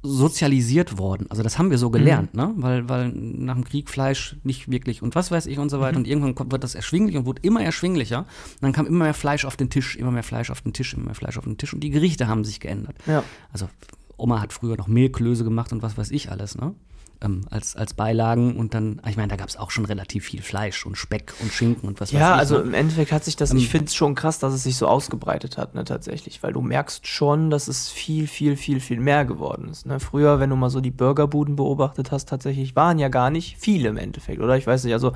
sozialisiert 0.03 0.99
worden. 0.99 1.27
Also 1.31 1.42
das 1.42 1.59
haben 1.59 1.70
wir 1.70 1.79
so 1.79 1.90
gelernt, 1.90 2.35
ne? 2.35 2.53
Weil, 2.57 2.88
weil 2.88 3.09
nach 3.09 3.55
dem 3.55 3.64
Krieg 3.64 3.90
Fleisch 3.90 4.37
nicht 4.44 4.70
wirklich 4.70 5.03
und 5.03 5.14
was 5.14 5.31
weiß 5.31 5.46
ich 5.46 5.59
und 5.59 5.68
so 5.68 5.81
weiter. 5.81 5.96
Und 5.96 6.07
irgendwann 6.07 6.51
wird 6.51 6.62
das 6.62 6.75
erschwinglich 6.75 7.16
und 7.16 7.27
wurde 7.27 7.42
immer 7.42 7.62
erschwinglicher. 7.62 8.20
Und 8.20 8.62
dann 8.62 8.72
kam 8.72 8.87
immer 8.87 9.05
mehr 9.05 9.14
Fleisch 9.14 9.44
auf 9.44 9.57
den 9.57 9.68
Tisch, 9.68 9.96
immer 9.96 10.12
mehr 10.12 10.22
Fleisch 10.22 10.51
auf 10.51 10.62
den 10.62 10.72
Tisch, 10.72 10.94
immer 10.94 11.07
mehr 11.07 11.14
Fleisch 11.14 11.37
auf 11.38 11.44
den 11.44 11.59
Tisch. 11.59 11.75
Und 11.75 11.81
die 11.81 11.90
Gerichte 11.90 12.29
haben 12.29 12.44
sich 12.44 12.61
geändert. 12.61 12.96
Ja. 13.07 13.25
Also 13.53 13.68
Oma 14.16 14.40
hat 14.40 14.52
früher 14.52 14.76
noch 14.76 14.88
Mehlklöße 14.88 15.44
gemacht 15.44 15.72
und 15.72 15.83
was 15.83 15.98
weiß 15.98 16.11
ich 16.11 16.31
alles, 16.31 16.57
ne? 16.57 16.74
Ähm, 17.22 17.46
als, 17.48 17.74
als 17.76 17.94
Beilagen 17.94 18.57
und 18.57 18.74
dann, 18.74 19.00
ich 19.09 19.16
meine, 19.16 19.29
da 19.29 19.37
gab 19.37 19.48
es 19.48 19.57
auch 19.57 19.70
schon 19.70 19.87
relativ 19.87 20.26
viel 20.26 20.42
Fleisch 20.42 20.85
und 20.85 20.98
Speck 20.98 21.33
und 21.40 21.50
Schinken 21.50 21.88
und 21.88 21.98
was 21.98 22.12
weiß 22.12 22.20
Ja, 22.20 22.35
ich. 22.35 22.40
also 22.40 22.57
ne? 22.59 22.64
im 22.64 22.74
Endeffekt 22.74 23.11
hat 23.11 23.24
sich 23.24 23.37
das, 23.37 23.52
Ähm, 23.52 23.57
ich 23.57 23.70
finde 23.70 23.87
es 23.87 23.94
schon 23.94 24.14
krass, 24.14 24.38
dass 24.38 24.52
es 24.52 24.64
sich 24.64 24.76
so 24.76 24.87
ausgebreitet 24.87 25.57
hat, 25.57 25.74
ne, 25.74 25.85
tatsächlich, 25.85 26.42
weil 26.42 26.52
du 26.52 26.61
merkst 26.61 27.07
schon, 27.07 27.48
dass 27.48 27.68
es 27.68 27.88
viel, 27.88 28.26
viel, 28.26 28.55
viel, 28.57 28.81
viel 28.81 29.00
mehr 29.00 29.24
geworden 29.24 29.68
ist. 29.70 29.87
Ne? 29.87 29.98
Früher, 29.98 30.40
wenn 30.40 30.50
du 30.50 30.57
mal 30.57 30.68
so 30.68 30.83
die 30.83 30.90
Burgerbuden 30.90 31.57
beobachtet 31.57 32.12
hast, 32.12 32.29
tatsächlich 32.29 32.76
waren 32.76 32.98
ja 32.98 33.09
gar 33.09 33.31
nicht 33.31 33.57
viele 33.59 33.88
im 33.88 33.96
Endeffekt, 33.96 34.42
oder? 34.42 34.59
Ich 34.59 34.66
weiß 34.66 34.85
nicht, 34.85 34.92
also 34.92 35.12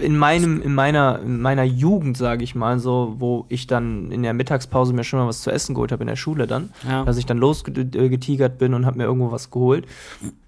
in 0.00 0.16
meinem, 0.16 0.62
in 0.62 0.74
meiner, 0.74 1.18
in 1.18 1.40
meiner 1.42 1.64
Jugend, 1.64 2.16
sage 2.16 2.44
ich 2.44 2.54
mal, 2.54 2.78
so, 2.78 3.16
wo 3.18 3.46
ich 3.48 3.66
dann 3.66 4.12
in 4.12 4.22
der 4.22 4.32
Mittagspause 4.32 4.92
mir 4.92 5.02
schon 5.02 5.18
mal 5.18 5.26
was 5.26 5.42
zu 5.42 5.50
essen 5.50 5.74
geholt 5.74 5.90
habe 5.90 6.04
in 6.04 6.08
der 6.08 6.14
Schule 6.14 6.46
dann, 6.46 6.70
Ja. 6.88 7.04
dass 7.04 7.16
ich 7.16 7.26
dann 7.26 7.38
losgetigert 7.38 8.58
bin 8.58 8.74
und 8.74 8.86
habe 8.86 8.98
mir 8.98 9.04
irgendwo 9.04 9.32
was 9.32 9.50
geholt. 9.50 9.86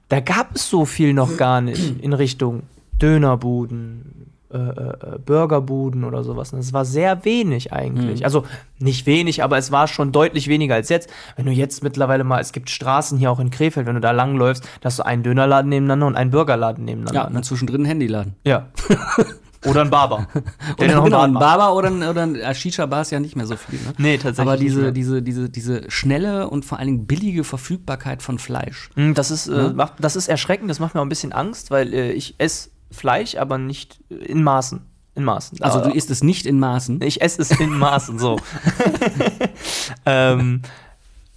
Da 0.09 0.21
gab 0.21 0.55
es 0.55 0.71
so 0.71 0.85
viel 0.85 1.13
noch 1.13 1.37
gar 1.37 1.61
nicht 1.61 2.01
in 2.01 2.13
Richtung 2.13 2.63
Dönerbuden, 3.01 4.33
äh, 4.51 4.57
äh, 4.57 5.19
Burgerbuden 5.25 6.05
oder 6.05 6.25
sowas. 6.25 6.53
Das 6.53 6.73
war 6.73 6.87
sehr 6.87 7.27
wenig 7.27 7.73
eigentlich. 7.73 8.21
Mhm. 8.21 8.25
Also 8.25 8.47
nicht 8.79 9.05
wenig, 9.05 9.45
aber 9.45 9.59
es 9.59 9.71
war 9.71 9.87
schon 9.89 10.11
deutlich 10.11 10.49
weniger 10.49 10.75
als 10.75 10.89
jetzt. 10.89 11.11
Wenn 11.37 11.45
du 11.45 11.53
jetzt 11.53 11.83
mittlerweile 11.83 12.25
mal, 12.25 12.41
es 12.41 12.53
gibt 12.53 12.71
Straßen 12.71 13.19
hier 13.19 13.31
auch 13.31 13.41
in 13.41 13.51
Krefeld, 13.51 13.87
wenn 13.87 13.97
du 13.97 14.01
da 14.01 14.13
langläufst, 14.13 14.65
da 14.81 14.87
hast 14.87 15.01
du 15.01 15.05
einen 15.05 15.23
Dönerladen 15.23 15.69
nebeneinander 15.69 16.07
und 16.07 16.17
einen 16.17 16.31
Burgerladen 16.31 16.89
ja, 16.89 16.95
nebeneinander. 16.95 17.29
und 17.29 17.35
ne? 17.35 17.43
zwischendrin 17.43 17.83
ein 17.83 17.87
Handyladen. 17.87 18.35
ja. 18.45 18.69
oder 19.67 19.81
ein 19.83 19.91
Barber. 19.91 20.27
Der 20.79 20.87
Oder 20.87 21.05
genau, 21.05 21.11
Bart 21.11 21.25
ein. 21.29 21.35
Barber 21.35 21.75
oder 21.75 21.89
ein, 21.89 22.03
oder 22.03 22.23
ein 22.23 22.37
äh, 22.37 22.55
Shisha-Bar 22.55 23.03
ist 23.03 23.11
ja 23.11 23.19
nicht 23.21 23.35
mehr 23.37 23.47
so 23.47 23.57
viel. 23.57 23.79
Ne? 23.81 23.93
Nee, 23.99 24.17
tatsächlich 24.19 24.41
Aber 24.41 24.53
nicht 24.53 24.63
diese, 24.65 24.81
mehr. 24.83 24.93
diese, 24.93 25.23
diese, 25.23 25.49
diese 25.51 25.91
schnelle 25.91 26.49
und 26.49 26.65
vor 26.65 26.79
allen 26.79 26.87
Dingen 26.87 27.07
billige 27.07 27.43
Verfügbarkeit 27.45 28.23
von 28.23 28.39
Fleisch. 28.39 28.91
Mm, 28.95 29.15
Das 29.15 29.31
ist, 29.31 29.49
äh, 29.49 29.51
Ne? 29.51 29.73
macht, 29.75 29.95
das 29.99 30.15
ist 30.17 30.29
erschreckend, 30.29 30.71
das 30.71 30.79
macht 30.79 30.95
mir 30.95 31.01
auch 31.01 31.05
ein 31.05 31.09
bisschen 31.09 31.33
Angst, 31.33 31.71
weil 31.73 31.93
äh, 31.93 32.13
ich 32.13 32.37
esse 32.39 32.71
Fleisch, 32.91 33.35
aber 33.37 33.59
nicht 33.59 33.99
äh, 34.11 34.15
in 34.15 34.43
Maßen. 34.45 34.81
In 35.17 35.25
Maßen. 35.25 35.61
Also 35.63 35.81
du 35.81 35.91
isst 35.91 36.11
es 36.11 36.23
nicht 36.23 36.47
in 36.47 36.61
Maßen. 36.61 37.03
Ich 37.03 37.21
esse 37.21 37.43
es 37.43 37.51
in 37.51 37.77
Maßen, 37.77 38.21
so. 38.21 38.39
ähm, 40.07 40.63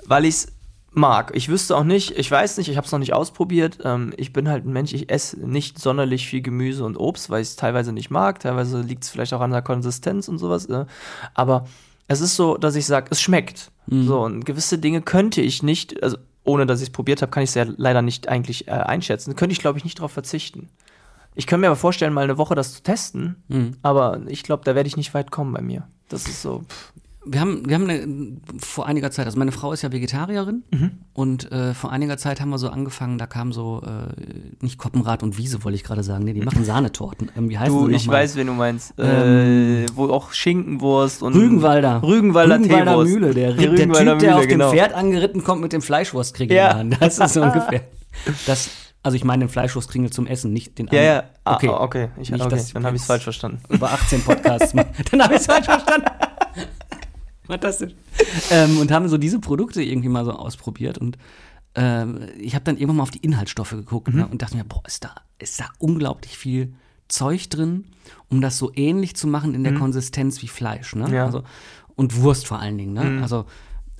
weil 0.06 0.26
ich 0.26 0.36
es 0.36 0.48
mag. 0.92 1.32
Ich 1.36 1.48
wüsste 1.50 1.76
auch 1.78 1.84
nicht, 1.84 2.12
ich 2.18 2.30
weiß 2.30 2.58
nicht, 2.58 2.68
ich 2.70 2.78
habe 2.78 2.86
es 2.86 2.92
noch 2.92 3.00
nicht 3.00 3.14
ausprobiert. 3.14 3.80
Ähm, 3.84 4.14
ich 4.18 4.34
bin 4.34 4.50
halt 4.50 4.66
ein 4.66 4.74
Mensch, 4.74 4.94
ich 4.94 5.10
esse 5.10 5.40
nicht 5.40 5.80
sonderlich 5.80 6.28
viel 6.28 6.42
Gemüse 6.42 6.84
und 6.84 6.98
Obst, 6.98 7.30
weil 7.30 7.42
ich 7.42 7.50
es 7.50 7.56
teilweise 7.56 7.94
nicht 7.94 8.10
mag. 8.10 8.40
Teilweise 8.40 8.82
liegt 8.82 9.04
es 9.04 9.10
vielleicht 9.10 9.34
auch 9.34 9.42
an 9.42 9.52
der 9.52 9.62
Konsistenz 9.62 10.28
und 10.28 10.38
sowas. 10.38 10.66
Äh. 10.66 10.86
Aber 11.34 11.66
es 12.08 12.20
ist 12.22 12.36
so, 12.36 12.58
dass 12.58 12.76
ich 12.76 12.86
sage, 12.86 13.08
es 13.10 13.22
schmeckt. 13.22 13.72
So, 13.88 14.22
und 14.22 14.46
gewisse 14.46 14.78
Dinge 14.78 15.02
könnte 15.02 15.42
ich 15.42 15.64
nicht, 15.64 16.02
also 16.04 16.18
ohne 16.44 16.66
dass 16.66 16.80
ich 16.82 16.88
es 16.88 16.94
probiert 16.94 17.22
habe, 17.22 17.32
kann 17.32 17.44
ich 17.44 17.50
es 17.50 17.56
ja 17.56 17.66
leider 17.78 18.02
nicht 18.02 18.30
eigentlich 18.30 18.68
äh, 18.68 18.72
einschätzen. 18.72 19.36
Könnte 19.36 19.54
ich, 19.54 19.60
glaube 19.60 19.78
ich, 19.80 19.84
nicht 19.84 19.98
darauf 20.00 20.12
verzichten. 20.12 20.70
Ich 21.36 21.48
könnte 21.48 21.62
mir 21.62 21.68
aber 21.68 21.76
vorstellen, 21.76 22.14
mal 22.14 22.24
eine 22.24 22.38
Woche 22.38 22.56
das 22.56 22.74
zu 22.74 22.84
testen, 22.84 23.44
Mhm. 23.48 23.78
aber 23.82 24.22
ich 24.28 24.44
glaube, 24.44 24.64
da 24.66 24.76
werde 24.76 24.88
ich 24.88 24.98
nicht 24.98 25.14
weit 25.14 25.32
kommen 25.32 25.54
bei 25.54 25.62
mir. 25.62 25.88
Das 26.10 26.28
ist 26.28 26.42
so. 26.42 26.64
Pff. 26.68 26.94
Wir 27.24 27.40
haben, 27.40 27.70
wir 27.70 27.76
haben 27.76 27.88
eine, 27.88 28.08
vor 28.58 28.88
einiger 28.88 29.12
Zeit, 29.12 29.28
also 29.28 29.38
meine 29.38 29.52
Frau 29.52 29.72
ist 29.74 29.84
ja 29.84 29.92
Vegetarierin 29.92 30.64
Mhm. 30.72 30.92
und 31.14 31.52
äh, 31.52 31.76
vor 31.76 31.92
einiger 31.92 32.18
Zeit 32.18 32.42
haben 32.42 32.50
wir 32.50 32.58
so 32.58 32.70
angefangen, 32.70 33.20
da 33.20 33.28
kam 33.28 33.54
so, 33.54 33.84
äh, 33.86 34.12
nicht 34.66 34.80
Koppenrad 34.80 35.22
und 35.22 35.38
Wiese, 35.38 35.64
wollte 35.64 35.76
ich 35.76 35.84
gerade 35.84 36.02
sagen, 36.02 36.24
nee, 36.26 36.34
die 36.34 36.42
machen 36.42 36.66
Sahnetorten. 36.66 37.30
Ähm, 37.38 37.50
wie 37.50 37.60
heißen 37.60 37.78
Du, 37.78 37.90
ich 37.90 38.08
mal? 38.08 38.14
weiß, 38.14 38.36
wen 38.38 38.48
du 38.48 38.54
meinst. 38.54 38.98
äh, 38.98 39.86
wo 39.94 40.10
auch 40.10 40.32
Schinkenwurst 40.32 41.22
und. 41.22 41.36
Rügenwalder. 41.36 42.02
Rügenwalder, 42.02 42.56
Rügenwalder 42.58 42.92
Teewurst. 42.94 43.12
Mühle, 43.14 43.34
der, 43.36 43.54
der 43.54 43.72
Rügenwalder 43.72 44.12
Typ, 44.14 44.20
der 44.20 44.30
Mühle, 44.32 44.36
auf 44.42 44.48
genau. 44.48 44.70
dem 44.72 44.78
Pferd 44.80 44.94
angeritten 44.94 45.44
kommt 45.44 45.62
mit 45.62 45.74
dem 45.74 45.84
Fleischwurstkringel 45.84 46.58
Ja. 46.58 46.80
in 46.82 46.90
der 46.90 47.00
Hand. 47.02 47.02
Das 47.02 47.20
ist 47.20 47.34
so 47.36 47.42
ungefähr. 47.44 47.82
Das, 48.48 48.72
also 49.04 49.16
ich 49.16 49.24
meine 49.24 49.46
den 49.46 49.50
Fleischwurstkringel 49.50 50.10
zum 50.12 50.26
Essen, 50.26 50.54
nicht 50.54 50.80
den 50.80 50.88
Ja, 50.92 51.02
ja. 51.02 51.20
anderen. 51.20 51.36
Ah, 51.44 51.56
Okay. 51.56 51.68
okay. 51.70 51.84
okay. 51.84 52.10
Ich, 52.20 52.32
Nicht, 52.32 52.44
okay. 52.44 52.62
Dann 52.74 52.84
habe 52.86 52.96
ich 52.96 53.04
es 53.04 53.08
falsch 53.08 53.24
verstanden. 53.24 53.60
über 53.70 53.92
18 53.92 54.24
Podcasts. 54.24 54.74
Dann 55.12 55.22
habe 55.24 55.36
ich 55.36 55.42
es 55.42 55.46
falsch 55.46 55.66
verstanden. 55.66 56.08
Fantastisch. 57.52 57.94
Ähm, 58.50 58.78
und 58.80 58.92
haben 58.92 59.08
so 59.10 59.18
diese 59.18 59.40
Produkte 59.40 59.84
irgendwie 59.84 60.10
mal 60.10 60.24
so 60.26 60.32
ausprobiert 60.32 60.98
und 60.98 61.18
ähm, 61.76 62.20
ich 62.40 62.54
habe 62.56 62.64
dann 62.66 62.76
irgendwann 62.76 62.98
mal 62.98 63.04
auf 63.04 63.12
die 63.12 63.20
Inhaltsstoffe 63.20 63.72
geguckt 63.72 64.10
Mhm. 64.10 64.20
ne, 64.20 64.28
und 64.28 64.42
dachte 64.42 64.58
mir, 64.58 64.64
boah, 64.64 64.82
ist 64.88 65.04
da, 65.04 65.16
ist 65.40 65.60
da 65.60 65.66
unglaublich 65.80 66.38
viel 66.38 66.74
Zeug 67.08 67.50
drin, 67.50 67.86
um 68.30 68.42
das 68.42 68.58
so 68.58 68.72
ähnlich 68.76 69.16
zu 69.16 69.28
machen 69.28 69.54
in 69.54 69.64
der 69.64 69.74
Konsistenz 69.74 70.42
wie 70.42 70.48
Fleisch. 70.48 70.96
Ne? 70.96 71.08
Mhm. 71.08 71.14
Ja. 71.14 71.22
Mhm. 71.22 71.26
Also, 71.36 71.44
und 71.96 72.16
Wurst 72.22 72.48
vor 72.48 72.60
allen 72.60 72.78
Dingen. 72.78 72.94
Ne? 72.94 73.22
Also, 73.22 73.46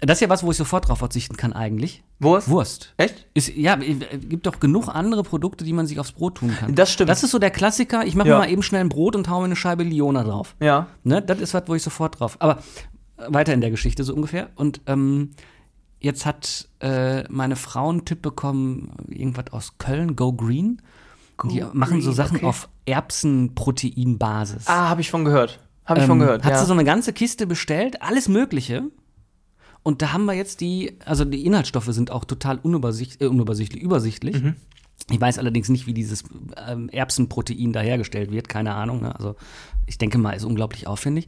das 0.04 0.18
ist 0.18 0.22
ja 0.22 0.30
was, 0.30 0.44
wo 0.44 0.50
ich 0.52 0.58
sofort 0.58 0.88
drauf 0.88 0.98
verzichten 1.00 1.38
kann 1.38 1.54
eigentlich. 1.54 2.04
Wurst? 2.20 2.50
Wurst. 2.50 2.94
Echt? 2.98 3.28
Ist, 3.36 3.56
ja, 3.56 3.76
äh, 3.80 3.94
gibt 4.18 4.48
doch 4.48 4.60
genug 4.60 4.88
andere 4.90 5.22
Produkte, 5.24 5.64
die 5.64 5.74
man 5.74 5.86
sich 5.88 6.00
aufs 6.00 6.12
Brot 6.14 6.36
tun 6.36 6.56
kann. 6.60 6.74
Das 6.76 6.92
stimmt. 6.92 7.10
Das 7.10 7.22
ist 7.24 7.32
so 7.32 7.38
der 7.40 7.52
Klassiker. 7.52 8.04
Ich 8.06 8.16
mache 8.16 8.28
Ja. 8.30 8.36
mir 8.36 8.46
mal 8.46 8.50
eben 8.50 8.64
schnell 8.64 8.82
ein 8.82 8.90
Brot 8.90 9.16
und 9.16 9.30
haue 9.30 9.42
mir 9.42 9.46
eine 9.46 9.56
Scheibe 9.56 9.84
Liona 9.84 10.24
drauf. 10.24 10.56
Ja. 10.60 10.88
Ne? 11.04 11.22
Das 11.22 11.40
ist 11.40 11.54
was, 11.54 11.64
wo 11.68 11.76
ich 11.76 11.84
sofort 11.84 12.20
drauf. 12.20 12.38
Aber 12.40 12.58
weiter 13.28 13.54
in 13.54 13.62
der 13.62 13.72
Geschichte 13.72 14.04
so 14.04 14.14
ungefähr. 14.14 14.50
Und 14.56 14.82
ähm, 14.88 15.32
jetzt 16.00 16.26
hat 16.26 16.70
äh, 16.80 17.24
meine 17.30 17.56
Frau 17.56 17.90
einen 17.90 18.06
Tipp 18.06 18.22
bekommen, 18.22 18.92
irgendwas 19.08 19.52
aus 19.52 19.78
Köln, 19.78 20.16
Go 20.16 20.34
Green. 20.34 20.82
die 21.44 21.64
machen 21.74 22.02
so 22.02 22.12
Sachen 22.12 22.38
okay. 22.38 22.46
auf 22.46 22.70
Erbsenproteinbasis. 22.86 24.68
Ah, 24.68 24.90
habe 24.90 25.02
ich 25.02 25.10
von 25.10 25.26
gehört. 25.26 25.60
Habe 25.86 26.00
ich 26.00 26.04
Ähm, 26.04 26.10
von 26.10 26.20
gehört. 26.20 26.44
Hat 26.44 26.52
ja. 26.52 26.60
sie 26.60 26.66
so 26.66 26.74
eine 26.74 26.84
ganze 26.84 27.14
Kiste 27.14 27.48
bestellt, 27.48 28.02
alles 28.02 28.28
Mögliche. 28.28 28.84
Und 29.84 30.02
da 30.02 30.14
haben 30.14 30.26
wir 30.26 30.34
jetzt 30.34 30.62
die, 30.62 30.98
also 31.06 31.26
die 31.26 31.46
Inhaltsstoffe 31.46 31.88
sind 31.88 32.12
auch 32.12 32.26
total 32.26 32.60
unübersicht, 32.60 33.22
äh, 33.22 33.26
unübersichtlich, 33.26 33.82
übersichtlich. 33.82 34.42
Mhm. 34.42 34.56
Ich 35.10 35.20
weiß 35.20 35.40
allerdings 35.40 35.70
nicht, 35.70 35.88
wie 35.88 35.94
dieses 35.94 36.24
ähm, 36.68 36.90
Erbsenprotein 36.90 37.74
da 37.74 37.82
hergestellt 37.82 38.32
wird, 38.32 38.48
keine 38.48 38.76
Ahnung. 38.76 39.02
Ne? 39.02 39.16
Also 39.16 39.36
ich 39.88 39.98
denke 39.98 40.20
mal, 40.20 40.34
ist 40.34 40.44
unglaublich 40.46 40.86
aufwendig. 40.86 41.26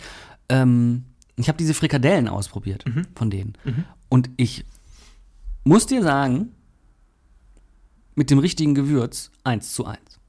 Ähm, 0.49 1.06
ich 1.36 1.48
habe 1.48 1.58
diese 1.58 1.74
Frikadellen 1.74 2.28
ausprobiert 2.28 2.86
Mhm. 2.86 3.08
von 3.15 3.30
denen. 3.30 3.54
Und 4.10 4.30
ich 4.38 4.65
muss 5.63 5.86
dir 5.88 6.04
sagen, 6.04 6.52
mit 8.15 8.30
dem 8.30 8.39
richtigen 8.39 8.76
Gewürz 8.76 9.32
eins 9.43 9.74
zu 9.74 9.86
eins. 9.86 10.19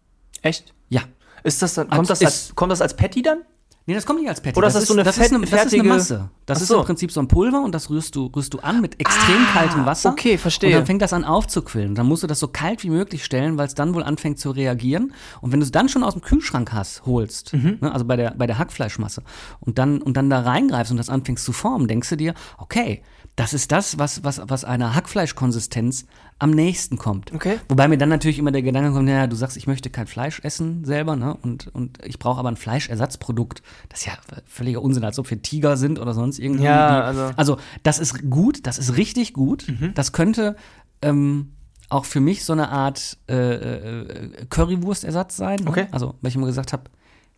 Echt? 0.43 0.73
Ja. 0.89 1.03
Ist 1.43 1.61
das 1.61 1.75
dann, 1.75 1.91
kommt, 1.91 2.09
das 2.09 2.23
als, 2.23 2.55
kommt 2.55 2.73
das 2.73 2.81
als 2.81 2.97
Patty 2.97 3.21
dann? 3.23 3.43
Nee, 3.87 3.93
das 3.93 4.07
kommt 4.07 4.21
nicht 4.21 4.29
als 4.31 4.41
Patty. 4.41 4.57
Oder 4.57 4.69
ist 4.69 4.75
das 4.77 4.87
so 4.87 4.95
eine 4.95 5.03
das 5.03 5.19
ist 5.19 5.31
eine, 5.33 5.45
das 5.45 5.67
ist 5.67 5.75
eine 5.75 5.83
Masse. 5.83 6.31
Das 6.47 6.57
Ach 6.59 6.63
ist 6.63 6.69
so. 6.69 6.79
im 6.79 6.85
Prinzip 6.87 7.13
so 7.13 7.21
ein 7.21 7.29
Pulver 7.29 7.63
und 7.63 7.73
das 7.75 7.91
rührst 7.91 8.17
du, 8.17 8.27
rührst 8.35 8.55
du 8.55 8.61
an 8.61 8.81
mit 8.81 8.99
extrem 8.99 9.45
Ah, 9.49 9.53
kaltem 9.53 9.85
Wasser. 9.85 10.09
okay, 10.11 10.39
verstehe. 10.39 10.71
Und 10.71 10.77
dann 10.77 10.87
fängt 10.87 11.03
das 11.03 11.13
an 11.13 11.23
aufzuquillen. 11.25 11.95
Dann 11.95 12.07
musst 12.07 12.23
du 12.23 12.27
das 12.27 12.41
so 12.41 12.49
kalt 12.49 12.83
wie 12.83 12.89
möglich 12.89 13.25
stellen, 13.27 13.59
weil 13.59 13.67
es 13.67 13.75
dann 13.75 13.95
wohl 13.95 14.03
anfängt 14.03 14.39
zu 14.39 14.53
reagieren. 14.53 15.13
Und 15.43 15.53
wenn 15.53 15.61
du 15.61 15.65
es 15.65 15.71
dann 15.73 15.91
schon 15.91 16.03
aus 16.03 16.15
dem 16.15 16.23
Kühlschrank 16.23 16.73
hast, 16.73 17.05
holst, 17.05 17.53
Mhm. 17.53 17.77
ne, 17.83 17.93
also 17.93 18.07
bei 18.07 18.17
der, 18.17 18.31
bei 18.31 18.47
der 18.47 18.59
Hackfleischmasse, 18.59 19.23
und 19.61 19.77
dann, 19.79 20.01
und 20.01 20.17
dann 20.17 20.31
da 20.31 20.41
reingreifst 20.41 20.91
und 20.91 20.97
das 20.97 21.11
anfängst 21.11 21.45
zu 21.45 21.53
formen, 21.53 21.87
denkst 21.87 22.09
du 22.09 22.17
dir, 22.17 22.33
okay, 22.57 23.03
das 23.37 23.53
ist 23.53 23.73
das, 23.73 23.99
was, 23.99 24.23
was, 24.23 24.41
was 24.47 24.65
einer 24.65 24.95
Hackfleischkonsistenz 24.95 26.07
am 26.39 26.51
nächsten 26.51 26.97
kommt. 26.99 27.33
Okay. 27.33 27.59
Wobei 27.69 27.89
mir 27.89 27.99
dann 27.99 28.09
natürlich 28.09 28.39
immer 28.39 28.53
der 28.53 28.63
Gedanke 28.63 28.93
kommt, 28.93 29.07
naja, 29.07 29.27
du 29.27 29.35
sagst, 29.35 29.57
ich 29.57 29.67
möchte 29.67 29.91
kein 29.91 30.07
Fleisch 30.07 30.41
essen 30.45 30.85
selber, 30.85 31.17
ne? 31.17 31.37
Und, 31.43 31.67
und 31.75 31.99
ich 32.05 32.19
brauche 32.19 32.39
aber 32.39 32.49
ein 32.49 32.57
Fleischersatzprodukt. 32.57 33.63
Das 33.89 34.01
ist 34.01 34.07
ja 34.07 34.13
völliger 34.47 34.83
Unsinn, 34.83 35.05
als 35.05 35.19
ob 35.19 35.29
wir 35.31 35.43
Tiger 35.43 35.77
sind 35.77 35.99
oder 35.99 36.15
sonst 36.15 36.39
irgendwie. 36.39 36.65
Ja, 36.65 37.01
also- 37.03 37.31
also 37.37 37.57
das 37.83 37.99
ist 37.99 38.31
gut, 38.31 38.67
das 38.67 38.79
ist 38.79 38.97
richtig 38.97 39.33
gut. 39.33 39.67
Das 39.95 40.13
könnte 40.13 40.55
ähm, 41.03 41.53
auch 41.89 42.05
für 42.05 42.21
mich 42.21 42.45
so 42.45 42.53
eine 42.53 42.69
Art 42.71 43.19
äh, 43.29 43.35
äh, 43.55 44.47
Currywurstersatz 44.49 45.37
sein. 45.37 45.67
Okay. 45.67 45.83
Ne? 45.85 45.89
Also, 45.93 46.15
weil 46.23 46.29
ich 46.31 46.37
immer 46.37 46.47
gesagt 46.47 46.73
habe, 46.73 46.85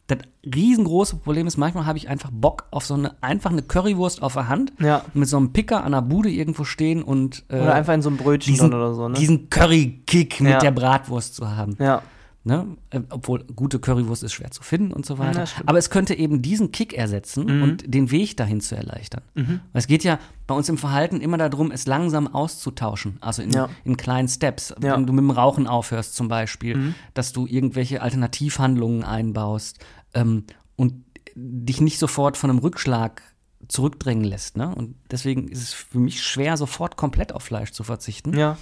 das 0.08 0.18
riesengroße 0.44 1.16
Problem 1.16 1.46
ist, 1.46 1.56
manchmal 1.56 1.84
habe 1.86 1.98
ich 1.98 2.08
einfach 2.08 2.30
Bock 2.32 2.66
auf 2.70 2.86
so 2.86 2.94
eine, 2.94 3.20
einfach 3.22 3.50
eine 3.50 3.62
Currywurst 3.62 4.22
auf 4.22 4.34
der 4.34 4.48
Hand. 4.48 4.72
Ja. 4.78 5.02
Mit 5.14 5.28
so 5.28 5.36
einem 5.36 5.52
Picker 5.52 5.82
an 5.82 5.92
der 5.92 6.02
Bude 6.02 6.30
irgendwo 6.30 6.64
stehen 6.64 7.02
und 7.02 7.44
äh, 7.48 7.60
Oder 7.60 7.74
einfach 7.74 7.94
in 7.94 8.02
so 8.02 8.08
einem 8.10 8.18
Brötchen 8.18 8.52
diesen, 8.54 8.72
oder 8.72 8.94
so, 8.94 9.08
ne? 9.08 9.14
diesen 9.18 9.50
Curry-Kick 9.50 10.40
mit 10.40 10.52
Ja. 10.52 10.58
der 10.60 10.70
Bratwurst 10.70 11.34
zu 11.34 11.50
haben. 11.56 11.76
Ja. 11.80 12.02
Ne? 12.44 12.64
Äh, 12.90 13.00
Obwohl 13.10 13.42
gute 13.56 13.80
Currywurst 13.80 14.22
ist 14.22 14.32
schwer 14.34 14.52
zu 14.52 14.62
finden 14.62 14.92
und 14.92 15.04
so 15.04 15.18
weiter. 15.18 15.40
Ja. 15.42 15.50
Aber 15.66 15.78
es 15.78 15.90
könnte 15.90 16.14
eben 16.14 16.42
diesen 16.42 16.70
Kick 16.70 16.92
ersetzen 16.94 17.60
und 17.60 17.92
den 17.92 18.12
Weg 18.12 18.36
dahin 18.36 18.60
zu 18.60 18.76
erleichtern. 18.76 19.22
Weil 19.34 19.58
Es 19.72 19.88
geht 19.88 20.04
ja 20.04 20.20
bei 20.46 20.54
uns 20.54 20.68
im 20.68 20.78
Verhalten 20.78 21.20
immer 21.20 21.38
darum, 21.38 21.72
es 21.72 21.88
langsam 21.88 22.32
auszutauschen. 22.32 23.16
Also 23.20 23.42
in, 23.42 23.50
Ja. 23.50 23.68
in 23.84 23.96
kleinen 23.96 24.28
Steps. 24.28 24.72
Ja. 24.80 24.94
Wenn 24.94 25.06
du 25.08 25.12
mit 25.12 25.22
dem 25.22 25.32
Rauchen 25.32 25.66
aufhörst 25.66 26.14
zum 26.14 26.28
Beispiel, 26.28 26.94
dass 27.14 27.32
du 27.32 27.46
irgendwelche 27.48 28.00
Alternativhandlungen 28.00 29.02
einbaust 29.02 29.80
ähm, 30.16 30.44
und 30.76 30.94
dich 31.34 31.80
nicht 31.80 31.98
sofort 31.98 32.36
von 32.36 32.50
einem 32.50 32.58
Rückschlag 32.58 33.22
zurückdrängen 33.68 34.24
lässt. 34.24 34.56
Ne? 34.56 34.74
Und 34.74 34.96
deswegen 35.10 35.48
ist 35.48 35.62
es 35.62 35.72
für 35.72 35.98
mich 35.98 36.22
schwer, 36.22 36.56
sofort 36.56 36.96
komplett 36.96 37.32
auf 37.32 37.42
Fleisch 37.42 37.72
zu 37.72 37.84
verzichten. 37.84 38.36
Ja. 38.36 38.58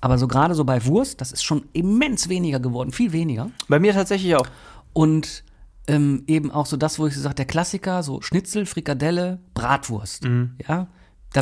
Aber 0.00 0.18
so 0.18 0.28
gerade 0.28 0.54
so 0.54 0.64
bei 0.64 0.84
Wurst, 0.86 1.20
das 1.20 1.32
ist 1.32 1.42
schon 1.42 1.64
immens 1.72 2.28
weniger 2.28 2.60
geworden, 2.60 2.92
viel 2.92 3.12
weniger. 3.12 3.50
Bei 3.68 3.78
mir 3.78 3.92
tatsächlich 3.92 4.34
auch. 4.36 4.46
Und 4.92 5.44
ähm, 5.88 6.24
eben 6.26 6.50
auch 6.50 6.66
so 6.66 6.76
das, 6.76 6.98
wo 6.98 7.06
ich 7.06 7.14
so 7.14 7.20
sage, 7.20 7.36
der 7.36 7.44
Klassiker, 7.44 8.02
so 8.02 8.20
Schnitzel, 8.20 8.66
Frikadelle, 8.66 9.40
Bratwurst. 9.54 10.24
Ja. 10.24 10.28
Mhm. 10.28 10.88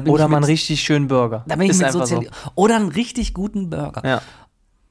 Oder 0.09 0.25
ich 0.25 0.31
mal 0.31 0.37
einen 0.37 0.41
mit, 0.41 0.49
richtig 0.49 0.83
schönen 0.83 1.07
Burger. 1.07 1.45
da 1.47 1.55
bin 1.55 1.67
ich 1.67 1.71
Ist 1.71 1.79
mit 1.79 1.87
einfach 1.87 2.01
so. 2.01 2.17
Soziali 2.17 2.31
Oder 2.57 2.77
einen 2.77 2.89
richtig 2.89 3.33
guten 3.33 3.71
Burger. 3.71 4.03
Ja. 4.05 4.23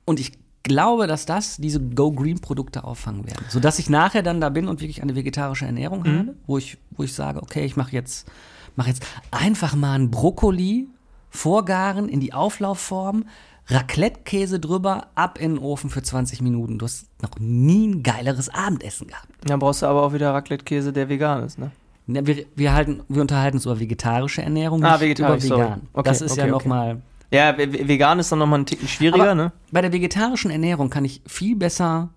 Und 0.05 0.19
ich 0.19 0.31
glaube, 0.63 1.07
dass 1.07 1.25
das 1.25 1.57
diese 1.57 1.79
Go-Green-Produkte 1.81 2.83
auffangen 2.83 3.25
werden. 3.27 3.45
Sodass 3.49 3.79
ich 3.79 3.89
nachher 3.89 4.23
dann 4.23 4.39
da 4.41 4.49
bin 4.49 4.67
und 4.67 4.79
wirklich 4.81 5.01
eine 5.01 5.15
vegetarische 5.15 5.65
Ernährung 5.65 6.03
Mhm. 6.03 6.17
habe, 6.19 6.33
wo 6.47 6.57
ich, 6.57 6.77
wo 6.91 7.03
ich 7.03 7.13
sage, 7.13 7.41
okay, 7.41 7.65
ich 7.65 7.75
mache 7.75 7.91
jetzt, 7.91 8.27
mach 8.75 8.87
jetzt 8.87 9.05
einfach 9.31 9.75
mal 9.75 9.93
einen 9.93 10.09
Brokkoli 10.11 10.87
vorgaren 11.29 12.07
in 12.09 12.19
die 12.19 12.33
Auflaufform, 12.33 13.25
Raclette-Käse 13.67 14.59
drüber, 14.59 15.07
ab 15.15 15.39
in 15.39 15.55
den 15.55 15.63
Ofen 15.63 15.89
für 15.89 16.01
20 16.03 16.41
Minuten. 16.41 16.77
Du 16.79 16.85
hast 16.85 17.07
noch 17.21 17.39
nie 17.39 17.87
ein 17.87 18.03
geileres 18.03 18.49
Abendessen 18.49 19.07
gehabt. 19.07 19.27
Dann 19.45 19.59
brauchst 19.59 19.81
du 19.81 19.85
aber 19.85 20.03
auch 20.03 20.13
wieder 20.13 20.33
Raclette-Käse, 20.33 20.91
der 20.93 21.09
vegan 21.09 21.43
ist, 21.43 21.57
ne? 21.59 21.71
Ne, 22.05 22.27
Wir, 22.27 22.45
wir, 22.55 22.73
halten, 22.73 23.01
wir 23.07 23.21
unterhalten 23.21 23.57
uns 23.57 23.65
über 23.65 23.79
vegetarische 23.79 24.41
Ernährung, 24.41 24.83
Ah, 24.83 24.97
nicht 24.97 25.19
über 25.19 25.41
vegan. 25.41 25.83
Okay, 25.93 26.09
das 26.09 26.19
ist 26.21 26.35
ja 26.35 26.43
okay, 26.43 26.51
noch 26.51 26.59
okay. 26.59 26.69
mal 26.69 27.01
Ja, 27.33 27.57
ve- 27.57 27.73
ve- 27.73 27.87
vegan 27.87 28.19
ist 28.19 28.31
dann 28.31 28.39
nochmal 28.39 28.59
ein 28.59 28.65
Ticken 28.65 28.87
schwieriger, 28.87 29.23
Aber 29.23 29.35
ne? 29.35 29.51
Bei 29.71 29.81
der 29.81 29.91
vegetarischen 29.91 30.51
Ernährung 30.51 30.89
kann 30.89 31.03
ich 31.03 31.21
viel 31.25 31.55
besser, 31.55 32.09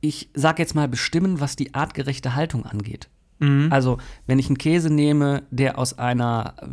ich 0.00 0.30
sag 0.34 0.58
jetzt 0.58 0.74
mal, 0.74 0.88
bestimmen, 0.88 1.40
was 1.40 1.56
die 1.56 1.74
artgerechte 1.74 2.34
Haltung 2.36 2.64
angeht. 2.64 3.08
Mhm. 3.38 3.68
Also, 3.70 3.98
wenn 4.26 4.38
ich 4.38 4.46
einen 4.46 4.56
Käse 4.56 4.88
nehme, 4.88 5.42
der 5.50 5.78
aus 5.78 5.98
einer 5.98 6.54
äh, 6.62 6.66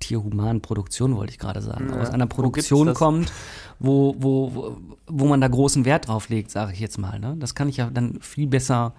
tierhumanen 0.00 0.60
Produktion, 0.60 1.14
wollte 1.14 1.32
ich 1.32 1.38
gerade 1.38 1.62
sagen, 1.62 1.92
aus 1.92 2.10
einer 2.10 2.24
Wo 2.24 2.34
Produktion 2.36 2.86
das? 2.88 2.98
kommt, 2.98 3.30
wo, 3.78 4.16
wo, 4.18 4.54
wo, 4.54 4.76
wo 5.06 5.26
man 5.28 5.40
da 5.40 5.46
großen 5.46 5.84
Wert 5.84 6.08
drauf 6.08 6.28
legt, 6.28 6.50
sage 6.50 6.72
ich 6.72 6.80
jetzt 6.80 6.98
mal. 6.98 7.20
Ne? 7.20 7.36
Das 7.38 7.54
kann 7.54 7.68
ich 7.68 7.76
ja 7.76 7.90
dann 7.90 8.18
viel 8.22 8.48
besser 8.48 8.92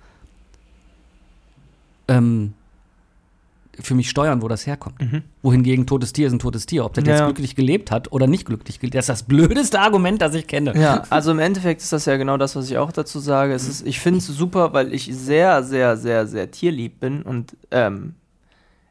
ähm, 2.08 2.54
für 3.80 3.96
mich 3.96 4.10
steuern, 4.10 4.42
wo 4.42 4.48
das 4.48 4.68
herkommt. 4.68 4.96
Wohingegen 5.42 5.88
totes 5.88 6.14
Tier 6.14 6.28
ist 6.28 6.34
ein 6.34 6.40
totes 6.40 6.66
Tier. 6.66 6.86
Ob 6.86 6.94
das 6.94 7.04
Mhm. 7.04 7.08
Ja, 7.08 7.14
jetzt 7.14 7.20
ja. 7.22 7.26
glücklich 7.28 7.56
gelebt 7.56 7.92
hat 7.92 8.12
oder 8.12 8.28
nicht 8.28 8.46
glücklich 8.46 8.80
gelebt, 8.80 8.96
das 8.96 9.06
ist 9.06 9.10
das 9.10 9.24
blödeste 9.24 9.80
Argument, 9.80 10.22
das 10.22 10.34
ich 10.36 10.48
kenne. 10.48 10.78
Ja, 10.78 11.04
also 11.10 11.32
im 11.32 11.40
Endeffekt 11.40 11.82
ist 11.82 11.94
das 11.94 12.06
ja 12.06 12.18
genau 12.18 12.38
das, 12.38 12.56
was 12.56 12.70
ich 12.70 12.78
auch 12.78 12.92
dazu 12.92 13.20
sage. 13.20 13.54
Es 13.54 13.68
ist, 13.68 13.86
ich 13.88 14.00
finde 14.00 14.20
es 14.20 14.28
super, 14.28 14.74
weil 14.74 14.94
ich 14.94 15.10
sehr, 15.16 15.64
sehr, 15.64 15.98
sehr, 15.98 16.28
sehr 16.28 16.52
tierlieb 16.52 17.00
bin 17.00 17.22
und 17.22 17.56
ähm, 17.72 18.16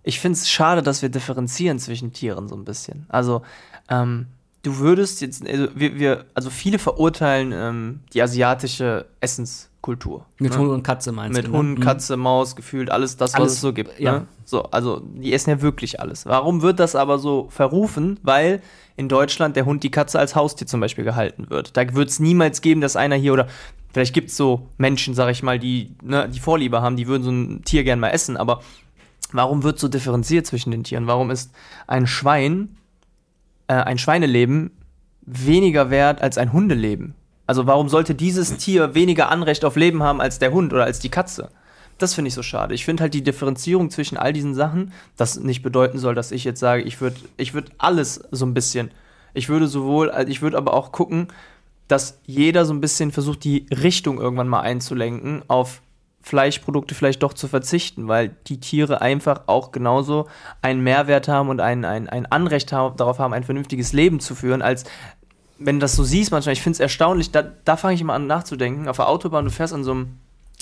ich 0.03 0.19
finde 0.19 0.39
es 0.39 0.49
schade, 0.49 0.83
dass 0.83 1.03
wir 1.03 1.09
differenzieren 1.11 1.79
zwischen 1.79 2.13
Tieren 2.13 2.49
so 2.49 2.57
ein 2.57 2.65
bisschen. 2.65 3.05
Also, 3.09 3.43
ähm, 3.91 4.27
du 4.63 4.79
würdest 4.79 5.21
jetzt, 5.21 5.47
also 5.47 5.69
wir, 5.75 5.99
wir 5.99 6.25
also 6.35 6.51
viele 6.51 6.79
verurteilen 6.79 7.53
ähm, 7.55 8.01
die 8.13 8.23
asiatische 8.23 9.07
Essenskultur. 9.21 10.27
Mit 10.39 10.53
ne? 10.53 10.59
Hund 10.59 10.71
und 10.71 10.83
Katze 10.83 11.13
meinst 11.13 11.37
Mit 11.37 11.47
du? 11.47 11.51
ne? 11.53 11.59
Hund, 11.59 11.79
Mhm. 11.79 11.83
Katze, 11.83 12.17
Maus, 12.17 12.57
gefühlt 12.57 12.91
alles 12.91 13.17
das, 13.17 13.33
was 13.33 13.41
Alles, 13.41 13.53
es 13.55 13.61
so 13.61 13.73
gibt. 13.73 13.99
ja. 13.99 14.13
Ne? 14.21 14.27
So, 14.45 14.65
also 14.65 15.01
die 15.15 15.33
essen 15.33 15.51
ja 15.51 15.63
wirklich 15.63 16.01
alles. 16.01 16.27
Warum 16.27 16.61
wird 16.63 16.81
das 16.81 16.97
aber 16.97 17.19
so 17.19 17.47
verrufen? 17.51 18.19
Weil 18.23 18.61
in 18.97 19.09
Deutschland 19.09 19.57
der 19.57 19.65
Hund, 19.65 19.83
die 19.85 19.91
Katze 19.91 20.19
als 20.19 20.35
Haustier 20.35 20.67
zum 20.67 20.81
Beispiel 20.81 21.05
gehalten 21.05 21.49
wird. 21.49 21.77
Da 21.77 21.95
wird 21.95 22.09
es 22.11 22.19
niemals 22.21 22.61
geben, 22.61 22.81
dass 22.81 22.97
einer 22.97 23.15
hier 23.17 23.33
oder 23.33 23.47
vielleicht 23.93 24.13
gibt 24.13 24.31
es 24.31 24.37
so 24.37 24.67
Menschen, 24.77 25.15
sag 25.15 25.31
ich 25.31 25.43
mal, 25.43 25.59
die 25.59 25.95
ne, 26.03 26.29
die 26.29 26.41
Vorliebe 26.41 26.83
haben, 26.83 26.97
die 26.97 27.07
würden 27.07 27.23
so 27.23 27.31
ein 27.31 27.63
Tier 27.65 27.85
gern 27.85 28.01
mal 28.01 28.09
essen. 28.11 28.37
Aber 28.37 28.61
warum 29.33 29.63
wird 29.63 29.79
so 29.79 29.89
differenziert 29.89 30.47
zwischen 30.47 30.71
den 30.73 30.83
Tieren? 30.85 31.07
Warum 31.07 31.31
ist 31.31 31.53
ein 31.87 32.07
Schwein, 32.09 32.77
äh, 33.71 33.75
ein 33.75 33.99
Schweineleben 33.99 34.73
weniger 35.23 35.91
wert 35.91 36.21
als 36.23 36.39
ein 36.39 36.53
Hundeleben? 36.53 37.15
Also 37.47 37.69
warum 37.69 37.89
sollte 37.89 38.17
dieses 38.17 38.57
Tier 38.57 38.97
weniger 38.97 39.31
Anrecht 39.31 39.65
auf 39.65 39.77
Leben 39.77 40.03
haben 40.03 40.21
als 40.21 40.41
der 40.41 40.53
Hund 40.53 40.73
oder 40.73 40.85
als 40.85 40.99
die 40.99 41.09
Katze? 41.09 41.51
Das 41.99 42.15
finde 42.15 42.29
ich 42.29 42.35
so 42.35 42.43
schade. 42.43 42.75
Ich 42.75 42.85
finde 42.85 43.03
halt 43.03 43.15
die 43.15 43.23
Differenzierung 43.23 43.91
zwischen 43.91 44.17
all 44.17 44.33
diesen 44.33 44.55
Sachen, 44.55 44.93
das 45.17 45.39
nicht 45.39 45.63
bedeuten 45.63 45.99
soll, 45.99 46.17
dass 46.17 46.33
ich 46.33 46.43
jetzt 46.43 46.59
sage, 46.59 46.83
ich 46.83 47.01
würde 47.01 47.17
ich 47.37 47.55
würd 47.55 47.71
alles 47.79 48.23
so 48.33 48.45
ein 48.45 48.55
bisschen. 48.55 48.91
Ich 49.35 49.49
würde 49.49 49.69
sowohl, 49.69 50.11
also 50.11 50.31
ich 50.31 50.43
würde 50.43 50.57
aber 50.57 50.75
auch 50.75 50.91
gucken, 50.91 51.29
dass 51.87 52.19
jeder 52.27 52.65
so 52.65 52.73
ein 52.73 52.81
bisschen 52.81 53.13
versucht, 53.13 53.45
die 53.45 53.67
Richtung 53.71 54.19
irgendwann 54.19 54.49
mal 54.49 54.63
einzulenken, 54.63 55.43
auf 55.47 55.81
Fleischprodukte 56.23 56.95
vielleicht 56.95 57.23
doch 57.23 57.33
zu 57.33 57.49
verzichten, 57.49 58.09
weil 58.09 58.37
die 58.47 58.61
Tiere 58.61 59.01
einfach 59.01 59.43
auch 59.47 59.73
genauso 59.73 60.29
einen 60.63 60.83
Mehrwert 60.83 61.29
haben 61.29 61.49
und 61.49 61.61
ein, 61.61 61.85
ein, 61.85 62.09
ein 62.09 62.27
Anrecht 62.27 62.73
haben, 62.73 62.97
darauf 62.97 63.19
haben, 63.19 63.33
ein 63.33 63.45
vernünftiges 63.45 63.93
Leben 63.93 64.21
zu 64.21 64.35
führen, 64.35 64.63
als 64.63 64.85
wenn 65.59 65.77
du 65.77 65.81
das 65.81 65.95
so 65.95 66.05
siehst 66.05 66.31
manchmal, 66.31 66.53
ich 66.55 66.63
finde 66.63 66.75
es 66.75 66.81
erstaunlich, 66.81 67.31
da, 67.33 67.43
da 67.43 67.77
fange 67.77 67.95
ich 67.95 68.01
immer 68.01 68.15
an 68.15 68.27
nachzudenken, 68.27 68.89
auf 68.89 68.97
der 68.97 69.09
Autobahn, 69.09 69.45
du 69.45 69.51
fährst 69.51 69.75
an 69.75 69.85
so 69.85 69.93
einem 69.93 70.17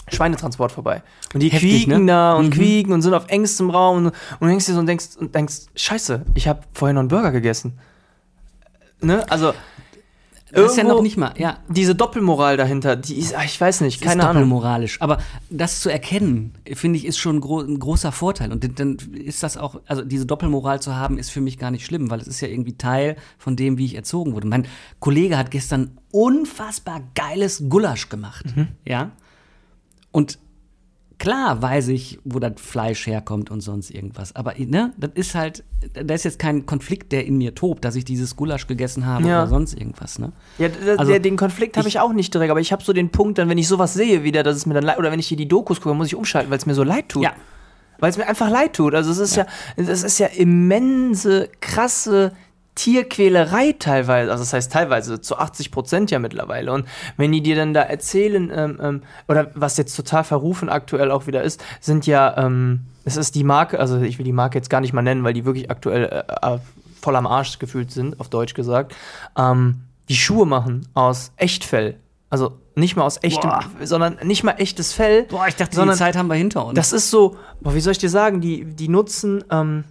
Schweinetransport 0.09 0.73
vorbei. 0.73 1.03
Und 1.35 1.41
die 1.41 1.51
Heftig, 1.51 1.85
quieken 1.85 2.05
ne? 2.05 2.13
da 2.13 2.35
und 2.35 2.47
Mhm. 2.47 2.51
quieken 2.51 2.93
und 2.93 3.03
sind 3.03 3.15
auf 3.15 3.27
engstem 3.29 3.71
Raum 3.71 3.99
und, 3.99 4.07
und 4.07 4.15
du 4.41 4.47
denkst 4.47 4.67
dir 4.67 4.73
so 4.75 4.81
und 4.81 4.87
denkst, 4.87 5.17
und 5.19 5.35
denkst, 5.35 5.67
scheiße, 5.75 6.23
ich 6.35 6.49
habe 6.49 6.61
vorher 6.73 6.95
noch 6.95 7.01
einen 7.01 7.09
Burger 7.09 7.31
gegessen. 7.31 7.79
Ne? 9.01 9.25
Also 9.31 9.55
Das 10.53 10.71
ist 10.73 10.77
ja 10.79 10.85
noch 10.85 11.03
nicht 11.03 11.17
mal, 11.17 11.35
ja. 11.37 11.59
diese 11.69 11.95
Doppelmoral 11.95 12.57
dahinter, 12.57 12.97
die 12.97 13.17
ist, 13.17 13.35
ah, 13.35 13.45
ich 13.45 13.61
weiß 13.61 13.83
nicht, 13.83 14.01
keine 14.01 14.23
ist 14.23 14.29
Ahnung. 14.29 14.43
doppelmoralisch. 14.43 15.01
Aber 15.01 15.19
das 15.51 15.81
zu 15.81 15.91
erkennen, 15.91 16.55
finde 16.75 16.99
ich, 16.99 17.05
ist 17.05 17.19
schon 17.19 17.41
gro 17.41 17.61
ein 17.61 17.79
großer 17.79 18.13
Vorteil. 18.13 18.51
Und 18.51 18.79
dann 18.79 18.97
ist 19.13 19.43
das 19.43 19.57
auch, 19.57 19.81
also 19.87 20.03
diese 20.03 20.25
Doppelmoral 20.27 20.81
zu 20.81 20.97
haben, 20.97 21.19
ist 21.19 21.31
für 21.31 21.41
mich 21.41 21.59
gar 21.59 21.71
nicht 21.71 21.85
schlimm, 21.85 22.11
weil 22.11 22.21
es 22.21 22.29
ist 22.29 22.41
ja 22.41 22.49
irgendwie 22.49 22.77
Teil 22.77 23.17
von 23.37 23.57
dem, 23.57 23.79
wie 23.79 23.85
ich 23.85 23.95
erzogen 23.95 24.33
wurde. 24.35 24.47
Mein 24.47 24.67
Kollege 25.01 25.37
hat 25.37 25.51
gestern 25.51 25.99
unfassbar 26.13 27.03
geiles 27.15 27.65
Gulasch 27.69 28.09
gemacht. 28.09 28.47
Mhm. 28.57 28.69
Ja. 28.87 29.11
Und 30.13 30.39
klar 31.19 31.61
weiß 31.61 31.89
ich, 31.89 32.19
wo 32.25 32.39
das 32.39 32.53
Fleisch 32.57 33.07
herkommt 33.07 33.51
und 33.51 33.61
sonst 33.61 33.91
irgendwas. 33.91 34.35
Aber 34.37 34.55
ne, 34.57 34.93
das 34.97 35.11
ist 35.15 35.35
halt, 35.35 35.65
da 35.93 36.15
ist 36.15 36.25
jetzt 36.25 36.39
kein 36.39 36.65
Konflikt, 36.67 37.11
der 37.13 37.27
in 37.27 37.39
mir 37.39 37.55
tobt, 37.55 37.85
dass 37.85 37.97
ich 37.97 38.05
dieses 38.05 38.37
Gulasch 38.37 38.67
gegessen 38.67 39.05
habe 39.07 39.27
Ja. 39.29 39.43
oder 39.43 39.49
sonst 39.49 39.75
irgendwas. 39.75 40.19
Ne? 40.19 40.33
Ja, 40.59 40.69
Also, 40.97 41.11
der, 41.13 41.21
den 41.21 41.37
Konflikt 41.37 41.77
habe 41.77 41.89
ich- 41.89 41.95
ich 41.97 42.01
auch 42.01 42.13
nicht 42.13 42.33
direkt, 42.33 42.51
aber 42.51 42.61
ich 42.61 42.73
habe 42.73 42.85
so 42.85 42.93
den 42.93 43.11
Punkt, 43.11 43.39
dann, 43.39 43.49
wenn 43.49 43.59
ich 43.59 43.67
sowas 43.69 43.95
sehe 43.95 44.23
wieder, 44.25 44.43
dass 44.43 44.57
es 44.57 44.67
mir 44.67 44.75
dann 44.75 44.85
leid, 44.85 44.99
oder 44.99 45.11
wenn 45.11 45.19
ich 45.21 45.27
hier 45.29 45.37
die 45.37 45.49
Dokus 45.49 45.81
gucke, 45.81 45.95
muss 45.95 46.07
ich 46.09 46.15
umschalten, 46.17 46.51
weil 46.51 46.59
es 46.59 46.67
mir 46.67 46.75
so 46.75 46.85
leid 46.85 47.09
tut. 47.09 47.25
Ja. 47.25 47.33
Weil 48.01 48.11
es 48.11 48.17
mir 48.17 48.29
einfach 48.29 48.49
leid 48.49 48.75
tut. 48.75 48.95
Also 48.95 49.11
es 49.11 49.19
ist 49.19 49.35
ja, 49.35 49.47
es 49.77 50.05
ist 50.05 50.19
ja 50.21 50.29
immense, 50.29 51.49
krasse 51.61 52.33
Tierquälerei 52.79 53.75
teilweise. 53.77 54.31
Also 54.31 54.43
das 54.43 54.53
heißt 54.53 54.73
teilweise 54.73 55.21
zu 55.21 55.37
80 55.37 55.73
Prozent 55.73 56.13
ja 56.13 56.21
mittlerweile. 56.21 56.73
Und 56.73 56.87
wenn 57.17 57.33
die 57.33 57.43
dir 57.43 57.57
dann 57.57 57.75
da 57.75 57.83
erzählen, 57.83 58.53
ähm, 58.55 58.79
ähm, 58.81 59.03
oder 59.27 59.51
was 59.55 59.77
jetzt 59.79 59.97
total 59.97 60.23
verrufen 60.23 60.69
aktuell 60.69 61.11
auch 61.11 61.27
wieder 61.27 61.43
ist, 61.43 61.61
sind 61.81 62.07
ja, 62.07 62.37
ähm, 62.39 62.85
es 63.05 63.17
ist 63.17 63.35
die 63.35 63.43
Marke, 63.43 63.81
also 63.81 64.01
ich 64.01 64.19
will 64.19 64.25
die 64.25 64.33
Marke 64.33 64.57
jetzt 64.57 64.71
gar 64.71 64.81
nicht 64.81 64.93
mal 64.93 65.03
nennen, 65.03 65.25
weil 65.25 65.35
die 65.35 65.45
wirklich 65.45 65.73
aktuell 65.73 66.05
äh, 66.05 66.55
äh, 66.55 66.59
voll 67.01 67.17
am 67.17 67.27
Arsch 67.27 67.59
gefühlt 67.59 67.91
sind, 67.91 68.21
auf 68.21 68.29
Deutsch 68.29 68.55
gesagt, 68.55 68.95
ähm, 69.37 69.81
die 70.09 70.17
Schuhe 70.17 70.47
machen 70.47 70.87
aus 70.95 71.33
Echtfell. 71.37 71.97
Also 72.31 72.59
nicht 72.77 72.95
mal 72.95 73.05
aus 73.05 73.19
echtem, 73.23 73.51
Boah. 73.51 73.65
sondern 73.83 74.19
nicht 74.23 74.45
mal 74.45 74.53
echtes 74.59 74.93
Fell. 74.93 75.25
Boah, 75.25 75.49
ich 75.49 75.57
dachte, 75.57 75.75
sondern 75.75 75.97
die 75.97 75.99
Zeit 75.99 76.17
haben 76.17 76.29
wir 76.29 76.37
hinter 76.37 76.65
uns. 76.65 76.77
das 76.77 76.93
ist 76.93 77.11
so, 77.11 77.37
boah, 77.61 77.75
wie 77.75 77.81
soll 77.81 77.93
ich 77.93 77.99
dir 77.99 78.11
sagen, 78.11 78.41
die, 78.41 78.65
die 78.65 78.89
nutzen, 78.89 79.43
ähm, 79.51 79.83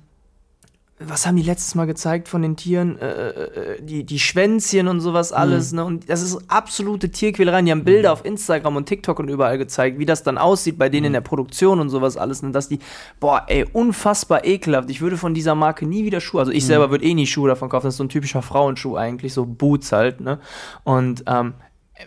was 1.00 1.28
haben 1.28 1.36
die 1.36 1.44
letztes 1.44 1.76
Mal 1.76 1.86
gezeigt 1.86 2.28
von 2.28 2.42
den 2.42 2.56
Tieren? 2.56 2.98
Äh, 2.98 3.30
äh, 3.30 3.82
die, 3.84 4.04
die 4.04 4.18
Schwänzchen 4.18 4.88
und 4.88 5.00
sowas 5.00 5.32
alles, 5.32 5.72
ne? 5.72 5.86
Und 5.86 6.10
das 6.10 6.24
ist 6.24 6.40
absolute 6.48 7.12
Tierquälerei. 7.12 7.62
Die 7.62 7.72
haben 7.72 7.84
Bilder 7.84 8.12
auf 8.12 8.26
Instagram 8.26 8.78
und 8.78 8.88
TikTok 8.88 9.20
und 9.20 9.30
überall 9.30 9.60
gezeigt, 9.60 10.00
wie 10.00 10.08
das 10.08 10.24
dann 10.24 10.40
aussieht 10.40 10.80
bei 10.80 10.90
denen 10.90 11.08
in 11.08 11.14
der 11.14 11.22
Produktion 11.22 11.80
und 11.80 11.90
sowas 11.90 12.18
alles. 12.18 12.42
Und 12.42 12.54
dass 12.54 12.68
die, 12.68 12.80
boah, 13.20 13.44
ey, 13.48 13.66
unfassbar 13.72 14.44
ekelhaft. 14.44 14.90
Ich 14.90 15.00
würde 15.00 15.18
von 15.18 15.36
dieser 15.36 15.54
Marke 15.54 15.86
nie 15.86 16.04
wieder 16.04 16.20
Schuhe, 16.20 16.40
also 16.40 16.52
ich 16.52 16.66
selber 16.66 16.90
würde 16.90 17.06
eh 17.06 17.14
nie 17.14 17.28
Schuhe 17.28 17.50
davon 17.50 17.70
kaufen. 17.70 17.86
Das 17.86 17.94
ist 17.94 18.00
so 18.00 18.04
ein 18.04 18.10
typischer 18.10 18.42
Frauenschuh 18.42 18.96
eigentlich, 18.96 19.34
so 19.34 19.46
Boots 19.46 19.92
halt, 19.92 20.20
ne? 20.20 20.40
Und, 20.84 21.24
ähm, 21.28 21.54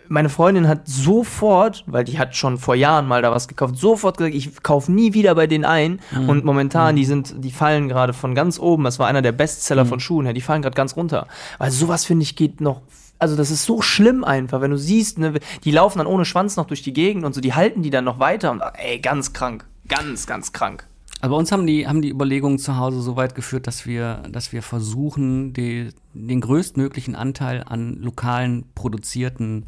meine 0.07 0.29
Freundin 0.29 0.67
hat 0.67 0.87
sofort, 0.87 1.83
weil 1.87 2.03
die 2.03 2.17
hat 2.19 2.35
schon 2.35 2.57
vor 2.57 2.75
Jahren 2.75 3.07
mal 3.07 3.21
da 3.21 3.31
was 3.31 3.47
gekauft, 3.47 3.77
sofort 3.77 4.17
gesagt, 4.17 4.35
ich 4.35 4.63
kaufe 4.63 4.91
nie 4.91 5.13
wieder 5.13 5.35
bei 5.35 5.47
denen 5.47 5.65
ein. 5.65 5.99
Mhm. 6.11 6.29
Und 6.29 6.45
momentan, 6.45 6.95
die 6.95 7.05
sind, 7.05 7.33
die 7.43 7.51
fallen 7.51 7.87
gerade 7.87 8.13
von 8.13 8.35
ganz 8.35 8.59
oben. 8.59 8.83
Das 8.83 8.99
war 8.99 9.07
einer 9.07 9.21
der 9.21 9.31
Bestseller 9.31 9.83
Mhm. 9.83 9.89
von 9.89 9.99
Schuhen, 9.99 10.25
ja, 10.25 10.33
die 10.33 10.41
fallen 10.41 10.61
gerade 10.61 10.75
ganz 10.75 10.95
runter. 10.95 11.27
Weil 11.57 11.71
sowas 11.71 12.05
finde 12.05 12.23
ich 12.23 12.35
geht 12.35 12.61
noch. 12.61 12.81
Also 13.19 13.35
das 13.35 13.51
ist 13.51 13.65
so 13.65 13.81
schlimm 13.81 14.23
einfach, 14.23 14.61
wenn 14.61 14.71
du 14.71 14.77
siehst, 14.77 15.19
ne, 15.19 15.33
die 15.63 15.71
laufen 15.71 15.99
dann 15.99 16.07
ohne 16.07 16.25
Schwanz 16.25 16.55
noch 16.57 16.65
durch 16.65 16.81
die 16.81 16.93
Gegend 16.93 17.23
und 17.23 17.35
so, 17.35 17.41
die 17.41 17.53
halten 17.53 17.83
die 17.83 17.91
dann 17.91 18.03
noch 18.03 18.19
weiter 18.19 18.49
und 18.51 18.61
ey, 18.73 18.99
ganz 18.99 19.31
krank, 19.33 19.65
ganz, 19.87 20.25
ganz 20.25 20.53
krank. 20.53 20.87
Also 21.21 21.33
bei 21.35 21.39
uns 21.39 21.51
haben 21.51 21.67
die, 21.67 21.87
haben 21.87 22.01
die 22.01 22.09
Überlegungen 22.09 22.57
zu 22.57 22.77
Hause 22.77 23.01
so 23.01 23.15
weit 23.15 23.35
geführt, 23.35 23.67
dass 23.67 23.85
wir, 23.85 24.23
dass 24.31 24.51
wir 24.51 24.63
versuchen, 24.63 25.53
die, 25.53 25.89
den 26.13 26.41
größtmöglichen 26.41 27.15
Anteil 27.15 27.63
an 27.63 27.95
lokalen 27.97 28.65
produzierten 28.73 29.67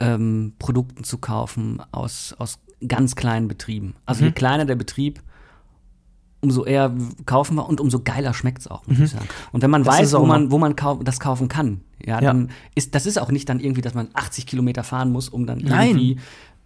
ähm, 0.00 0.54
Produkten 0.58 1.04
zu 1.04 1.18
kaufen 1.18 1.80
aus, 1.92 2.34
aus 2.38 2.58
ganz 2.88 3.14
kleinen 3.14 3.48
Betrieben. 3.48 3.94
Also 4.06 4.22
Mhm. 4.22 4.28
je 4.28 4.32
kleiner 4.32 4.64
der 4.64 4.74
Betrieb, 4.76 5.22
umso 6.40 6.64
eher 6.64 6.92
kaufen 7.26 7.54
wir 7.56 7.68
und 7.68 7.78
umso 7.80 8.00
geiler 8.00 8.34
schmeckt 8.34 8.58
es 8.60 8.66
auch, 8.66 8.84
muss 8.86 8.98
ich 8.98 9.10
sagen. 9.10 9.28
Und 9.52 9.62
wenn 9.62 9.70
man 9.70 9.82
Mhm. 9.82 9.86
Das 9.86 9.98
weiß, 9.98 10.14
wo 10.14 10.24
man, 10.26 10.50
wo 10.50 10.58
man 10.58 10.74
kau 10.74 10.96
das 10.96 11.20
kaufen 11.20 11.46
kann, 11.48 11.82
ja, 12.04 12.14
Ja. 12.14 12.20
dann 12.32 12.50
ist 12.74 12.94
das 12.96 13.06
ist 13.06 13.18
auch 13.20 13.30
nicht 13.30 13.48
dann 13.48 13.60
irgendwie, 13.60 13.82
dass 13.82 13.94
man 13.94 14.08
80 14.14 14.46
Kilometer 14.46 14.82
fahren 14.82 15.12
muss, 15.12 15.28
um 15.28 15.46
dann 15.46 15.58
Nein. 15.58 15.90
irgendwie 15.90 16.16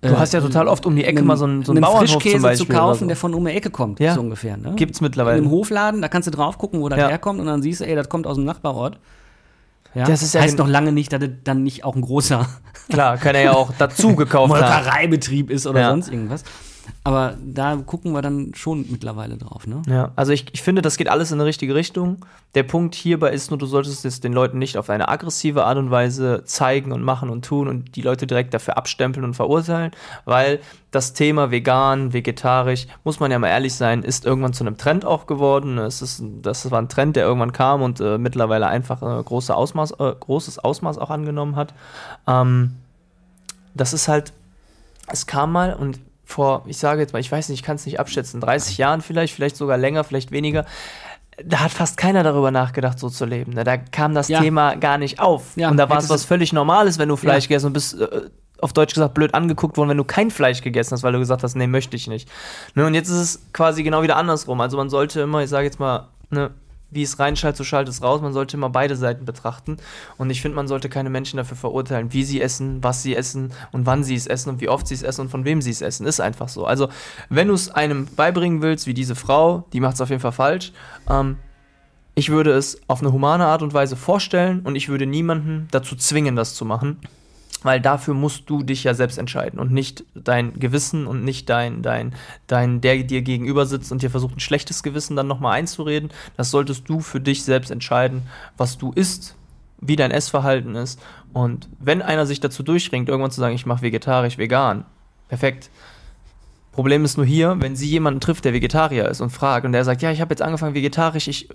Du 0.09 0.19
hast 0.19 0.33
ja 0.33 0.41
total 0.41 0.69
oft 0.69 0.87
um 0.87 0.95
die 0.97 1.05
Ecke 1.05 1.23
mal 1.23 1.37
so 1.37 1.45
einen, 1.45 1.65
so 1.65 1.73
einen 1.73 1.81
Bauernhof 1.83 2.11
Frischkäse 2.11 2.37
zum 2.37 2.43
Beispiel. 2.43 2.67
zu 2.67 2.73
kaufen, 2.73 3.01
so. 3.01 3.07
der 3.07 3.17
von 3.17 3.35
um 3.35 3.45
die 3.45 3.53
Ecke 3.53 3.71
kommt, 3.71 4.01
Ja. 4.01 4.15
so 4.15 4.21
ungefähr. 4.21 4.57
Ne? 4.57 4.73
Gibt's 4.77 5.01
mittlerweile. 5.01 5.39
In 5.39 5.45
einem 5.45 5.53
Hofladen, 5.53 6.03
da 6.03 6.09
kannst 6.09 6.27
du 6.27 6.31
drauf 6.33 6.59
gucken, 6.59 6.81
wo 6.81 6.89
das 6.89 6.99
Ja. 6.99 7.09
herkommt 7.09 7.41
und 7.41 7.47
dann 7.47 7.63
siehst 7.63 7.81
du, 7.81 7.87
ey, 7.87 7.95
das 7.95 8.09
kommt 8.09 8.27
aus 8.27 8.37
dem 8.37 8.45
Nachbarort. 8.45 8.99
Ja? 9.95 10.05
Das 10.05 10.23
ist 10.23 10.35
ja 10.35 10.43
heißt 10.43 10.59
noch 10.59 10.69
lange 10.69 10.93
nicht, 10.93 11.13
dass 11.13 11.21
das 11.21 11.31
dann 11.45 11.63
nicht 11.63 11.85
auch 11.85 11.95
ein 11.97 12.03
großer 12.03 12.47
Klar, 12.91 13.17
kann 13.17 13.35
er 13.35 13.43
ja 13.43 13.53
auch 13.53 13.73
dazu 13.79 14.15
gekauft 14.15 14.53
haben. 14.55 14.61
Molkereibetrieb 14.61 15.51
ist 15.51 15.67
oder 15.67 15.81
Ja. 15.81 15.91
sonst 15.91 16.09
irgendwas. 16.11 16.45
Aber 17.05 17.35
da 17.41 17.77
gucken 17.77 18.13
wir 18.13 18.23
dann 18.23 18.53
schon 18.55 18.85
mittlerweile 18.91 19.37
drauf, 19.37 19.67
ne? 19.67 19.83
Ja, 19.89 20.13
also 20.17 20.33
ich, 20.33 20.47
ich 20.53 20.63
finde, 20.63 20.83
das 20.83 20.97
geht 20.97 21.09
alles 21.09 21.31
in 21.31 21.41
eine 21.41 21.47
richtige 21.47 21.75
Richtung. 21.75 22.25
Der 22.55 22.63
Punkt 22.63 22.95
hierbei 22.95 23.33
ist 23.33 23.51
nur, 23.51 23.59
du 23.59 23.67
solltest 23.67 24.05
es 24.05 24.21
den 24.21 24.33
Leuten 24.33 24.59
nicht 24.59 24.77
auf 24.77 24.91
eine 24.91 25.09
aggressive 25.09 25.65
Art 25.65 25.79
und 25.79 25.91
Weise 25.91 26.43
zeigen 26.47 26.93
und 26.93 27.03
machen 27.03 27.31
und 27.31 27.45
tun 27.45 27.69
und 27.69 27.97
die 27.97 28.03
Leute 28.03 28.27
direkt 28.27 28.55
dafür 28.55 28.77
abstempeln 28.77 29.25
und 29.25 29.35
verurteilen, 29.35 29.93
weil 30.25 30.61
das 30.91 31.13
Thema 31.13 31.51
vegan, 31.51 32.13
vegetarisch, 32.13 32.87
muss 33.05 33.21
man 33.21 33.31
ja 33.31 33.39
mal 33.39 33.49
ehrlich 33.49 33.75
sein, 33.75 34.03
ist 34.03 34.25
irgendwann 34.25 34.55
zu 34.55 34.65
einem 34.65 34.79
Trend 34.79 35.05
auch 35.05 35.27
geworden. 35.27 35.79
Es 35.79 36.01
ist, 36.01 36.23
das 36.43 36.71
war 36.71 36.81
ein 36.81 36.89
Trend, 36.89 37.17
der 37.17 37.25
irgendwann 37.25 37.53
kam 37.53 37.83
und 37.83 38.01
äh, 38.01 38.17
mittlerweile 38.19 38.67
einfach 38.69 39.03
äh, 39.03 39.23
große 39.23 39.55
Ausmaß, 39.55 39.93
äh, 39.93 40.15
großes 40.19 40.59
Ausmaß 40.59 40.99
auch 40.99 41.11
angenommen 41.11 41.57
hat. 41.57 41.75
Ähm, 42.27 42.77
das 43.75 43.93
ist 43.93 44.09
halt, 44.09 44.33
es 45.09 45.27
kam 45.27 45.53
mal 45.53 45.75
und 45.75 46.01
vor, 46.27 46.65
ich 46.67 46.77
sage 46.77 47.01
jetzt 47.01 47.13
mal, 47.15 47.21
ich 47.21 47.33
weiß 47.33 47.49
nicht, 47.49 47.61
ich 47.61 47.65
kann 47.65 47.77
es 47.77 47.87
nicht 47.87 47.99
abschätzen, 48.01 48.41
30 48.43 48.77
Jahren 48.77 49.01
vielleicht, 49.01 49.33
vielleicht 49.33 49.57
sogar 49.57 49.79
länger, 49.79 50.05
vielleicht 50.05 50.33
weniger. 50.33 50.67
Da 51.45 51.61
hat 51.61 51.71
fast 51.71 51.97
keiner 51.97 52.23
darüber 52.23 52.51
nachgedacht, 52.51 52.99
so 52.99 53.09
zu 53.09 53.25
leben. 53.27 53.53
ne? 53.53 53.63
Da 53.65 53.77
kam 53.77 54.15
das 54.15 54.29
Ja. 54.29 54.41
Thema 54.41 54.75
gar 54.75 54.99
nicht 54.99 55.21
auf. 55.21 55.53
Ja, 55.57 55.71
und 55.71 55.77
da 55.77 55.89
war 55.89 55.99
es 55.99 56.09
was 56.11 56.25
völlig 56.25 56.53
Normales, 56.53 56.99
wenn 56.99 57.09
du 57.09 57.17
Fleisch 57.17 57.45
Ja. 57.45 57.49
gegessen 57.49 57.67
und 57.67 57.73
bist, 57.75 58.01
äh, 58.01 58.23
auf 58.59 58.73
Deutsch 58.73 58.95
gesagt, 58.95 59.13
blöd 59.15 59.35
angeguckt 59.35 59.77
worden, 59.77 59.91
wenn 59.91 59.99
du 59.99 60.05
kein 60.05 60.31
Fleisch 60.31 60.63
gegessen 60.63 60.93
hast, 60.93 61.03
weil 61.03 61.13
du 61.13 61.19
gesagt 61.19 61.43
hast, 61.43 61.55
nee, 61.55 61.67
möchte 61.67 61.95
ich 61.95 62.07
nicht. 62.09 62.27
Ne, 62.75 62.87
und 62.87 62.95
jetzt 62.95 63.09
ist 63.11 63.17
es 63.19 63.43
quasi 63.53 63.83
genau 63.83 64.03
wieder 64.03 64.17
andersrum. 64.17 64.61
Also 64.63 64.79
man 64.79 64.89
sollte 64.89 65.21
immer, 65.21 65.43
ich 65.43 65.51
sage 65.51 65.67
jetzt 65.67 65.79
mal, 65.79 66.09
ne, 66.31 66.51
wie 66.91 67.03
es 67.03 67.19
reinschaltet, 67.19 67.57
so 67.57 67.65
schaltet 67.65 67.95
es 67.95 68.03
raus. 68.03 68.21
Man 68.21 68.33
sollte 68.33 68.57
immer 68.57 68.71
beide 68.71 68.97
Seiten 68.97 69.25
betrachten. 69.25 69.77
Und 70.19 70.31
ich 70.31 70.41
finde, 70.41 70.57
man 70.57 70.69
sollte 70.69 70.89
keine 70.89 71.11
Menschen 71.11 71.37
dafür 71.37 71.57
verurteilen, 71.57 72.13
wie 72.13 72.25
sie 72.25 72.41
essen, 72.41 72.83
was 72.83 73.03
sie 73.03 73.17
essen 73.17 73.53
und 73.73 73.87
wann 73.87 74.05
sie 74.05 74.15
es 74.15 74.27
essen 74.27 74.51
und 74.51 74.61
wie 74.61 74.69
oft 74.69 74.87
sie 74.87 74.95
es 74.95 75.03
essen 75.03 75.23
und 75.23 75.29
von 75.29 75.45
wem 75.45 75.61
sie 75.61 75.71
es 75.71 75.83
essen. 75.83 76.07
Ist 76.07 76.21
einfach 76.21 76.49
so. 76.49 76.65
Also, 76.65 76.89
wenn 77.29 77.49
du 77.49 77.55
es 77.55 77.71
einem 77.71 78.07
beibringen 78.15 78.63
willst, 78.63 78.87
wie 78.87 78.95
diese 78.95 79.15
Frau, 79.15 79.67
die 79.73 79.81
macht 79.81 79.95
es 79.95 80.01
auf 80.01 80.11
jeden 80.11 80.23
Fall 80.23 80.33
falsch. 80.33 80.73
Ähm, 81.09 81.37
ich 82.15 82.31
würde 82.31 82.53
es 82.53 82.81
auf 82.87 83.01
eine 83.01 83.13
humane 83.13 83.45
Art 83.45 83.63
und 83.63 83.75
Weise 83.75 83.95
vorstellen 83.95 84.61
und 84.61 84.75
ich 84.75 84.89
würde 84.89 85.05
niemanden 85.05 85.69
dazu 85.71 85.97
zwingen, 85.97 86.35
das 86.35 86.55
zu 86.55 86.65
machen. 86.65 86.99
Weil 87.63 87.81
dafür 87.81 88.15
musst 88.15 88.49
du 88.51 88.63
dich 88.63 88.85
ja 88.85 88.95
selbst 88.95 89.19
entscheiden 89.19 89.59
und 89.59 89.73
nicht 89.73 90.05
dein 90.15 90.59
Gewissen 90.59 91.07
und 91.07 91.25
nicht 91.25 91.49
dein, 91.49 91.83
dein, 91.83 92.15
dein, 92.47 92.81
der 92.81 93.03
dir 93.03 93.23
gegenüber 93.23 93.67
sitzt 93.67 93.91
und 93.93 94.03
dir 94.03 94.11
versucht, 94.11 94.37
ein 94.37 94.41
schlechtes 94.41 94.83
Gewissen 94.83 95.17
dann 95.17 95.27
nochmal 95.27 95.59
einzureden. 95.59 96.11
Das 96.37 96.51
solltest 96.51 96.89
du 96.89 97.01
für 97.01 97.21
dich 97.21 97.45
selbst 97.45 97.71
entscheiden, 97.71 98.23
was 98.57 98.79
du 98.79 98.93
isst, 98.93 99.35
wie 99.81 99.97
dein 99.97 100.11
Essverhalten 100.11 100.75
ist. 100.75 101.01
Und 101.33 101.69
wenn 101.79 102.03
einer 102.03 102.27
sich 102.27 102.41
dazu 102.41 102.63
durchringt, 102.63 103.09
irgendwann 103.09 103.31
zu 103.31 103.41
sagen, 103.41 103.55
ich 103.55 103.67
mache 103.67 103.83
vegetarisch, 103.83 104.39
vegan, 104.39 104.85
perfekt. 105.29 105.71
Problem 106.77 107.05
ist 107.05 107.17
nur 107.17 107.27
hier, 107.27 107.57
wenn 107.59 107.75
sie 107.75 107.89
jemanden 107.89 108.21
trifft, 108.21 108.45
der 108.45 108.53
Vegetarier 108.53 109.09
ist 109.09 109.21
und 109.21 109.31
fragt 109.31 109.67
und 109.67 109.73
der 109.73 109.85
sagt, 109.85 110.03
ja, 110.03 110.13
ich 110.13 110.21
habe 110.21 110.31
jetzt 110.33 110.43
angefangen 110.43 110.75
vegetarisch, 110.75 111.27
ich, 111.27 111.49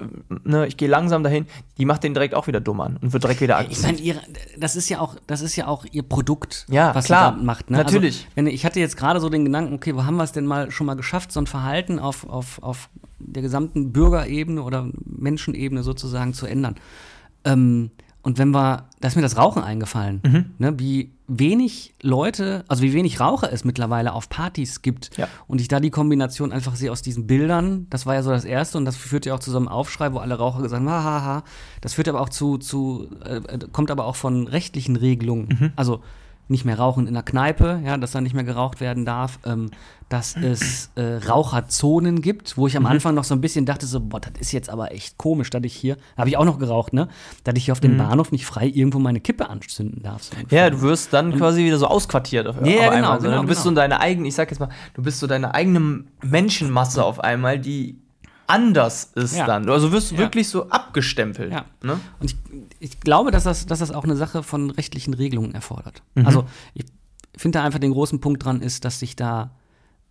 ne, 0.43 0.67
ich 0.67 0.76
gehe 0.76 0.89
langsam 0.89 1.24
dahin, 1.24 1.45
die 1.78 1.86
macht 1.86 2.03
den 2.03 2.13
direkt 2.13 2.34
auch 2.36 2.47
wieder 2.47 2.59
dumm 2.59 2.82
an 2.82 2.97
und 3.01 3.13
wird 3.13 3.24
direkt 3.24 3.39
wieder 3.39 3.55
Ich 3.61 3.65
aggressiv. 3.65 3.86
meine, 3.86 3.97
ihre, 3.99 4.19
das 4.57 4.76
ist 4.76 4.89
ja 4.89 4.99
auch, 4.99 5.15
das 5.28 5.41
ist 5.41 5.55
ja 5.55 5.67
auch 5.67 5.86
ihr 5.91 6.03
Produkt, 6.03 6.65
Ja, 6.69 6.93
was 6.93 7.05
klar. 7.05 7.32
sie 7.34 7.38
da 7.39 7.43
macht. 7.45 7.69
Ne? 7.69 7.78
Natürlich. 7.78 8.15
Also, 8.26 8.28
wenn, 8.36 8.47
ich 8.47 8.65
hatte 8.65 8.80
jetzt 8.80 8.97
gerade 8.97 9.19
so 9.22 9.30
den 9.30 9.45
Gedanken, 9.45 9.74
okay, 9.76 9.95
wo 9.95 10.03
haben 10.03 10.17
wir 10.17 10.24
es 10.24 10.34
denn 10.34 10.45
mal 10.45 10.69
schon 10.72 10.88
mal 10.88 10.95
geschafft, 10.95 11.32
so 11.32 11.39
ein 11.39 11.47
Verhalten 11.47 11.99
auf, 11.99 12.28
auf, 12.28 12.61
auf 12.61 12.89
der 13.19 13.41
gesamten 13.41 13.93
Bürgerebene 13.93 14.61
oder 14.63 14.89
Menschenebene 15.05 15.84
sozusagen 15.84 16.34
zu 16.34 16.47
ändern. 16.47 16.76
Ähm, 17.45 17.91
und 18.24 18.38
wenn 18.38 18.51
wir, 18.51 18.86
da 18.99 19.07
ist 19.07 19.15
mir 19.15 19.22
das 19.22 19.38
Rauchen 19.38 19.63
eingefallen, 19.63 20.22
Mhm. 20.24 20.45
ne, 20.59 20.80
wie 20.80 21.11
wenig 21.28 21.93
Leute, 22.01 22.63
also 22.67 22.84
wie 22.84 22.93
wenig 22.93 23.19
Raucher 23.19 23.51
es 23.53 23.63
mittlerweile 23.63 24.13
auf 24.13 24.28
Partys 24.30 24.82
gibt. 24.82 25.17
Ja. 25.17 25.28
Und 25.47 25.61
ich 25.61 25.67
da 25.69 25.80
die 25.80 25.89
Kombination 25.89 26.51
einfach 26.51 26.76
sehe 26.76 26.91
aus 26.91 27.01
diesen 27.01 27.26
Bildern, 27.26 27.88
das 27.89 28.05
war 28.05 28.15
ja 28.15 28.24
so 28.24 28.32
das 28.32 28.43
Erste 28.45 28.78
und 28.78 28.86
das 28.86 28.97
führt 28.97 29.26
ja 29.26 29.34
auch 29.34 29.39
zu 29.39 29.49
so 29.49 29.57
einem 29.57 29.69
Aufschrei, 29.69 30.11
wo 30.13 30.17
alle 30.19 30.36
Raucher 30.36 30.61
gesagt 30.61 30.82
haben, 30.82 30.89
haha. 30.89 31.43
Das 31.80 31.93
führt 31.93 32.09
aber 32.09 32.19
auch 32.22 32.30
zu, 32.30 32.57
zu 32.57 33.07
äh, 33.24 33.38
äh, 33.38 33.59
kommt 33.72 33.91
aber 33.91 34.05
auch 34.05 34.15
von 34.17 34.47
rechtlichen 34.47 34.95
Regelungen. 34.97 35.47
Mhm. 35.59 35.72
Also 35.76 36.01
nicht 36.52 36.66
mehr 36.66 36.78
rauchen 36.78 37.08
in 37.08 37.14
der 37.14 37.24
Kneipe, 37.24 37.82
ja, 37.86 37.97
dass 37.97 38.12
da 38.12 38.22
nicht 38.22 38.34
mehr 38.36 38.43
geraucht 38.43 38.80
werden 38.82 39.06
darf, 39.06 39.39
ähm, 39.45 39.72
dass 40.10 40.36
es 40.36 40.91
äh, 40.95 41.16
Raucherzonen 41.28 42.22
gibt, 42.22 42.58
wo 42.58 42.68
ich 42.68 42.74
Mhm. 42.74 42.86
am 42.86 42.91
Anfang 42.91 43.16
noch 43.16 43.24
so 43.24 43.34
ein 43.34 43.41
bisschen 43.41 43.66
dachte, 43.66 43.86
so, 43.86 43.99
boah, 44.02 44.20
das 44.20 44.34
ist 44.39 44.52
jetzt 44.52 44.70
aber 44.70 44.91
echt 44.91 45.18
komisch, 45.18 45.49
dass 45.49 45.64
ich 45.64 45.74
hier, 45.74 45.97
habe 46.18 46.30
ich 46.30 46.38
auch 46.38 46.45
noch 46.45 46.60
geraucht, 46.60 46.93
ne, 46.93 47.08
dass 47.43 47.56
ich 47.56 47.66
hier 47.66 47.72
auf 47.72 47.80
dem 47.80 47.97
Bahnhof 47.97 48.32
nicht 48.32 48.45
frei 48.45 48.68
irgendwo 48.68 48.99
meine 48.99 49.22
Kippe 49.22 49.49
anzünden 49.49 50.04
darf. 50.04 50.24
So. 50.24 50.36
Mhm. 50.36 50.45
Ja, 50.49 50.70
du 50.70 50.82
wirst 50.82 51.14
dann 51.14 51.36
quasi 51.38 51.64
wieder 51.64 51.78
so 51.78 51.88
ausquartiert 51.88 52.45
auf, 52.47 52.56
Ja, 52.58 52.62
auf 52.62 52.66
genau, 52.66 52.86
einmal. 52.91 53.20
genau, 53.20 53.41
du 53.41 53.47
bist 53.47 53.64
genau. 53.64 53.72
so 53.72 53.76
deine 53.76 53.99
eigene, 54.02 54.28
ich 54.28 54.36
sag 54.36 54.49
jetzt 54.52 54.60
mal, 54.60 54.70
du 54.93 55.02
bist 55.02 55.20
so 55.20 55.28
deine 55.28 55.54
eigene 55.54 56.04
Menschenmasse 56.24 57.04
auf 57.04 57.20
einmal, 57.22 57.58
die 57.60 57.97
anders 58.52 59.12
ist 59.16 59.36
Ja. 59.36 59.45
dann. 59.45 59.70
Also 59.70 59.91
wirst 59.91 60.12
du 60.12 60.16
Ja. 60.16 60.22
wirklich 60.22 60.47
so 60.49 60.70
abgestempelt. 60.70 61.52
Ja. 61.52 61.66
Ne? 61.84 61.99
Und 62.20 62.26
ich, 62.32 62.36
ich 62.80 62.99
glaube, 62.99 63.32
dass 63.32 63.43
das, 63.45 63.66
dass 63.66 63.80
das 63.80 63.91
auch 63.91 64.04
eine 64.04 64.16
Sache 64.16 64.43
von 64.43 64.70
rechtlichen 64.72 65.14
Regelungen 65.14 65.54
erfordert. 65.54 66.04
Mhm. 66.16 66.26
Also 66.26 66.45
ich 66.74 66.86
finde 67.38 67.60
da 67.60 67.66
einfach 67.66 67.80
den 67.80 67.91
großen 67.93 68.20
Punkt 68.20 68.43
dran 68.45 68.62
ist, 68.62 68.86
dass 68.86 68.99
sich 68.99 69.16
da 69.16 69.52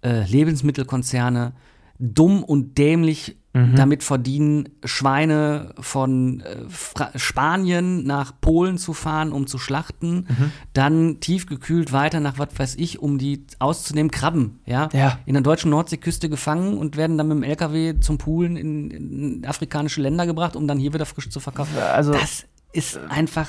äh, 0.03 0.25
Lebensmittelkonzerne 0.27 1.53
dumm 1.99 2.43
und 2.43 2.79
dämlich 2.79 3.37
Mhm. 3.53 3.75
damit 3.75 4.05
verdienen, 4.05 4.69
Schweine 4.85 5.75
von 5.81 6.41
äh, 6.41 7.19
Spanien 7.19 8.05
nach 8.05 8.33
Polen 8.41 8.79
zu 8.79 8.93
fahren, 8.93 9.33
um 9.33 9.47
zu 9.49 9.59
schlachten, 9.59 10.27
Mhm. 10.29 10.53
dann 10.73 11.21
tiefgekühlt 11.21 11.93
weiter 11.93 12.21
nach 12.21 12.39
was 12.39 12.49
weiß 12.57 12.77
ich, 12.77 13.01
um 13.01 13.19
die 13.19 13.45
auszunehmen, 13.59 14.11
Krabben, 14.13 14.61
ja? 14.67 14.89
Ja. 14.93 15.19
in 15.27 15.35
der 15.35 15.43
deutschen 15.43 15.71
Nordseeküste 15.71 16.29
gefangen 16.29 16.79
und 16.79 16.97
werden 16.97 17.19
dann 17.19 17.27
mit 17.29 17.39
dem 17.39 17.43
LKW 17.43 17.99
zum 18.01 18.19
Poolen 18.19 18.57
in, 18.57 18.91
in 18.91 19.45
afrikanische 19.47 20.01
Länder 20.01 20.27
gebracht, 20.27 20.55
um 20.55 20.69
dann 20.69 20.79
hier 20.79 20.95
wieder 20.95 21.07
frisch 21.07 21.29
zu 21.29 21.41
verkaufen. 21.41 21.77
Also- 21.79 22.13
das 22.13 22.45
ist 22.73 22.99
einfach, 23.09 23.49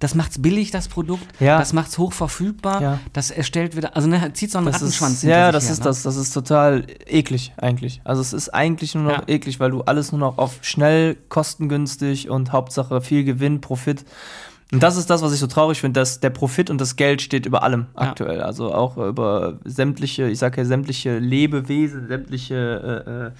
das 0.00 0.14
macht's 0.16 0.40
billig, 0.42 0.70
das 0.72 0.88
Produkt. 0.88 1.22
Ja. 1.40 1.58
Das 1.58 1.72
macht's 1.72 1.96
hoch 1.98 2.12
verfügbar. 2.12 2.82
Ja. 2.82 2.98
Das 3.12 3.30
erstellt 3.30 3.76
wieder, 3.76 3.94
also 3.94 4.08
ne, 4.08 4.32
zieht 4.32 4.50
so 4.50 4.58
einen 4.58 4.66
Das 4.66 4.76
Rattenschwanz 4.76 5.12
ist, 5.14 5.20
hinter 5.20 5.36
ja, 5.38 5.46
sich 5.46 5.52
das 5.52 5.64
her, 5.66 5.72
ist 5.72 5.78
ne? 5.78 5.84
das. 5.84 6.02
Das 6.02 6.16
ist 6.16 6.32
total 6.32 6.86
eklig 7.06 7.52
eigentlich. 7.58 8.00
Also 8.02 8.20
es 8.22 8.32
ist 8.32 8.48
eigentlich 8.48 8.94
nur 8.94 9.04
noch 9.04 9.12
Ja. 9.12 9.28
eklig, 9.28 9.60
weil 9.60 9.70
du 9.70 9.82
alles 9.82 10.10
nur 10.10 10.18
noch 10.18 10.38
auf 10.38 10.58
schnell, 10.62 11.16
kostengünstig 11.28 12.28
und 12.30 12.50
Hauptsache 12.52 13.00
viel 13.02 13.24
Gewinn, 13.24 13.60
Profit. 13.60 14.04
Und 14.72 14.82
das 14.84 14.96
ist 14.96 15.10
das, 15.10 15.20
was 15.20 15.32
ich 15.32 15.40
so 15.40 15.48
traurig 15.48 15.80
finde, 15.80 15.98
dass 16.00 16.20
der 16.20 16.30
Profit 16.30 16.70
und 16.70 16.80
das 16.80 16.94
Geld 16.94 17.20
steht 17.22 17.44
über 17.44 17.62
allem 17.64 17.86
Ja. 17.96 18.02
aktuell. 18.02 18.40
Also 18.40 18.72
auch 18.72 18.96
über 18.96 19.58
sämtliche, 19.64 20.28
ich 20.30 20.38
sage 20.38 20.60
ja 20.60 20.64
sämtliche 20.64 21.18
Lebewesen, 21.18 22.06
sämtliche 22.06 22.54
äh, 23.06 23.10
äh, 23.26 23.30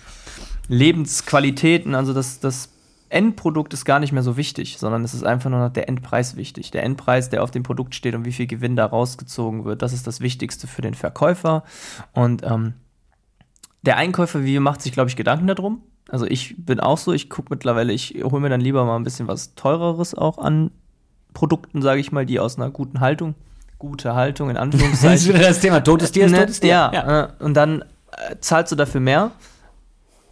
Lebensqualitäten. 0.69 1.95
Also 1.95 2.13
das, 2.13 2.41
das 2.41 2.69
Endprodukt 3.11 3.75
ist 3.75 3.85
gar 3.85 3.99
nicht 4.01 4.13
mehr 4.13 4.23
so 4.23 4.37
wichtig, 4.37 4.79
sondern 4.79 5.05
es 5.05 5.15
ist 5.15 5.25
einfach 5.25 5.51
nur 5.51 5.61
noch 5.61 5.73
der 5.73 5.89
Endpreis 5.89 6.37
wichtig. 6.37 6.71
Der 6.71 6.83
Endpreis, 6.85 7.29
der 7.29 7.43
auf 7.43 7.51
dem 7.51 7.63
Produkt 7.63 7.95
steht 7.95 8.15
und 8.15 8.25
wie 8.25 8.33
viel 8.33 8.47
Gewinn 8.47 8.77
da 8.77 8.87
rausgezogen 8.87 9.65
wird, 9.65 9.83
das 9.83 9.93
ist 9.93 10.07
das 10.07 10.21
Wichtigste 10.21 10.67
für 10.67 10.81
den 10.83 10.95
Verkäufer. 10.95 11.65
Und 12.13 12.43
ähm, 12.45 12.75
der 13.83 13.97
Einkäufer, 13.97 14.45
wie 14.45 14.59
macht 14.61 14.81
sich, 14.83 14.93
glaube 14.93 15.11
ich, 15.11 15.17
Gedanken 15.17 15.47
darum. 15.49 15.83
Also 16.09 16.27
ich 16.27 16.55
bin 16.59 16.81
auch 16.81 16.99
so, 16.99 17.13
ich 17.13 17.29
gucke 17.31 17.49
mittlerweile, 17.51 17.93
ich 17.93 18.15
hole 18.23 18.41
mir 18.41 18.49
dann 18.49 18.61
lieber 18.61 18.85
mal 18.85 18.97
ein 18.97 19.05
bisschen 19.05 19.29
was 19.29 19.55
teureres 19.55 20.15
auch 20.15 20.39
an 20.39 20.71
Produkten, 21.35 21.83
sage 21.83 22.01
ich 22.01 22.11
mal, 22.13 22.27
die 22.27 22.41
aus 22.41 22.57
einer 22.57 22.71
guten 22.71 23.01
Haltung 23.01 23.35
gute 23.79 24.15
Haltung, 24.15 24.51
in 24.51 24.57
Das 24.57 24.63
ist 24.69 24.75
Anführungszeichen. 24.75 25.29
wieder 25.35 25.49
das 25.49 25.61
Thema. 25.61 25.81
Totes 25.81 26.13
Tier 26.13 26.27
ist 26.27 26.33
Ne? 26.33 26.39
totes 26.41 26.61
Tier. 26.61 26.69
Ja, 26.93 27.23
äh, 27.25 27.29
und 27.43 27.55
dann 27.55 27.81
äh, 28.13 28.37
zahlst 28.41 28.71
du 28.71 28.77
dafür 28.77 29.01
mehr, 29.01 29.31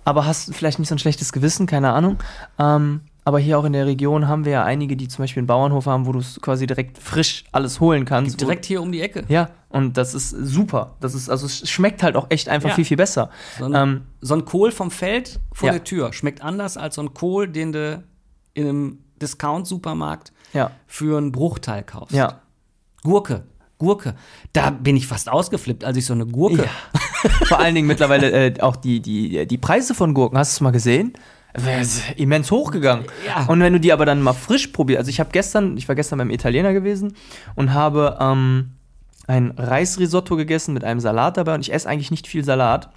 aber 0.05 0.27
hast 0.27 0.55
vielleicht 0.55 0.79
nicht 0.79 0.89
so 0.89 0.95
ein 0.95 0.99
schlechtes 0.99 1.33
Gewissen, 1.33 1.67
keine 1.67 1.93
Ahnung. 1.93 2.19
Ähm, 2.59 3.03
aber 3.25 3.39
hier 3.39 3.59
auch 3.59 3.65
in 3.65 3.75
der 3.75 3.85
Region 3.85 4.27
haben 4.27 4.47
wir 4.47 4.53
ja 4.53 4.65
einige, 4.65 4.97
die 4.97 5.07
zum 5.07 5.23
Beispiel 5.25 5.41
einen 5.43 5.47
Bauernhof 5.47 5.85
haben, 5.85 6.07
wo 6.07 6.13
du 6.13 6.19
es 6.21 6.41
quasi 6.41 6.67
direkt 6.67 6.97
frisch 6.97 7.45
alles 7.53 7.79
holen 7.79 8.07
kannst. 8.07 8.41
Direkt 8.41 8.65
hier 8.65 8.81
um 8.81 8.91
die 8.91 9.03
Ecke. 9.03 9.25
Ja, 9.29 9.51
und 9.69 9.99
das 9.99 10.15
ist 10.15 10.31
super. 10.31 10.95
Das 11.01 11.15
ist, 11.15 11.29
also 11.29 11.45
es 11.45 11.69
schmeckt 11.69 12.03
halt 12.03 12.17
auch 12.17 12.27
echt 12.31 12.49
einfach 12.49 12.71
Ja. 12.71 12.75
viel, 12.75 12.87
viel 12.87 12.97
besser. 12.97 13.29
So 13.59 13.67
ein, 13.67 13.75
Ähm, 13.75 14.03
so 14.23 14.33
ein 14.35 14.47
Kohl 14.47 14.73
vom 14.73 14.91
Feld 14.91 15.41
vor 15.53 15.67
Ja. 15.67 15.73
der 15.75 15.85
Tür 15.85 16.13
schmeckt 16.15 16.41
anders 16.43 16.79
als 16.79 16.95
so 16.95 17.03
ein 17.03 17.13
Kohl, 17.13 17.49
den 17.49 17.73
du 17.73 18.03
in 18.55 18.67
einem 18.67 18.99
Discount-Supermarkt 19.21 20.33
ja, 20.55 20.71
für 20.87 21.19
einen 21.19 21.31
Bruchteil 21.33 21.83
kaufst. 21.83 22.15
ja. 22.15 22.41
Gurke. 23.03 23.45
Gurke. 23.79 24.15
Da 24.55 24.71
bin 24.71 24.97
ich 24.97 25.07
fast 25.07 25.29
ausgeflippt, 25.29 25.85
als 25.85 25.97
ich 25.99 26.05
so 26.07 26.13
eine 26.15 26.27
Gurke. 26.27 26.67
Vor 27.47 27.59
allen 27.59 27.75
Dingen 27.75 27.87
mittlerweile 27.87 28.31
äh, 28.31 28.61
auch 28.61 28.77
die, 28.77 29.01
die, 29.01 29.47
die 29.47 29.59
Preise 29.59 29.95
von 29.95 30.15
Gurken, 30.15 30.39
hast 30.39 30.53
du 30.53 30.57
es 30.57 30.61
mal 30.61 30.71
gesehen? 30.71 31.13
Immens 32.17 32.51
hochgegangen. 32.51 33.07
Ja. 33.27 33.47
Und 33.47 33.61
wenn 33.61 33.73
du 33.73 33.81
die 33.81 33.93
aber 33.93 34.07
dann 34.07 34.23
mal 34.23 34.33
frisch 34.33 34.69
probierst, 34.69 34.99
also 34.99 35.11
ich 35.11 35.21
habe 35.21 35.31
gestern, 35.33 35.77
ich 35.77 35.89
war 35.89 35.95
gestern 35.95 36.19
beim 36.19 36.31
Italiener 36.31 36.73
gewesen 36.73 37.15
und 37.55 37.73
habe 37.73 38.17
ähm, 38.21 38.71
ein 39.27 39.53
Reisrisotto 39.57 40.37
gegessen 40.37 40.75
mit 40.75 40.85
einem 40.85 41.01
Salat 41.01 41.37
dabei 41.37 41.55
und 41.55 41.61
ich 41.61 41.73
esse 41.73 41.89
eigentlich 41.89 42.11
nicht 42.11 42.27
viel 42.27 42.45
Salat. 42.45 42.91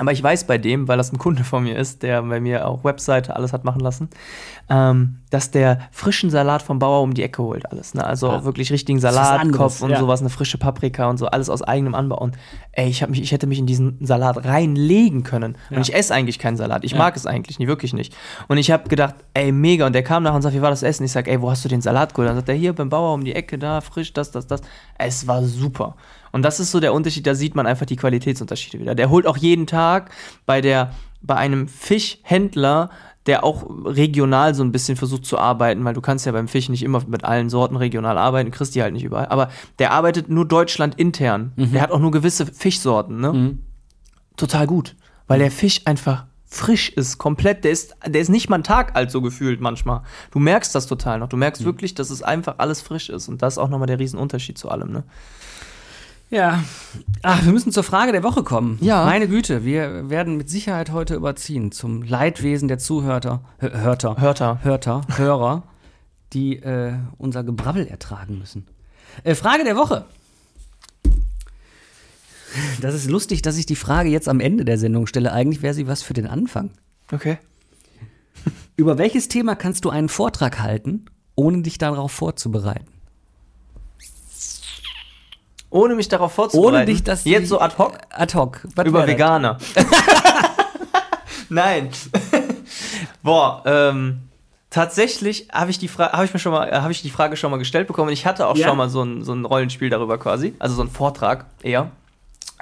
Aber 0.00 0.12
ich 0.12 0.22
weiß 0.22 0.46
bei 0.46 0.58
dem, 0.58 0.86
weil 0.88 0.96
das 0.96 1.12
ein 1.12 1.18
Kunde 1.18 1.42
von 1.44 1.64
mir 1.64 1.76
ist, 1.76 2.02
der 2.04 2.22
bei 2.22 2.40
mir 2.40 2.66
auch 2.68 2.84
Webseite 2.84 3.34
alles 3.34 3.52
hat 3.52 3.64
machen 3.64 3.80
lassen, 3.80 4.08
ähm, 4.70 5.18
dass 5.30 5.50
der 5.50 5.80
frischen 5.90 6.30
Salat 6.30 6.62
vom 6.62 6.78
Bauer 6.78 7.02
um 7.02 7.14
die 7.14 7.22
Ecke 7.22 7.42
holt, 7.42 7.70
alles. 7.70 7.94
Ne? 7.94 8.04
Also 8.04 8.30
Ah. 8.30 8.36
auch 8.38 8.44
wirklich 8.44 8.70
richtigen 8.70 9.00
Salatkopf 9.00 9.82
und 9.82 9.90
ja. 9.90 9.98
sowas, 9.98 10.20
eine 10.20 10.30
frische 10.30 10.56
Paprika 10.56 11.10
und 11.10 11.18
so, 11.18 11.26
alles 11.26 11.50
aus 11.50 11.62
eigenem 11.62 11.94
Anbau. 11.96 12.18
Und 12.20 12.36
ey, 12.72 12.88
ich, 12.88 13.06
mich, 13.08 13.20
ich 13.22 13.32
hätte 13.32 13.46
mich 13.48 13.58
in 13.58 13.66
diesen 13.66 13.98
Salat 14.06 14.44
reinlegen 14.44 15.24
können. 15.24 15.56
Ja. 15.70 15.76
Und 15.78 15.82
ich 15.88 15.94
esse 15.94 16.14
eigentlich 16.14 16.38
keinen 16.38 16.56
Salat. 16.56 16.84
Ich 16.84 16.92
Ja. 16.92 16.98
mag 16.98 17.16
es 17.16 17.26
eigentlich 17.26 17.58
nicht, 17.58 17.68
wirklich 17.68 17.92
nicht. 17.92 18.14
Und 18.46 18.56
ich 18.58 18.70
habe 18.70 18.88
gedacht, 18.88 19.16
ey, 19.34 19.50
mega. 19.52 19.84
Und 19.86 19.94
der 19.94 20.04
kam 20.04 20.22
nach 20.22 20.34
und 20.34 20.42
sagt, 20.42 20.54
wie 20.54 20.62
war 20.62 20.70
das 20.70 20.82
Essen? 20.84 21.04
Ich 21.04 21.12
sag, 21.12 21.26
ey, 21.28 21.40
wo 21.42 21.50
hast 21.50 21.64
du 21.64 21.68
den 21.68 21.80
Salat 21.80 22.14
geholt? 22.14 22.28
Dann 22.28 22.36
sagt 22.36 22.48
er, 22.48 22.54
hier 22.54 22.72
beim 22.72 22.88
Bauer 22.88 23.14
um 23.14 23.24
die 23.24 23.34
Ecke, 23.34 23.58
da, 23.58 23.80
frisch, 23.80 24.12
das, 24.12 24.30
das, 24.30 24.46
das. 24.46 24.60
Es 24.96 25.26
war 25.26 25.42
super. 25.42 25.96
Und 26.32 26.42
das 26.42 26.60
ist 26.60 26.70
so 26.70 26.80
der 26.80 26.92
Unterschied, 26.92 27.26
da 27.26 27.34
sieht 27.34 27.54
man 27.54 27.66
einfach 27.66 27.86
die 27.86 27.96
Qualitätsunterschiede 27.96 28.78
wieder. 28.78 28.94
Der 28.94 29.10
holt 29.10 29.26
auch 29.26 29.36
jeden 29.36 29.66
Tag 29.66 30.10
bei 30.46 30.60
der, 30.60 30.92
bei 31.22 31.36
einem 31.36 31.68
Fischhändler, 31.68 32.90
der 33.26 33.44
auch 33.44 33.66
regional 33.84 34.54
so 34.54 34.62
ein 34.62 34.72
bisschen 34.72 34.96
versucht 34.96 35.26
zu 35.26 35.38
arbeiten, 35.38 35.84
weil 35.84 35.92
du 35.92 36.00
kannst 36.00 36.24
ja 36.24 36.32
beim 36.32 36.48
Fisch 36.48 36.70
nicht 36.70 36.82
immer 36.82 37.02
mit 37.06 37.24
allen 37.24 37.50
Sorten 37.50 37.76
regional 37.76 38.16
arbeiten, 38.16 38.50
kriegst 38.50 38.74
die 38.74 38.82
halt 38.82 38.94
nicht 38.94 39.04
überall. 39.04 39.28
Aber 39.28 39.50
der 39.78 39.92
arbeitet 39.92 40.30
nur 40.30 40.48
Deutschland 40.48 40.98
intern. 40.98 41.52
Der 41.56 41.82
hat 41.82 41.90
auch 41.90 41.98
nur 41.98 42.10
gewisse 42.10 42.46
Fischsorten, 42.46 43.20
ne? 43.20 43.32
Mhm. 43.32 43.58
Total 44.36 44.66
gut. 44.66 44.96
Weil 45.26 45.40
der 45.40 45.50
Fisch 45.50 45.82
einfach 45.84 46.24
frisch 46.46 46.88
ist, 46.88 47.18
komplett. 47.18 47.64
Der 47.64 47.70
ist, 47.70 47.94
der 48.06 48.20
ist 48.20 48.30
nicht 48.30 48.48
mal 48.48 48.56
einen 48.56 48.64
Tag 48.64 48.96
alt, 48.96 49.10
so 49.10 49.20
gefühlt 49.20 49.60
manchmal. 49.60 50.02
Du 50.30 50.38
merkst 50.38 50.74
das 50.74 50.86
total 50.86 51.18
noch. 51.18 51.28
Du 51.28 51.36
merkst 51.36 51.64
wirklich, 51.64 51.94
dass 51.94 52.08
es 52.08 52.22
einfach 52.22 52.54
alles 52.58 52.80
frisch 52.80 53.10
ist. 53.10 53.28
Und 53.28 53.42
das 53.42 53.54
ist 53.54 53.58
auch 53.58 53.68
nochmal 53.68 53.88
der 53.88 53.98
Riesenunterschied 53.98 54.56
zu 54.56 54.70
allem, 54.70 54.90
ne? 54.90 55.04
Ja. 56.30 56.62
Ach, 57.22 57.44
wir 57.44 57.52
müssen 57.52 57.72
zur 57.72 57.82
Frage 57.84 58.12
der 58.12 58.22
Woche 58.22 58.42
kommen. 58.42 58.78
Ja. 58.82 59.04
Meine 59.04 59.28
Güte, 59.28 59.64
wir 59.64 60.10
werden 60.10 60.36
mit 60.36 60.50
Sicherheit 60.50 60.90
heute 60.92 61.14
überziehen 61.14 61.72
zum 61.72 62.02
Leidwesen 62.02 62.68
der 62.68 62.78
Zuhörter, 62.78 63.42
Hö- 63.60 63.72
Hörter, 63.80 64.16
Hörter. 64.20 64.60
Hörter, 64.62 65.00
Hörer, 65.16 65.62
die 66.34 66.56
äh, 66.58 66.94
unser 67.16 67.44
Gebrabbel 67.44 67.86
ertragen 67.86 68.38
müssen. 68.38 68.66
Äh, 69.24 69.34
Frage 69.34 69.64
der 69.64 69.76
Woche. 69.76 70.04
Das 72.80 72.94
ist 72.94 73.10
lustig, 73.10 73.42
dass 73.42 73.56
ich 73.58 73.66
die 73.66 73.76
Frage 73.76 74.08
jetzt 74.10 74.28
am 74.28 74.40
Ende 74.40 74.64
der 74.64 74.78
Sendung 74.78 75.06
stelle. 75.06 75.32
Eigentlich 75.32 75.62
wäre 75.62 75.74
sie 75.74 75.86
was 75.86 76.02
für 76.02 76.14
den 76.14 76.26
Anfang. 76.26 76.70
Okay. 77.12 77.38
Über 78.76 78.98
welches 78.98 79.28
Thema 79.28 79.54
kannst 79.56 79.84
du 79.84 79.90
einen 79.90 80.08
Vortrag 80.08 80.60
halten, 80.60 81.06
ohne 81.34 81.62
dich 81.62 81.78
darauf 81.78 82.12
vorzubereiten? 82.12 82.86
Ohne 85.70 85.94
mich 85.94 86.08
darauf 86.08 86.32
vorzubereiten. 86.32 86.74
Ohne 86.76 86.84
dich 86.86 87.04
das 87.04 87.24
Jetzt 87.24 87.48
so 87.48 87.60
ad 87.60 87.76
hoc 87.78 87.98
Ad 88.10 88.34
hoc. 88.36 88.60
Was 88.74 88.86
über? 88.86 89.06
Veganer. 89.06 89.58
Nein. 91.48 91.90
Boah, 93.22 93.62
ähm, 93.66 94.20
tatsächlich 94.70 95.48
habe 95.52 95.70
ich 95.70 95.78
die 95.78 95.88
Frage, 95.88 96.12
habe 96.12 96.24
ich 96.24 96.32
mir 96.32 96.40
schon 96.40 96.52
mal, 96.52 96.70
habe 96.82 96.92
ich 96.92 97.02
die 97.02 97.10
Frage 97.10 97.36
schon 97.36 97.50
mal 97.50 97.56
gestellt 97.58 97.86
bekommen. 97.86 98.10
Ich 98.10 98.26
hatte 98.26 98.46
auch 98.46 98.56
Ja? 98.56 98.68
schon 98.68 98.76
mal 98.76 98.88
so 98.88 99.02
ein, 99.02 99.24
so 99.24 99.32
ein 99.32 99.44
Rollenspiel 99.44 99.90
darüber 99.90 100.18
quasi, 100.18 100.54
also 100.58 100.74
so 100.74 100.82
ein 100.82 100.90
Vortrag 100.90 101.46
eher. 101.62 101.90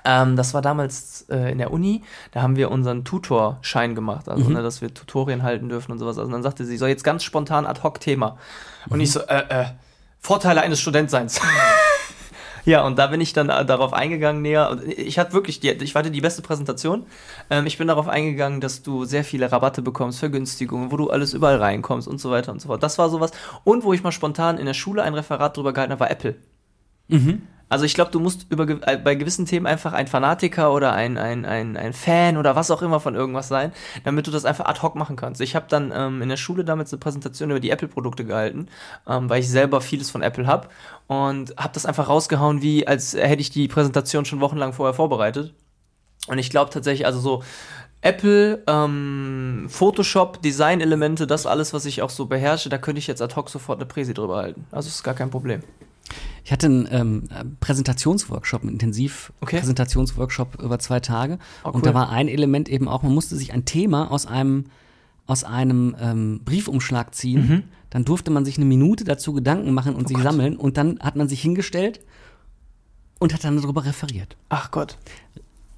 Ähm, 0.05 0.37
das 0.37 0.55
war 0.55 0.63
damals 0.63 1.27
äh, 1.31 1.51
in 1.51 1.59
der 1.59 1.73
Uni, 1.73 2.03
da 2.31 2.43
haben 2.43 2.55
wir 2.55 2.71
unseren 2.71 3.05
Tutorschein 3.05 3.97
gemacht, 3.97 4.29
also 4.29 4.49
ne, 4.51 4.63
dass 4.63 4.81
wir 4.81 4.95
Tutorien 4.95 5.43
halten 5.43 5.69
dürfen 5.69 5.91
und 5.91 5.99
sowas. 5.99 6.17
Also 6.17 6.31
dann 6.31 6.45
sagte 6.45 6.65
sie, 6.65 6.77
so 6.77 6.87
jetzt 6.87 7.03
ganz 7.03 7.25
spontan 7.25 7.67
ad 7.67 7.83
hoc 7.83 7.99
Thema. 7.99 8.37
Und 8.89 9.01
ich 9.01 9.11
so, 9.11 9.21
äh, 9.23 9.43
äh, 9.49 9.65
Vorteile 10.21 10.61
eines 10.63 10.81
Studentseins. 10.81 11.41
Ja, 12.73 12.85
und 12.85 12.99
da 12.99 13.07
bin 13.07 13.21
ich 13.21 13.33
dann 13.33 13.49
äh, 13.49 13.65
darauf 13.65 13.93
eingegangen 13.93 14.43
näher. 14.43 14.79
Ich 14.89 15.21
hatte 15.21 15.33
wirklich, 15.33 15.61
die, 15.61 15.71
ich 15.71 15.95
hatte 15.95 16.11
die 16.11 16.21
beste 16.21 16.43
Präsentation. 16.43 17.07
Ähm, 17.49 17.65
ich 17.65 17.79
bin 17.79 17.87
darauf 17.87 18.09
eingegangen, 18.09 18.61
dass 18.61 18.83
du 18.83 19.05
sehr 19.05 19.23
viele 19.23 19.51
Rabatte 19.53 19.83
bekommst, 19.83 20.19
Vergünstigungen, 20.19 20.91
wo 20.91 20.97
du 20.97 21.09
alles 21.09 21.33
überall 21.33 21.59
reinkommst 21.59 22.09
und 22.09 22.21
so 22.21 22.31
weiter 22.33 22.51
und 22.51 22.61
so 22.61 22.67
fort. 22.67 22.83
Das 22.83 22.99
war 22.99 23.09
sowas. 23.09 23.31
Und 23.63 23.85
wo 23.85 23.93
ich 23.93 24.03
mal 24.03 24.11
spontan 24.11 24.59
in 24.59 24.67
der 24.67 24.75
Schule 24.75 25.05
ein 25.05 25.15
Referat 25.15 25.57
drüber 25.57 25.73
gehalten 25.73 25.93
habe, 25.93 26.01
war 26.01 26.11
Apple. 26.11 26.35
Also 27.69 27.85
ich 27.85 27.95
glaube, 27.95 28.13
du 28.13 28.21
musst 28.21 28.47
über, 28.49 28.69
äh, 28.87 28.97
bei 28.97 29.15
gewissen 29.17 29.45
Themen 29.45 29.67
einfach 29.67 29.93
ein 29.93 30.07
Fanatiker 30.07 30.73
oder 30.73 30.93
ein, 30.93 31.19
ein, 31.19 31.45
ein, 31.45 31.77
ein 31.77 31.93
Fan 31.93 32.37
oder 32.37 32.55
was 32.55 32.71
auch 32.71 32.83
immer 32.83 33.01
von 33.01 33.15
irgendwas 33.15 33.49
sein, 33.49 33.73
damit 34.05 34.27
du 34.27 34.31
das 34.31 34.45
einfach 34.45 34.67
ad 34.67 34.83
hoc 34.83 34.95
machen 34.95 35.17
kannst. 35.17 35.41
Ich 35.41 35.57
habe 35.57 35.67
dann 35.69 35.93
ähm, 35.95 36.23
in 36.23 36.29
der 36.29 36.37
Schule 36.37 36.65
damals 36.65 36.93
eine 36.93 37.01
Präsentation 37.01 37.51
über 37.51 37.61
die 37.61 37.71
Apple-Produkte 37.71 38.25
gehalten, 38.25 38.69
ähm, 39.09 39.29
weil 39.29 39.41
ich 39.41 39.51
selber 39.51 39.81
vieles 39.81 40.11
von 40.11 40.23
Apple 40.23 40.47
habe 40.47 40.69
und 41.09 41.57
habe 41.57 41.73
das 41.73 41.87
einfach 41.87 42.09
rausgehauen, 42.09 42.63
wie 42.63 42.87
als 42.87 43.15
hätte 43.15 43.41
ich 43.41 43.51
die 43.51 43.69
Präsentation 43.69 44.25
schon 44.25 44.41
wochenlang 44.41 44.73
vorher 44.73 44.95
vorbereitet. 44.95 45.53
Und 46.29 46.39
ich 46.39 46.51
glaube 46.51 46.71
tatsächlich, 46.71 47.07
also 47.07 47.19
so 47.21 47.43
Apple, 48.01 48.63
ähm, 48.69 49.67
Photoshop, 49.69 50.41
Design-Elemente, 50.43 51.27
das 51.27 51.47
alles, 51.47 51.73
was 51.73 51.87
ich 51.87 52.03
auch 52.03 52.11
so 52.11 52.27
beherrsche, 52.27 52.69
da 52.69 52.79
könnte 52.79 53.01
ich 53.01 53.09
jetzt 53.09 53.23
ad 53.23 53.35
hoc 53.35 53.49
sofort 53.49 53.79
eine 53.79 53.87
Präsi 53.87 54.15
drüber 54.15 54.37
halten. 54.37 54.67
Also 54.71 54.89
ist 54.89 55.03
gar 55.03 55.15
kein 55.15 55.31
Problem. 55.31 55.63
Ich 56.47 56.53
hatte 56.53 56.67
einen 56.67 56.89
ähm, 56.93 57.57
Präsentationsworkshop, 57.59 58.63
einen 58.63 58.69
Okay. 58.69 58.75
Intensiv-Präsentationsworkshop 58.75 60.63
über 60.63 60.79
zwei 60.79 61.01
Tage. 61.01 61.41
Oh, 61.65 61.71
Und 61.71 61.75
cool. 61.79 61.83
da 61.83 61.93
war 61.95 62.11
ein 62.11 62.29
Element 62.29 62.69
eben 62.69 62.87
auch, 62.87 63.03
man 63.03 63.13
musste 63.13 63.35
sich 63.35 63.53
ein 63.53 63.65
Thema 63.65 64.13
aus 64.13 64.27
einem, 64.27 64.67
aus 65.27 65.43
einem 65.43 65.97
ähm, 66.01 66.43
Briefumschlag 66.45 67.17
ziehen. 67.17 67.49
Mhm. 67.49 67.63
Dann 67.91 68.05
durfte 68.05 68.31
man 68.31 68.45
sich 68.45 68.59
eine 68.59 68.65
Minute 68.65 69.03
dazu 69.03 69.33
Gedanken 69.33 69.75
machen 69.75 69.97
und 69.97 70.07
sich 70.07 70.19
Oh 70.19 70.21
Gott. 70.21 70.31
sammeln. 70.31 70.57
Und 70.57 70.77
dann 70.77 71.01
hat 71.01 71.17
man 71.17 71.29
sich 71.29 71.43
hingestellt 71.43 71.99
und 73.19 73.35
hat 73.35 73.43
dann 73.43 73.61
darüber 73.61 73.85
referiert. 73.85 74.37
Ach 74.49 74.71
Gott. 74.71 74.99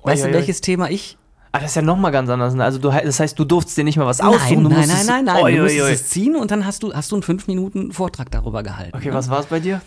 Weißt 0.02 0.22
Ui, 0.22 0.28
du, 0.32 0.34
welches 0.36 0.60
Thema 0.60 0.90
ich? 0.90 1.16
Ah, 1.50 1.60
das 1.60 1.70
ist 1.70 1.76
ja 1.76 1.82
nochmal 1.82 2.12
ganz 2.12 2.28
anders. 2.28 2.54
Also 2.58 2.78
du, 2.78 2.90
das 2.90 3.20
heißt, 3.20 3.38
du 3.38 3.46
durftest 3.46 3.78
dir 3.78 3.84
nicht 3.84 3.96
mal 3.96 4.04
was 4.04 4.20
aussuchen. 4.20 4.64
nein, 4.64 4.64
du 4.64 4.68
nein, 4.68 4.86
nein, 4.86 5.06
nein, 5.06 5.24
nein. 5.24 5.44
Ui, 5.44 5.56
du 5.56 5.62
musstest 5.62 5.90
es 5.92 6.08
ziehen 6.10 6.36
und 6.36 6.50
dann 6.50 6.66
hast 6.66 6.82
du, 6.82 6.92
hast 6.92 7.10
du 7.10 7.16
einen 7.16 7.22
fünf 7.22 7.46
Minuten 7.46 7.90
Vortrag 7.90 8.30
darüber 8.30 8.62
gehalten. 8.62 8.94
Okay, 8.94 9.08
ne? 9.08 9.14
was 9.14 9.30
war 9.30 9.40
es 9.40 9.46
bei 9.46 9.60
dir? 9.60 9.80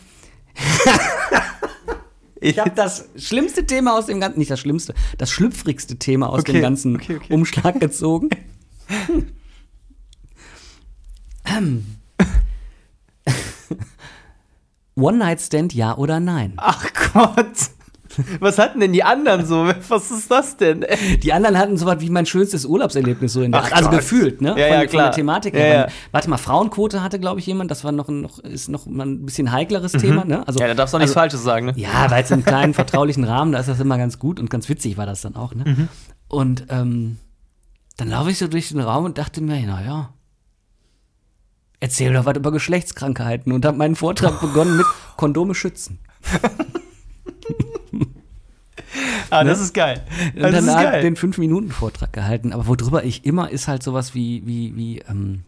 Ich 2.43 2.57
habe 2.57 2.71
das 2.71 3.07
schlimmste 3.17 3.67
Thema 3.67 3.95
aus 3.95 4.07
dem 4.07 4.19
ganzen, 4.19 4.39
nicht 4.39 4.49
das 4.49 4.59
schlimmste, 4.59 4.95
das 5.19 5.29
schlüpfrigste 5.29 5.97
Thema 5.97 6.27
aus 6.31 6.39
Okay, 6.39 6.53
dem 6.53 6.61
ganzen 6.63 6.95
okay, 6.95 7.17
okay. 7.17 7.31
Umschlag 7.31 7.79
gezogen. 7.79 8.29
Ähm. 11.45 11.85
One-Night-Stand, 14.95 15.73
ja 15.73 15.97
oder 15.97 16.19
nein? 16.19 16.53
Ach 16.57 16.85
Gott. 17.13 17.71
Was 18.39 18.57
hatten 18.57 18.79
denn 18.79 18.93
die 18.93 19.03
anderen 19.03 19.45
so? 19.45 19.67
Was 19.89 20.11
ist 20.11 20.29
das 20.31 20.57
denn? 20.57 20.85
Die 21.23 21.31
anderen 21.33 21.57
hatten 21.57 21.77
so 21.77 21.85
was 21.85 21.99
wie 22.01 22.09
mein 22.09 22.25
schönstes 22.25 22.65
Urlaubserlebnis 22.65 23.33
so 23.33 23.41
in 23.41 23.51
der 23.51 23.61
Ach. 23.63 23.71
Also 23.71 23.89
Gott. 23.89 23.99
gefühlt, 23.99 24.41
ne? 24.41 24.49
Ja, 24.49 24.53
von, 24.53 24.61
ja, 24.73 24.79
von 24.79 24.87
klar. 24.89 25.03
der 25.05 25.11
Thematik 25.13 25.53
her. 25.53 25.73
ja. 25.75 25.87
Warte 26.11 26.29
mal, 26.29 26.37
Frauenquote 26.37 27.01
hatte, 27.03 27.19
glaube 27.19 27.39
ich, 27.39 27.45
jemand. 27.45 27.71
Das 27.71 27.83
war 27.83 27.91
noch, 27.91 28.09
ein- 28.09 28.21
noch, 28.21 28.39
ist 28.39 28.69
noch 28.69 28.85
mal 28.85 29.05
ein 29.05 29.25
bisschen 29.25 29.51
heikleres 29.51 29.91
Thema, 29.93 30.25
ne? 30.25 30.45
Also, 30.47 30.59
Mhm. 30.59 30.61
Ja, 30.61 30.67
da 30.69 30.73
darfst 30.73 30.93
du 30.93 30.97
auch 30.97 30.99
nichts 30.99 31.11
also, 31.15 31.19
Falsches 31.21 31.43
sagen, 31.43 31.67
ne? 31.67 31.73
Ja, 31.75 32.09
weil 32.11 32.23
es 32.23 32.31
im 32.31 32.43
kleinen, 32.43 32.73
vertraulichen 32.75 33.23
Rahmen, 33.23 33.51
da 33.53 33.59
ist 33.59 33.69
das 33.69 33.79
immer 33.79 33.97
ganz 33.97 34.19
gut 34.19 34.39
und 34.39 34.49
ganz 34.49 34.67
witzig 34.69 34.97
war 34.97 35.05
das 35.05 35.21
dann 35.21 35.35
auch, 35.35 35.53
ne? 35.55 35.63
Mhm. 35.65 35.87
Und 36.27 36.65
ähm, 36.69 37.17
dann 37.97 38.09
laufe 38.09 38.31
ich 38.31 38.37
so 38.37 38.47
durch 38.47 38.69
den 38.69 38.79
Raum 38.81 39.05
und 39.05 39.17
dachte 39.17 39.41
mir, 39.41 39.61
naja, 39.65 40.09
erzähl 41.79 42.13
doch 42.13 42.25
was 42.25 42.37
über 42.37 42.51
Geschlechtskrankheiten 42.51 43.51
und 43.51 43.65
habe 43.65 43.77
meinen 43.77 43.95
Vortrag 43.95 44.39
begonnen 44.41 44.77
mit 44.77 44.85
Kondome 45.17 45.55
schützen. 45.55 45.99
Ah, 49.29 49.43
das 49.43 49.59
ist 49.61 49.73
geil. 49.73 50.01
Und 50.35 50.41
Das 50.43 50.51
dann 50.51 50.63
ist 50.65 50.75
hat 50.75 50.83
geil. 50.83 51.01
den 51.01 51.15
fünf 51.15 51.37
Minuten 51.37 51.71
Vortrag 51.71 52.11
gehalten. 52.13 52.53
Aber 52.53 52.67
worüber 52.67 53.03
ich 53.03 53.25
immer 53.25 53.49
ist 53.49 53.67
halt 53.67 53.83
sowas 53.83 54.13
wie 54.15 54.43
wie 54.45 54.75
wie 54.75 54.99
ähm, 54.99 55.43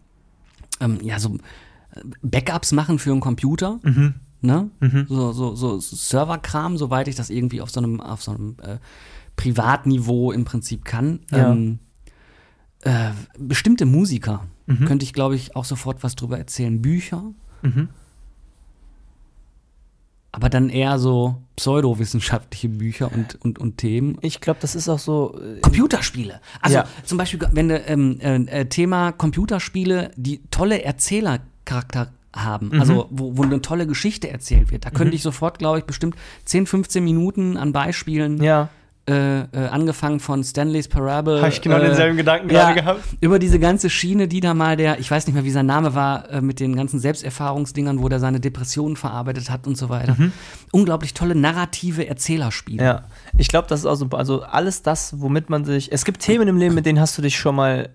ähm, 0.80 0.99
ja 1.01 1.20
so 1.20 1.36
äh, 1.36 2.01
Backups 2.22 2.72
machen 2.72 2.99
für 2.99 3.12
einen 3.12 3.20
Computer. 3.22 3.80
Mhm. 3.84 4.14
ne? 4.41 4.70
So, 5.10 5.32
so, 5.34 5.56
so 5.56 5.80
Serverkram, 5.80 6.78
soweit 6.78 7.08
ich 7.08 7.16
das 7.16 7.30
irgendwie 7.30 7.62
auf 7.62 7.70
so 7.72 7.80
einem, 7.80 7.99
auf 8.01 8.22
so 8.24 8.32
einem 8.32 8.56
äh, 8.62 8.78
Privatniveau 9.36 10.32
im 10.32 10.45
Prinzip 10.45 10.86
kann. 10.86 11.20
Ja. 11.32 11.51
Ähm, 11.51 11.80
äh, 12.82 13.12
bestimmte 13.39 13.86
Musiker 13.86 14.45
könnte 14.86 15.04
ich, 15.04 15.12
glaube 15.14 15.36
ich, 15.36 15.56
auch 15.58 15.66
sofort 15.66 16.04
was 16.04 16.16
drüber 16.16 16.38
erzählen. 16.38 16.82
Bücher, 16.82 17.24
Mhm. 17.62 17.89
Aber 20.34 20.50
dann 20.50 20.70
eher 20.70 21.00
so 21.00 21.36
pseudowissenschaftliche 21.56 22.68
Bücher 22.70 23.12
und, 23.14 23.36
und, 23.44 23.60
und 23.60 23.78
Themen. 23.78 24.18
Ich 24.22 24.42
glaube, 24.42 24.60
das 24.62 24.76
ist 24.76 24.90
auch 24.90 25.00
so. 25.00 25.40
äh, 25.40 25.62
Computerspiele. 25.62 26.42
Also 26.62 26.78
Ja. 26.78 26.86
zum 27.06 27.18
Beispiel, 27.18 27.40
wenn 27.52 27.70
du 27.70 27.78
ähm, 27.78 28.20
äh, 28.20 28.36
äh, 28.62 28.66
Thema 28.66 29.12
Computerspiele, 29.12 30.12
die 30.16 30.42
tolle 30.52 30.84
Erzählercharakter 30.84 32.12
haben, 32.36 32.70
Mhm. 32.74 32.80
also 32.80 33.08
wo, 33.12 33.38
wo 33.38 33.44
eine 33.44 33.62
tolle 33.62 33.86
Geschichte 33.86 34.30
erzählt 34.30 34.72
wird. 34.72 34.86
Da 34.86 34.90
könnte 34.90 35.16
ich 35.16 35.22
sofort, 35.22 35.60
glaube 35.60 35.78
ich, 35.80 35.86
bestimmt 35.86 36.16
10, 36.46 36.66
15 36.66 37.04
Minuten 37.04 37.58
an 37.58 37.72
Beispielen, 37.74 38.42
Ja. 38.42 38.70
Äh, 39.10 39.41
äh, 39.41 39.68
angefangen 39.70 40.22
von 40.22 40.43
Stanley's 40.43 40.88
Parable. 40.88 41.41
Habe 41.41 41.49
ich 41.49 41.62
genau 41.62 41.78
äh, 41.78 41.88
denselben 41.88 42.16
Gedanken 42.16 42.49
ja, 42.49 42.72
gerade 42.72 42.82
gehabt. 42.82 43.04
Über 43.20 43.38
diese 43.38 43.60
ganze 43.60 43.89
Schiene, 43.89 44.30
die 44.30 44.39
da 44.39 44.54
mal 44.54 44.78
der, 44.78 44.99
ich 44.99 45.12
weiß 45.12 45.28
nicht 45.28 45.36
mehr, 45.36 45.43
wie 45.43 45.51
sein 45.51 45.66
Name 45.66 45.93
war, 45.93 46.30
äh, 46.30 46.41
mit 46.41 46.62
den 46.62 46.76
ganzen 46.76 46.99
Selbsterfahrungsdingern, 46.99 48.01
wo 48.01 48.08
der 48.08 48.20
seine 48.20 48.39
Depressionen 48.39 48.95
verarbeitet 48.95 49.49
hat 49.49 49.68
und 49.68 49.78
so 49.78 49.89
weiter. 49.89 50.16
Unglaublich 50.72 51.14
tolle 51.14 51.36
narrative 51.36 52.08
Erzählerspiele. 52.08 52.82
Mhm. 52.82 52.88
Ja, 52.88 53.04
ich 53.38 53.49
glaube, 53.49 53.68
das 53.68 53.82
ist 53.82 53.86
auch 53.86 53.95
so, 53.95 54.08
also 54.12 54.43
alles 54.43 54.84
das, 54.84 55.20
womit 55.20 55.49
man 55.49 55.66
sich, 55.66 55.91
es 55.91 56.06
gibt 56.06 56.22
Themen 56.22 56.47
im 56.47 56.58
Leben, 56.58 56.74
mit 56.74 56.86
denen 56.86 56.99
hast 56.99 57.18
du 57.18 57.22
dich 57.22 57.38
schon 57.38 57.56
mal 57.56 57.89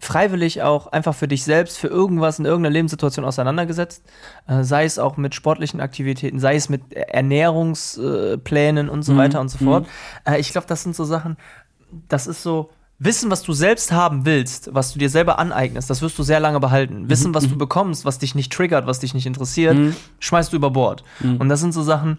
freiwillig 0.00 0.62
auch 0.62 0.88
einfach 0.88 1.14
für 1.14 1.28
dich 1.28 1.44
selbst, 1.44 1.78
für 1.78 1.88
irgendwas 1.88 2.38
in 2.38 2.46
irgendeiner 2.46 2.72
Lebenssituation 2.72 3.24
auseinandergesetzt, 3.24 4.02
äh, 4.48 4.64
sei 4.64 4.84
es 4.84 4.98
auch 4.98 5.16
mit 5.16 5.34
sportlichen 5.34 5.80
Aktivitäten, 5.80 6.40
sei 6.40 6.56
es 6.56 6.68
mit 6.68 6.92
Ernährungsplänen 6.92 8.88
äh, 8.88 8.90
und 8.90 9.02
so 9.02 9.12
Mhm, 9.12 9.18
weiter 9.18 9.40
und 9.40 9.48
so 9.50 9.58
fort. 9.58 9.86
Äh, 10.26 10.40
ich 10.40 10.52
glaube, 10.52 10.66
das 10.66 10.82
sind 10.82 10.96
so 10.96 11.04
Sachen, 11.04 11.36
das 12.08 12.26
ist 12.26 12.42
so, 12.42 12.70
Wissen, 13.02 13.30
was 13.30 13.42
du 13.42 13.54
selbst 13.54 13.92
haben 13.92 14.26
willst, 14.26 14.74
was 14.74 14.92
du 14.92 14.98
dir 14.98 15.08
selber 15.08 15.38
aneignest, 15.38 15.88
das 15.88 16.02
wirst 16.02 16.18
du 16.18 16.22
sehr 16.22 16.38
lange 16.38 16.60
behalten. 16.60 17.08
Wissen, 17.08 17.32
was 17.34 17.48
du 17.48 17.56
bekommst, 17.56 18.04
was 18.04 18.18
dich 18.18 18.34
nicht 18.34 18.52
triggert, 18.52 18.86
was 18.86 19.00
dich 19.00 19.14
nicht 19.14 19.24
interessiert, 19.24 19.78
schmeißt 20.18 20.52
du 20.52 20.56
über 20.56 20.70
Bord. 20.70 21.02
Und 21.38 21.48
das 21.48 21.60
sind 21.60 21.72
so 21.72 21.82
Sachen, 21.82 22.18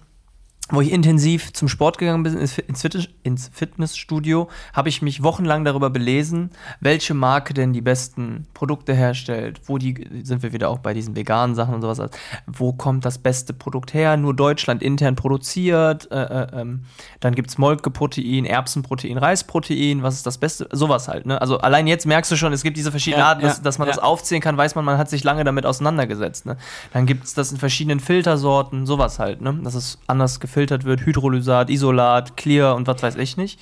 wo 0.72 0.82
ich 0.82 0.92
intensiv 0.92 1.54
zum 1.54 1.68
Sport 1.68 1.98
gegangen 1.98 2.24
bin, 2.24 2.38
ins 2.38 2.54
Fit- 2.54 2.68
ins 2.68 2.82
Fitness- 2.82 3.10
ins 3.24 3.52
Fitnessstudio, 3.54 4.48
habe 4.74 4.90
ich 4.90 5.02
mich 5.02 5.22
wochenlang 5.24 5.66
darüber 5.66 5.90
belesen, 5.90 6.50
welche 6.80 7.14
Marke 7.14 7.54
denn 7.54 7.74
die 7.74 7.82
besten 7.82 8.48
Produkte 8.54 8.94
herstellt, 8.94 9.62
wo 9.66 9.78
die, 9.78 10.08
sind 10.24 10.44
wir 10.44 10.54
wieder 10.54 10.70
auch 10.70 10.80
bei 10.80 10.94
diesen 10.94 11.16
veganen 11.16 11.56
Sachen 11.56 11.76
und 11.76 11.82
sowas, 11.82 12.00
also 12.00 12.14
wo 12.48 12.74
kommt 12.74 13.06
das 13.06 13.18
beste 13.18 13.54
Produkt 13.54 13.94
her, 13.94 14.18
nur 14.18 14.34
Deutschland 14.34 14.82
intern 14.82 15.16
produziert, 15.16 16.10
äh, 16.12 16.22
äh, 16.24 16.48
ähm, 16.62 16.82
dann 17.20 17.36
gibt 17.36 17.50
es 17.50 17.58
Molkeprotein, 17.58 18.46
Erbsenprotein, 18.46 19.18
Reisprotein, 19.18 20.04
was 20.04 20.16
ist 20.16 20.26
das 20.26 20.38
Beste, 20.38 20.68
sowas 20.72 21.08
halt, 21.08 21.26
ne? 21.26 21.42
Also 21.42 21.58
allein 21.60 21.86
jetzt 21.88 22.06
merkst 22.06 22.32
du 22.32 22.36
schon, 22.38 22.54
es 22.54 22.64
gibt 22.64 22.78
diese 22.78 22.92
verschiedenen 22.92 23.22
Ja, 23.22 23.30
Arten, 23.30 23.42
dass, 23.42 23.58
ja, 23.58 23.64
dass 23.64 23.78
man 23.78 23.88
ja. 23.88 23.94
das 23.94 24.02
aufzählen 24.04 24.42
kann, 24.42 24.58
weiß 24.58 24.76
man, 24.76 24.86
man 24.86 24.98
hat 24.98 25.10
sich 25.10 25.24
lange 25.24 25.44
damit 25.44 25.66
auseinandergesetzt, 25.66 26.46
ne? 26.46 26.58
Dann 26.94 27.06
gibt 27.06 27.26
es 27.26 27.34
das 27.34 27.52
in 27.52 27.58
verschiedenen 27.58 28.00
Filtersorten, 28.00 28.86
sowas 28.86 29.20
halt, 29.20 29.42
ne? 29.42 29.60
Dass 29.64 29.76
es 29.76 30.00
anders 30.08 30.40
gefiltert 30.40 30.61
wird, 30.70 31.06
Hydrolysat, 31.06 31.70
Isolat, 31.72 32.38
Clear 32.38 32.76
und 32.76 32.86
was 32.88 33.02
weiß 33.02 33.16
ich 33.16 33.38
nicht. 33.38 33.60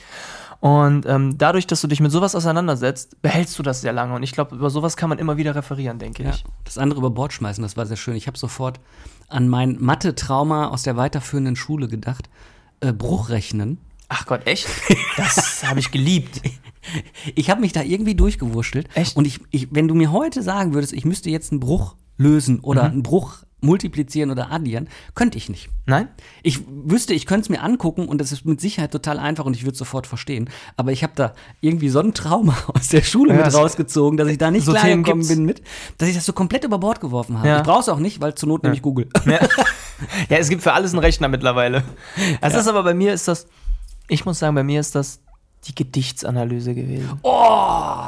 Und 0.59 1.05
ähm, 1.05 1.37
dadurch, 1.37 1.67
dass 1.67 1.79
du 1.79 1.87
dich 1.87 2.01
mit 2.01 2.11
sowas 2.11 2.35
auseinandersetzt, 2.35 3.21
behältst 3.21 3.57
du 3.57 3.63
das 3.63 3.79
sehr 3.79 3.93
lange. 3.93 4.13
Und 4.13 4.23
ich 4.23 4.33
glaube, 4.33 4.55
über 4.55 4.69
sowas 4.69 4.97
kann 4.97 5.07
man 5.07 5.17
immer 5.17 5.37
wieder 5.37 5.55
referieren, 5.55 5.99
denke 5.99 6.23
Ja, 6.23 6.31
ich. 6.31 6.43
das 6.65 6.77
andere 6.77 6.99
über 6.99 7.11
Bord 7.11 7.31
schmeißen, 7.31 7.61
das 7.61 7.77
war 7.77 7.85
sehr 7.85 7.95
schön. 7.95 8.15
Ich 8.17 8.27
habe 8.27 8.37
sofort 8.37 8.81
an 9.29 9.47
mein 9.47 9.77
Mathe-Trauma 9.79 10.67
aus 10.67 10.83
der 10.83 10.97
weiterführenden 10.97 11.55
Schule 11.55 11.87
gedacht. 11.87 12.29
Äh, 12.81 12.91
Bruchrechnen. 12.91 13.77
Ach 14.09 14.25
Gott, 14.25 14.45
echt? 14.47 14.67
Das 15.17 15.63
habe 15.65 15.79
ich 15.79 15.91
geliebt. 15.91 16.41
Ich 17.35 17.49
habe 17.49 17.61
mich 17.61 17.71
da 17.73 17.81
irgendwie 17.81 18.15
durchgewurschtelt. 18.15 18.89
Echt? 18.95 19.15
Und 19.15 19.27
ich, 19.27 19.39
ich, 19.51 19.67
wenn 19.71 19.87
du 19.87 19.93
mir 19.95 20.11
heute 20.11 20.41
sagen 20.43 20.73
würdest, 20.73 20.91
ich 20.93 21.05
müsste 21.05 21.29
jetzt 21.29 21.51
einen 21.51 21.59
Bruch 21.59 21.95
lösen 22.17 22.59
oder 22.59 22.83
Mhm. 22.85 22.89
einen 22.91 23.03
Bruch 23.03 23.43
multiplizieren 23.61 24.31
oder 24.31 24.51
addieren, 24.51 24.87
könnte 25.15 25.37
ich 25.37 25.49
nicht. 25.49 25.69
Nein? 25.85 26.07
Ich 26.43 26.61
wüsste, 26.67 27.13
ich 27.13 27.25
könnte 27.25 27.41
es 27.41 27.49
mir 27.49 27.61
angucken 27.61 28.07
und 28.07 28.19
das 28.21 28.31
ist 28.31 28.45
mit 28.45 28.61
Sicherheit 28.61 28.91
total 28.91 29.19
einfach 29.19 29.45
und 29.45 29.55
ich 29.55 29.63
würde 29.63 29.73
es 29.73 29.77
sofort 29.79 30.07
verstehen. 30.07 30.49
Aber 30.77 30.91
ich 30.91 31.03
habe 31.03 31.13
da 31.15 31.33
irgendwie 31.61 31.89
so 31.89 31.99
ein 31.99 32.13
Trauma 32.13 32.55
aus 32.73 32.87
der 32.89 33.01
Schule 33.01 33.31
Ja, 33.31 33.37
mit 33.37 33.45
das- 33.47 33.55
rausgezogen, 33.55 34.17
dass 34.17 34.27
ich 34.29 34.37
da 34.37 34.49
nicht 34.51 34.65
so 34.65 34.71
klar 34.71 34.83
Themen 34.85 35.03
gekommen 35.03 35.21
gibt's. 35.21 35.35
bin 35.35 35.45
mit, 35.45 35.61
dass 35.97 36.07
ich 36.09 36.15
das 36.15 36.25
so 36.25 36.33
komplett 36.33 36.63
über 36.63 36.77
Bord 36.77 36.99
geworfen 37.01 37.37
habe. 37.37 37.47
Ja. 37.47 37.57
Ich 37.57 37.63
brauche 37.63 37.81
es 37.81 37.89
auch 37.89 37.99
nicht, 37.99 38.21
weil 38.21 38.35
zur 38.35 38.47
Not 38.49 38.63
nämlich 38.63 38.81
Google. 38.81 39.09
Ja. 39.25 39.39
ja, 40.29 40.37
es 40.37 40.49
gibt 40.49 40.61
für 40.63 40.73
alles 40.73 40.91
einen 40.93 40.99
Rechner 40.99 41.27
mittlerweile. 41.27 41.83
Es 42.41 42.53
ist 42.55 42.67
aber 42.67 42.83
bei 42.83 42.93
mir 42.93 43.13
ist 43.13 43.27
das, 43.27 43.47
ich 44.07 44.25
muss 44.25 44.39
sagen, 44.39 44.55
bei 44.55 44.63
mir 44.63 44.79
ist 44.79 44.95
das 44.95 45.19
die 45.67 45.75
Gedichtsanalyse 45.75 46.73
gewesen. 46.73 47.19
Oh! 47.23 48.07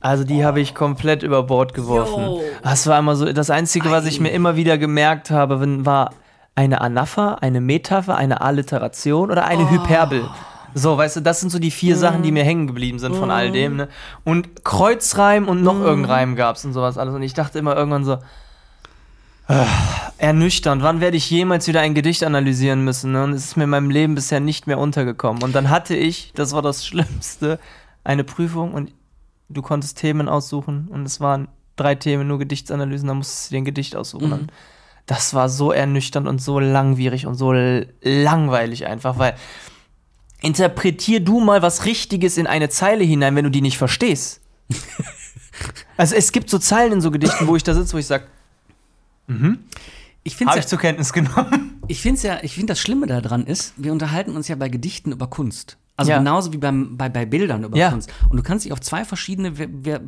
Also 0.00 0.24
die 0.24 0.44
habe 0.44 0.60
ich 0.60 0.74
komplett 0.74 1.22
über 1.22 1.42
Bord 1.42 1.74
geworfen. 1.74 2.22
Jo. 2.22 2.42
Das 2.62 2.86
war 2.86 2.98
immer 2.98 3.16
so, 3.16 3.30
das 3.32 3.50
Einzige, 3.50 3.90
was 3.90 4.06
ich 4.06 4.18
mir 4.18 4.30
immer 4.30 4.56
wieder 4.56 4.78
gemerkt 4.78 5.30
habe, 5.30 5.84
war 5.84 6.12
eine 6.54 6.80
Anapher, 6.80 7.42
eine 7.42 7.60
Metapher, 7.60 8.16
eine 8.16 8.40
Alliteration 8.40 9.30
oder 9.30 9.44
eine 9.44 9.70
Hyperbel. 9.70 10.28
So, 10.72 10.96
weißt 10.96 11.16
du, 11.16 11.20
das 11.20 11.40
sind 11.40 11.50
so 11.50 11.58
die 11.58 11.70
vier 11.70 11.96
Sachen, 11.96 12.22
die 12.22 12.32
mir 12.32 12.44
hängen 12.44 12.66
geblieben 12.66 12.98
sind 12.98 13.16
von 13.16 13.30
all 13.30 13.50
dem. 13.50 13.76
Ne? 13.76 13.88
Und 14.24 14.64
Kreuzreim 14.64 15.48
und 15.48 15.62
noch 15.62 15.80
irgendein 15.80 16.10
Reim 16.10 16.36
gab 16.36 16.56
es 16.56 16.64
und 16.64 16.72
sowas 16.72 16.96
alles. 16.96 17.14
Und 17.14 17.22
ich 17.22 17.34
dachte 17.34 17.58
immer 17.58 17.76
irgendwann 17.76 18.04
so, 18.04 18.18
ernüchternd. 20.18 20.82
Wann 20.82 21.00
werde 21.00 21.16
ich 21.16 21.28
jemals 21.28 21.66
wieder 21.66 21.80
ein 21.80 21.94
Gedicht 21.94 22.22
analysieren 22.22 22.84
müssen? 22.84 23.12
Ne? 23.12 23.24
Und 23.24 23.32
es 23.32 23.46
ist 23.46 23.56
mir 23.56 23.64
in 23.64 23.70
meinem 23.70 23.90
Leben 23.90 24.14
bisher 24.14 24.40
nicht 24.40 24.66
mehr 24.66 24.78
untergekommen. 24.78 25.42
Und 25.42 25.54
dann 25.54 25.70
hatte 25.70 25.96
ich, 25.96 26.32
das 26.34 26.52
war 26.52 26.62
das 26.62 26.86
Schlimmste, 26.86 27.58
eine 28.04 28.24
Prüfung 28.24 28.72
und 28.72 28.92
du 29.50 29.62
konntest 29.62 29.98
Themen 29.98 30.28
aussuchen 30.28 30.88
und 30.88 31.04
es 31.04 31.20
waren 31.20 31.48
drei 31.76 31.94
Themen, 31.94 32.28
nur 32.28 32.38
Gedichtsanalysen, 32.38 33.08
da 33.08 33.14
musstest 33.14 33.50
du 33.50 33.54
dir 33.54 33.58
ein 33.58 33.64
Gedicht 33.64 33.96
aussuchen. 33.96 34.32
Und 34.32 34.52
das 35.06 35.34
war 35.34 35.48
so 35.48 35.72
ernüchternd 35.72 36.28
und 36.28 36.40
so 36.40 36.60
langwierig 36.60 37.26
und 37.26 37.34
so 37.34 37.52
langweilig 38.02 38.86
einfach, 38.86 39.18
weil 39.18 39.34
interpretier 40.40 41.20
du 41.20 41.40
mal 41.40 41.62
was 41.62 41.84
Richtiges 41.84 42.38
in 42.38 42.46
eine 42.46 42.68
Zeile 42.68 43.04
hinein, 43.04 43.34
wenn 43.34 43.44
du 43.44 43.50
die 43.50 43.62
nicht 43.62 43.78
verstehst. 43.78 44.40
also 45.96 46.14
es 46.14 46.32
gibt 46.32 46.48
so 46.48 46.58
Zeilen 46.58 46.92
in 46.92 47.00
so 47.00 47.10
Gedichten, 47.10 47.46
wo 47.46 47.56
ich 47.56 47.62
da 47.62 47.74
sitze, 47.74 47.94
wo 47.94 47.98
ich 47.98 48.06
sage, 48.06 48.24
Ich 50.22 50.36
finde 50.36 50.50
habe 50.50 50.58
ja, 50.58 50.64
ich 50.64 50.68
zur 50.68 50.78
Kenntnis 50.78 51.12
genommen. 51.12 51.80
ich 51.88 52.00
find's 52.00 52.22
ja, 52.22 52.38
ich 52.42 52.54
finde 52.54 52.72
das 52.72 52.80
Schlimme 52.80 53.06
daran 53.06 53.46
ist, 53.46 53.74
wir 53.76 53.92
unterhalten 53.92 54.36
uns 54.36 54.48
ja 54.48 54.56
bei 54.56 54.68
Gedichten 54.68 55.12
über 55.12 55.28
Kunst. 55.28 55.76
Also 56.00 56.12
Ja. 56.12 56.18
genauso 56.18 56.52
wie 56.54 56.56
beim, 56.56 56.96
bei, 56.96 57.10
bei 57.10 57.26
Bildern 57.26 57.62
über 57.64 57.76
Ja. 57.76 57.90
Kunst. 57.90 58.10
Und 58.30 58.38
du 58.38 58.42
kannst 58.42 58.64
dich 58.64 58.72
auf 58.72 58.80
zwei 58.80 59.04
verschiedene 59.04 59.58
We 59.58 59.68
We 59.70 60.00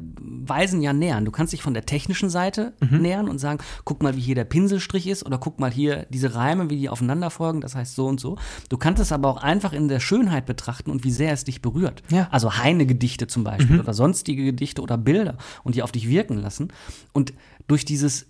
Weisen 0.45 0.81
ja 0.83 0.93
nähern. 0.93 1.25
Du 1.27 1.31
kannst 1.31 1.53
dich 1.53 1.63
von 1.63 1.75
der 1.75 1.85
technischen 1.87 2.31
Seite 2.31 2.73
Mhm. 2.81 3.03
nähern 3.03 3.29
und 3.29 3.39
sagen, 3.39 3.63
guck 3.85 4.03
mal, 4.03 4.17
wie 4.17 4.21
hier 4.21 4.35
der 4.35 4.45
Pinselstrich 4.45 5.07
ist 5.07 5.25
oder 5.25 5.37
guck 5.39 5.61
mal 5.61 5.71
hier 5.71 6.07
diese 6.11 6.35
Reime, 6.35 6.71
wie 6.71 6.77
die 6.77 6.89
aufeinander 6.89 7.31
folgen, 7.31 7.61
das 7.61 7.75
heißt 7.77 7.95
so 7.95 8.07
und 8.07 8.19
so. 8.21 8.39
Du 8.71 8.79
kannst 8.79 9.03
es 9.03 9.13
aber 9.13 9.29
auch 9.29 9.37
einfach 9.43 9.73
in 9.75 9.89
der 9.89 10.01
Schönheit 10.01 10.47
betrachten 10.47 10.91
und 10.91 11.05
wie 11.05 11.11
sehr 11.13 11.33
es 11.33 11.45
dich 11.45 11.61
berührt. 11.63 12.03
Ja. 12.11 12.27
Also 12.31 12.57
Heine-Gedichte 12.57 13.27
zum 13.27 13.45
Beispiel 13.45 13.79
oder 13.81 13.93
sonstige 13.95 14.45
Gedichte 14.45 14.81
oder 14.83 14.97
Bilder 14.97 15.37
und 15.63 15.75
die 15.75 15.83
auf 15.83 15.93
dich 15.93 16.09
wirken 16.09 16.39
lassen. 16.39 16.73
Und 17.13 17.35
durch 17.69 17.85
dieses 17.85 18.27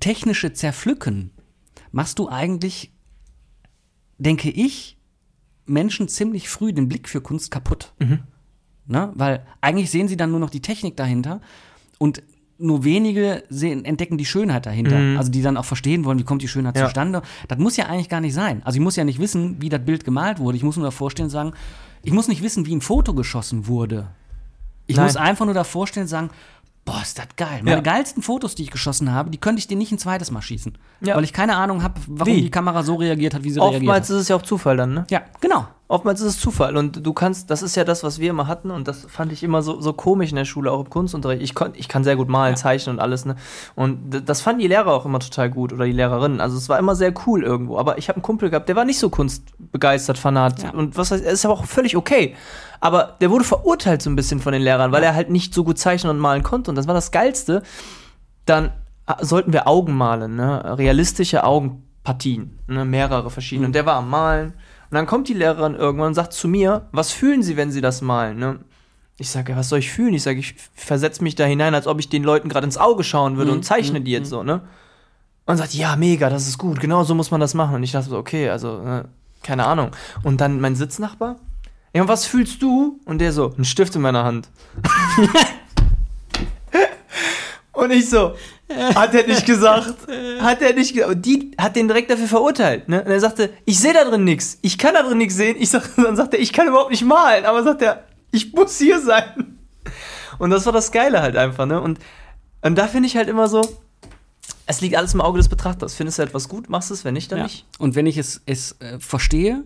technische 0.00 0.52
Zerpflücken 0.52 1.30
machst 1.92 2.18
du 2.20 2.28
eigentlich, 2.28 2.92
denke 4.18 4.50
ich, 4.50 4.96
Menschen 5.66 6.08
ziemlich 6.08 6.48
früh 6.48 6.72
den 6.72 6.88
Blick 6.88 7.08
für 7.08 7.20
Kunst 7.20 7.50
kaputt. 7.50 7.92
Ne? 8.86 9.12
Weil 9.14 9.44
eigentlich 9.60 9.90
sehen 9.90 10.08
sie 10.08 10.16
dann 10.16 10.30
nur 10.30 10.40
noch 10.40 10.50
die 10.50 10.60
Technik 10.60 10.96
dahinter 10.96 11.40
und 11.98 12.22
nur 12.58 12.84
wenige 12.84 13.42
sehen, 13.48 13.84
entdecken 13.84 14.16
die 14.18 14.24
Schönheit 14.24 14.66
dahinter. 14.66 15.18
Also 15.18 15.30
die 15.30 15.42
dann 15.42 15.56
auch 15.56 15.64
verstehen 15.64 16.04
wollen, 16.04 16.18
wie 16.18 16.24
kommt 16.24 16.42
die 16.42 16.48
Schönheit 16.48 16.76
Ja. 16.76 16.84
zustande. 16.84 17.22
Das 17.48 17.58
muss 17.58 17.76
ja 17.76 17.86
eigentlich 17.86 18.08
gar 18.08 18.20
nicht 18.20 18.34
sein. 18.34 18.62
Also 18.64 18.76
ich 18.76 18.82
muss 18.82 18.94
ja 18.96 19.04
nicht 19.04 19.18
wissen, 19.18 19.60
wie 19.60 19.68
das 19.70 19.84
Bild 19.84 20.04
gemalt 20.04 20.38
wurde. 20.38 20.56
Ich 20.56 20.62
muss 20.62 20.76
nur 20.76 20.84
davor 20.84 21.10
stehen 21.10 21.24
und 21.24 21.30
sagen, 21.30 21.52
ich 22.02 22.12
muss 22.12 22.28
nicht 22.28 22.42
wissen, 22.42 22.66
wie 22.66 22.74
ein 22.76 22.80
Foto 22.80 23.14
geschossen 23.14 23.66
wurde. 23.66 24.08
Ich 24.86 24.96
Nein. 24.96 25.06
muss 25.06 25.16
einfach 25.16 25.46
nur 25.46 25.54
davor 25.54 25.86
stehen 25.86 26.02
und 26.02 26.08
sagen, 26.08 26.30
boah, 26.84 27.00
ist 27.02 27.18
das 27.18 27.26
geil. 27.36 27.60
Meine 27.62 27.76
Ja. 27.76 27.80
geilsten 27.80 28.22
Fotos, 28.22 28.54
die 28.54 28.62
ich 28.64 28.70
geschossen 28.70 29.10
habe, 29.12 29.30
die 29.30 29.38
könnte 29.38 29.58
ich 29.58 29.66
dir 29.66 29.76
nicht 29.76 29.90
ein 29.92 29.98
zweites 29.98 30.30
Mal 30.30 30.42
schießen. 30.42 30.76
Ja. 31.00 31.16
Weil 31.16 31.24
ich 31.24 31.32
keine 31.32 31.56
Ahnung 31.56 31.82
habe, 31.82 31.94
warum 32.06 32.32
Wie? 32.32 32.42
die 32.42 32.50
Kamera 32.50 32.82
so 32.82 32.96
reagiert 32.96 33.34
hat, 33.34 33.42
wie 33.44 33.50
sie 33.50 33.58
reagiert 33.60 33.80
Oftmals 33.82 34.08
hat. 34.08 34.16
ist 34.16 34.22
es 34.22 34.28
ja 34.28 34.36
auch 34.36 34.42
Zufall 34.42 34.76
dann, 34.76 34.94
ne? 34.94 35.06
Ja, 35.10 35.22
genau. 35.40 35.66
Oftmals 35.86 36.20
ist 36.22 36.26
es 36.26 36.40
Zufall 36.40 36.76
und 36.78 37.04
du 37.06 37.12
kannst, 37.12 37.50
das 37.50 37.62
ist 37.62 37.74
ja 37.76 37.84
das, 37.84 38.02
was 38.02 38.18
wir 38.18 38.30
immer 38.30 38.46
hatten 38.46 38.70
und 38.70 38.88
das 38.88 39.06
fand 39.08 39.32
ich 39.32 39.42
immer 39.42 39.60
so, 39.62 39.80
so 39.82 39.92
komisch 39.92 40.30
in 40.30 40.36
der 40.36 40.46
Schule, 40.46 40.72
auch 40.72 40.80
im 40.80 40.90
Kunstunterricht. 40.90 41.42
Ich, 41.42 41.54
kon, 41.54 41.72
ich 41.74 41.88
kann 41.88 42.04
sehr 42.04 42.16
gut 42.16 42.28
malen, 42.28 42.56
zeichnen 42.56 42.96
und 42.96 43.00
alles, 43.02 43.26
ne? 43.26 43.36
Und 43.74 44.22
das 44.26 44.40
fanden 44.40 44.60
die 44.60 44.68
Lehrer 44.68 44.92
auch 44.92 45.04
immer 45.04 45.20
total 45.20 45.50
gut 45.50 45.72
oder 45.74 45.84
die 45.84 45.92
Lehrerinnen. 45.92 46.40
Also 46.40 46.56
es 46.56 46.68
war 46.70 46.78
immer 46.78 46.94
sehr 46.96 47.12
cool 47.26 47.42
irgendwo. 47.44 47.78
Aber 47.78 47.98
ich 47.98 48.08
habe 48.08 48.16
einen 48.16 48.22
Kumpel 48.22 48.48
gehabt, 48.50 48.68
der 48.68 48.76
war 48.76 48.86
nicht 48.86 48.98
so 48.98 49.10
kunstbegeistert, 49.10 50.16
fanat 50.18 50.62
Ja. 50.62 50.70
und 50.70 50.96
was 50.96 51.10
heißt, 51.10 51.22
es 51.24 51.32
ist 51.34 51.44
aber 51.44 51.54
auch 51.54 51.64
völlig 51.66 51.96
okay. 51.96 52.34
Aber 52.80 53.16
der 53.20 53.30
wurde 53.30 53.44
verurteilt 53.44 54.02
so 54.02 54.10
ein 54.10 54.16
bisschen 54.16 54.40
von 54.40 54.52
den 54.52 54.62
Lehrern, 54.62 54.92
weil 54.92 55.02
er 55.02 55.14
halt 55.14 55.30
nicht 55.30 55.54
so 55.54 55.64
gut 55.64 55.78
zeichnen 55.78 56.10
und 56.10 56.18
malen 56.18 56.42
konnte. 56.42 56.70
Und 56.70 56.76
das 56.76 56.86
war 56.86 56.94
das 56.94 57.10
Geilste. 57.10 57.62
Dann 58.46 58.72
äh, 59.06 59.24
sollten 59.24 59.52
wir 59.52 59.66
Augen 59.66 59.94
malen, 59.94 60.36
ne? 60.36 60.78
Realistische 60.78 61.44
Augen 61.44 61.84
Partien, 62.04 62.58
ne, 62.66 62.84
mehrere 62.84 63.30
verschiedene. 63.30 63.66
Und 63.66 63.74
der 63.74 63.86
war 63.86 63.96
am 63.96 64.10
Malen. 64.10 64.52
Und 64.90 64.94
dann 64.94 65.06
kommt 65.06 65.28
die 65.28 65.34
Lehrerin 65.34 65.74
irgendwann 65.74 66.08
und 66.08 66.14
sagt 66.14 66.34
zu 66.34 66.46
mir, 66.46 66.86
was 66.92 67.10
fühlen 67.10 67.42
Sie, 67.42 67.56
wenn 67.56 67.72
Sie 67.72 67.80
das 67.80 68.02
malen? 68.02 68.38
Ne? 68.38 68.60
Ich 69.16 69.30
sage, 69.30 69.52
ja, 69.52 69.58
was 69.58 69.70
soll 69.70 69.78
ich 69.78 69.90
fühlen? 69.90 70.12
Ich 70.12 70.22
sage, 70.22 70.38
ich 70.38 70.54
versetze 70.74 71.22
mich 71.22 71.34
da 71.34 71.44
hinein, 71.44 71.74
als 71.74 71.86
ob 71.86 71.98
ich 71.98 72.10
den 72.10 72.22
Leuten 72.22 72.48
gerade 72.50 72.66
ins 72.66 72.76
Auge 72.76 73.02
schauen 73.02 73.38
würde 73.38 73.50
Mhm, 73.50 73.58
und 73.58 73.62
zeichne 73.64 74.00
mhm, 74.00 74.04
die 74.04 74.12
jetzt 74.12 74.28
so, 74.28 74.42
ne? 74.42 74.60
Und 75.46 75.56
sagt, 75.56 75.74
ja, 75.74 75.96
mega, 75.96 76.30
das 76.30 76.46
ist 76.46 76.58
gut, 76.58 76.80
genau 76.80 77.04
so 77.04 77.14
muss 77.14 77.30
man 77.30 77.40
das 77.40 77.54
machen. 77.54 77.74
Und 77.74 77.82
ich 77.82 77.92
dachte 77.92 78.10
so, 78.10 78.18
okay, 78.18 78.50
also, 78.50 78.80
äh, 78.82 79.04
keine 79.42 79.64
Ahnung. 79.64 79.90
Und 80.22 80.40
dann 80.40 80.60
mein 80.60 80.76
Sitznachbar, 80.76 81.36
ja, 81.94 82.02
und 82.02 82.08
was 82.08 82.26
fühlst 82.26 82.60
du? 82.60 82.98
Und 83.04 83.18
der 83.20 83.32
so, 83.32 83.54
ein 83.56 83.64
Stift 83.64 83.94
in 83.94 84.02
meiner 84.02 84.24
Hand. 84.24 84.48
und 87.72 87.90
ich 87.92 88.10
so, 88.10 88.34
hat 88.94 89.14
er 89.14 89.26
nicht 89.26 89.46
gesagt. 89.46 89.94
Hat 90.40 90.60
er 90.62 90.74
nicht 90.74 90.94
gesagt. 90.94 91.14
Und 91.14 91.24
die 91.24 91.52
hat 91.58 91.76
den 91.76 91.86
direkt 91.88 92.10
dafür 92.10 92.26
verurteilt. 92.26 92.88
Ne? 92.88 93.02
Und 93.02 93.10
er 93.10 93.20
sagte, 93.20 93.50
ich 93.64 93.78
sehe 93.78 93.92
da 93.92 94.04
drin 94.04 94.24
nichts. 94.24 94.58
Ich 94.62 94.78
kann 94.78 94.94
da 94.94 95.02
drin 95.02 95.18
nichts 95.18 95.36
sehen. 95.36 95.56
Ich 95.58 95.70
sag, 95.70 95.88
dann 95.96 96.16
sagt 96.16 96.34
er, 96.34 96.40
ich 96.40 96.52
kann 96.52 96.66
überhaupt 96.66 96.90
nicht 96.90 97.04
malen. 97.04 97.44
Aber 97.44 97.62
sagt 97.62 97.82
er, 97.82 98.04
ich 98.32 98.52
muss 98.52 98.78
hier 98.78 99.00
sein. 99.00 99.58
Und 100.38 100.50
das 100.50 100.66
war 100.66 100.72
das 100.72 100.90
Geile 100.90 101.22
halt 101.22 101.36
einfach. 101.36 101.66
Ne? 101.66 101.80
Und, 101.80 101.98
und 102.62 102.76
da 102.76 102.88
finde 102.88 103.06
ich 103.06 103.16
halt 103.16 103.28
immer 103.28 103.46
so, 103.48 103.62
es 104.66 104.80
liegt 104.80 104.96
alles 104.96 105.14
im 105.14 105.20
Auge 105.20 105.38
des 105.38 105.48
Betrachters. 105.48 105.94
Findest 105.94 106.18
du 106.18 106.22
etwas 106.22 106.48
gut, 106.48 106.68
machst 106.68 106.90
du 106.90 106.94
es, 106.94 107.04
wenn 107.04 107.14
nicht, 107.14 107.30
dann 107.30 107.38
Ja. 107.38 107.44
nicht. 107.44 107.64
Und 107.78 107.94
wenn 107.94 108.06
ich 108.06 108.18
es, 108.18 108.40
es 108.46 108.72
äh, 108.80 108.98
verstehe 108.98 109.62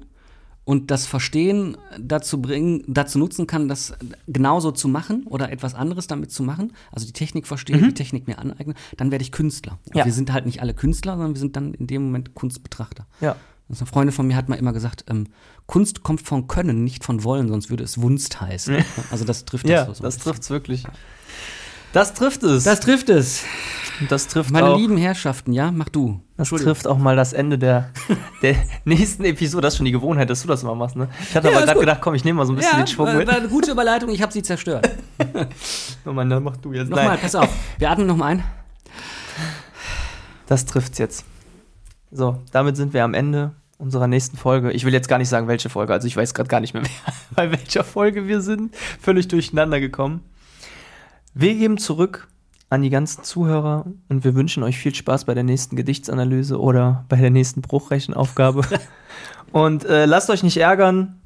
und 0.68 0.90
das 0.90 1.06
Verstehen 1.06 1.78
dazu 1.98 2.42
bringen, 2.42 2.84
dazu 2.86 3.18
nutzen 3.18 3.46
kann, 3.46 3.68
das 3.68 3.94
genauso 4.26 4.70
zu 4.70 4.86
machen 4.86 5.22
oder 5.26 5.50
etwas 5.50 5.74
anderes 5.74 6.08
damit 6.08 6.30
zu 6.30 6.42
machen, 6.42 6.74
also 6.92 7.06
die 7.06 7.14
Technik 7.14 7.46
verstehen, 7.46 7.82
die 7.82 7.94
Technik 7.94 8.26
mir 8.26 8.38
aneignen, 8.38 8.76
dann 8.98 9.10
werde 9.10 9.22
ich 9.22 9.32
Künstler. 9.32 9.78
Ja. 9.94 10.04
wir 10.04 10.12
sind 10.12 10.30
halt 10.30 10.44
nicht 10.44 10.60
alle 10.60 10.74
Künstler, 10.74 11.12
sondern 11.12 11.32
wir 11.34 11.40
sind 11.40 11.56
dann 11.56 11.72
in 11.72 11.86
dem 11.86 12.02
Moment 12.02 12.34
Kunstbetrachter. 12.34 13.06
Ja. 13.22 13.36
Also 13.70 13.84
eine 13.84 13.86
Freundin 13.90 14.12
von 14.12 14.26
mir 14.26 14.36
hat 14.36 14.50
mal 14.50 14.56
immer 14.56 14.74
gesagt, 14.74 15.06
ähm, 15.08 15.28
Kunst 15.64 16.02
kommt 16.02 16.20
von 16.20 16.48
Können, 16.48 16.84
nicht 16.84 17.02
von 17.02 17.24
Wollen, 17.24 17.48
sonst 17.48 17.70
würde 17.70 17.84
es 17.84 18.02
Wunst 18.02 18.38
heißen. 18.38 18.76
Also 19.10 19.24
das 19.24 19.46
trifft 19.46 19.66
Ja, 19.66 19.86
das 19.86 19.96
so. 19.98 20.04
das 20.04 20.18
trifft 20.18 20.42
es 20.42 20.50
wirklich. 20.50 20.84
Das 21.92 22.14
trifft 22.14 22.42
es. 22.42 22.64
Das 22.64 22.80
trifft 22.80 23.08
es. 23.08 23.44
Das 24.08 24.28
trifft 24.28 24.50
Meine 24.52 24.68
auch. 24.68 24.78
lieben 24.78 24.96
Herrschaften, 24.96 25.52
ja, 25.52 25.72
mach 25.72 25.88
du. 25.88 26.20
Das 26.36 26.50
trifft 26.50 26.86
auch 26.86 26.98
mal 26.98 27.16
das 27.16 27.32
Ende 27.32 27.58
der, 27.58 27.90
der 28.42 28.54
nächsten 28.84 29.24
Episode. 29.24 29.62
Das 29.62 29.74
ist 29.74 29.78
schon 29.78 29.86
die 29.86 29.92
Gewohnheit, 29.92 30.30
dass 30.30 30.42
du 30.42 30.48
das 30.48 30.62
immer 30.62 30.74
machst, 30.76 30.94
ne? 30.94 31.08
Ich 31.28 31.34
hatte 31.34 31.48
Ja, 31.50 31.56
aber 31.56 31.66
gerade 31.66 31.80
gedacht, 31.80 32.00
komm, 32.00 32.14
ich 32.14 32.24
nehme 32.24 32.36
mal 32.38 32.46
so 32.46 32.52
ein 32.52 32.56
bisschen 32.56 32.72
Ja, 32.78 32.84
den 32.84 32.86
Schwung 32.86 33.06
war, 33.06 33.14
mit. 33.14 33.26
war 33.26 33.36
eine 33.36 33.48
gute 33.48 33.72
Überleitung, 33.72 34.10
ich 34.10 34.22
habe 34.22 34.32
sie 34.32 34.42
zerstört. 34.42 34.88
Mann, 36.04 36.30
dann 36.30 36.42
mach 36.44 36.56
du 36.58 36.72
jetzt. 36.72 36.90
Nochmal, 36.90 37.08
Nein, 37.08 37.18
pass 37.20 37.34
auf. 37.34 37.48
Wir 37.78 37.90
atmen 37.90 38.06
nochmal 38.06 38.32
ein. 38.36 38.44
das 40.46 40.64
trifft's 40.66 40.98
jetzt. 40.98 41.24
So, 42.12 42.38
damit 42.52 42.76
sind 42.76 42.92
wir 42.94 43.02
am 43.04 43.14
Ende 43.14 43.52
unserer 43.78 44.06
nächsten 44.06 44.36
Folge. 44.36 44.70
Ich 44.72 44.84
will 44.84 44.92
jetzt 44.92 45.08
gar 45.08 45.18
nicht 45.18 45.28
sagen, 45.28 45.48
welche 45.48 45.68
Folge. 45.70 45.92
Also 45.92 46.06
ich 46.06 46.16
weiß 46.16 46.34
gerade 46.34 46.48
gar 46.48 46.60
nicht 46.60 46.74
mehr, 46.74 46.82
bei 47.34 47.50
welcher 47.50 47.82
Folge 47.84 48.26
wir 48.28 48.40
sind. 48.40 48.74
Völlig 49.00 49.26
durcheinander 49.28 49.80
gekommen. 49.80 50.20
Wir 51.34 51.54
geben 51.54 51.78
zurück 51.78 52.28
an 52.70 52.82
die 52.82 52.90
ganzen 52.90 53.24
Zuhörer 53.24 53.86
und 54.08 54.24
wir 54.24 54.34
wünschen 54.34 54.62
euch 54.62 54.78
viel 54.78 54.94
Spaß 54.94 55.24
bei 55.24 55.34
der 55.34 55.44
nächsten 55.44 55.76
Gedichtsanalyse 55.76 56.60
oder 56.60 57.04
bei 57.08 57.16
der 57.16 57.30
nächsten 57.30 57.62
Bruchrechenaufgabe. 57.62 58.62
und 59.52 59.84
äh, 59.84 60.04
lasst 60.04 60.30
euch 60.30 60.42
nicht 60.42 60.56
ärgern. 60.58 61.20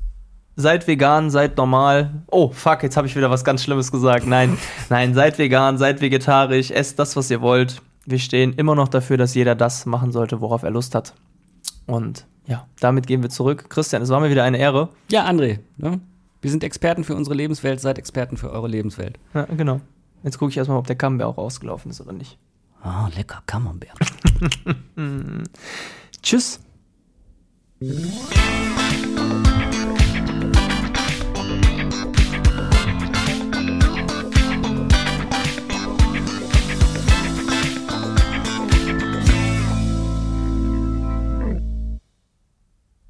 Seid 0.55 0.87
vegan, 0.87 1.31
seid 1.31 1.57
normal. 1.57 2.23
Oh, 2.31 2.51
fuck, 2.51 2.83
jetzt 2.83 2.97
habe 2.97 3.07
ich 3.07 3.17
wieder 3.17 3.31
was 3.31 3.43
ganz 3.43 3.65
Schlimmes 3.65 3.91
gesagt. 3.91 4.27
Nein, 4.27 4.59
nein, 4.91 5.15
seid 5.15 5.39
vegan, 5.39 5.79
seid 5.79 6.01
vegetarisch, 6.01 6.71
esst 6.71 6.99
das, 6.99 7.17
was 7.17 7.31
ihr 7.31 7.41
wollt. 7.41 7.81
Wir 8.05 8.19
stehen 8.19 8.53
immer 8.55 8.75
noch 8.75 8.89
dafür, 8.89 9.17
dass 9.17 9.35
jeder 9.35 9.55
das 9.55 9.87
machen 9.87 10.13
sollte, 10.13 10.41
worauf 10.41 10.63
er 10.63 10.71
Lust 10.71 10.95
hat. 10.95 11.15
Und 11.87 12.27
ja, 12.47 12.67
damit 12.81 13.07
gehen 13.07 13.23
wir 13.23 13.31
zurück. 13.31 13.71
Christian, 13.71 14.03
es 14.03 14.11
war 14.11 14.21
mir 14.21 14.31
wieder 14.31 14.45
eine 14.45 14.59
Ehre. 14.59 14.91
Ja, 15.11 15.27
André, 15.27 15.61
ne? 15.79 16.01
Wir 16.43 16.51
sind 16.51 16.65
Experten 16.65 17.05
für 17.05 17.15
unsere 17.15 17.35
Lebenswelt, 17.37 17.81
seid 17.81 17.99
Experten 17.99 18.37
für 18.37 18.51
eure 18.51 18.69
Lebenswelt. 18.69 19.19
Ja, 19.33 19.45
genau. 19.45 19.81
Jetzt 20.25 20.39
gucke 20.39 20.51
ich 20.51 20.57
erstmal, 20.57 20.79
ob 20.79 20.87
der 20.87 20.97
Camembert 20.97 21.29
auch 21.29 21.39
ausgelaufen 21.39 21.91
ist 21.91 22.01
oder 22.01 22.13
nicht. 22.13 22.37
Ah, 22.83 23.09
lecker 23.17 23.43
Camembert. 23.47 23.97
Tschüss. 26.23 26.61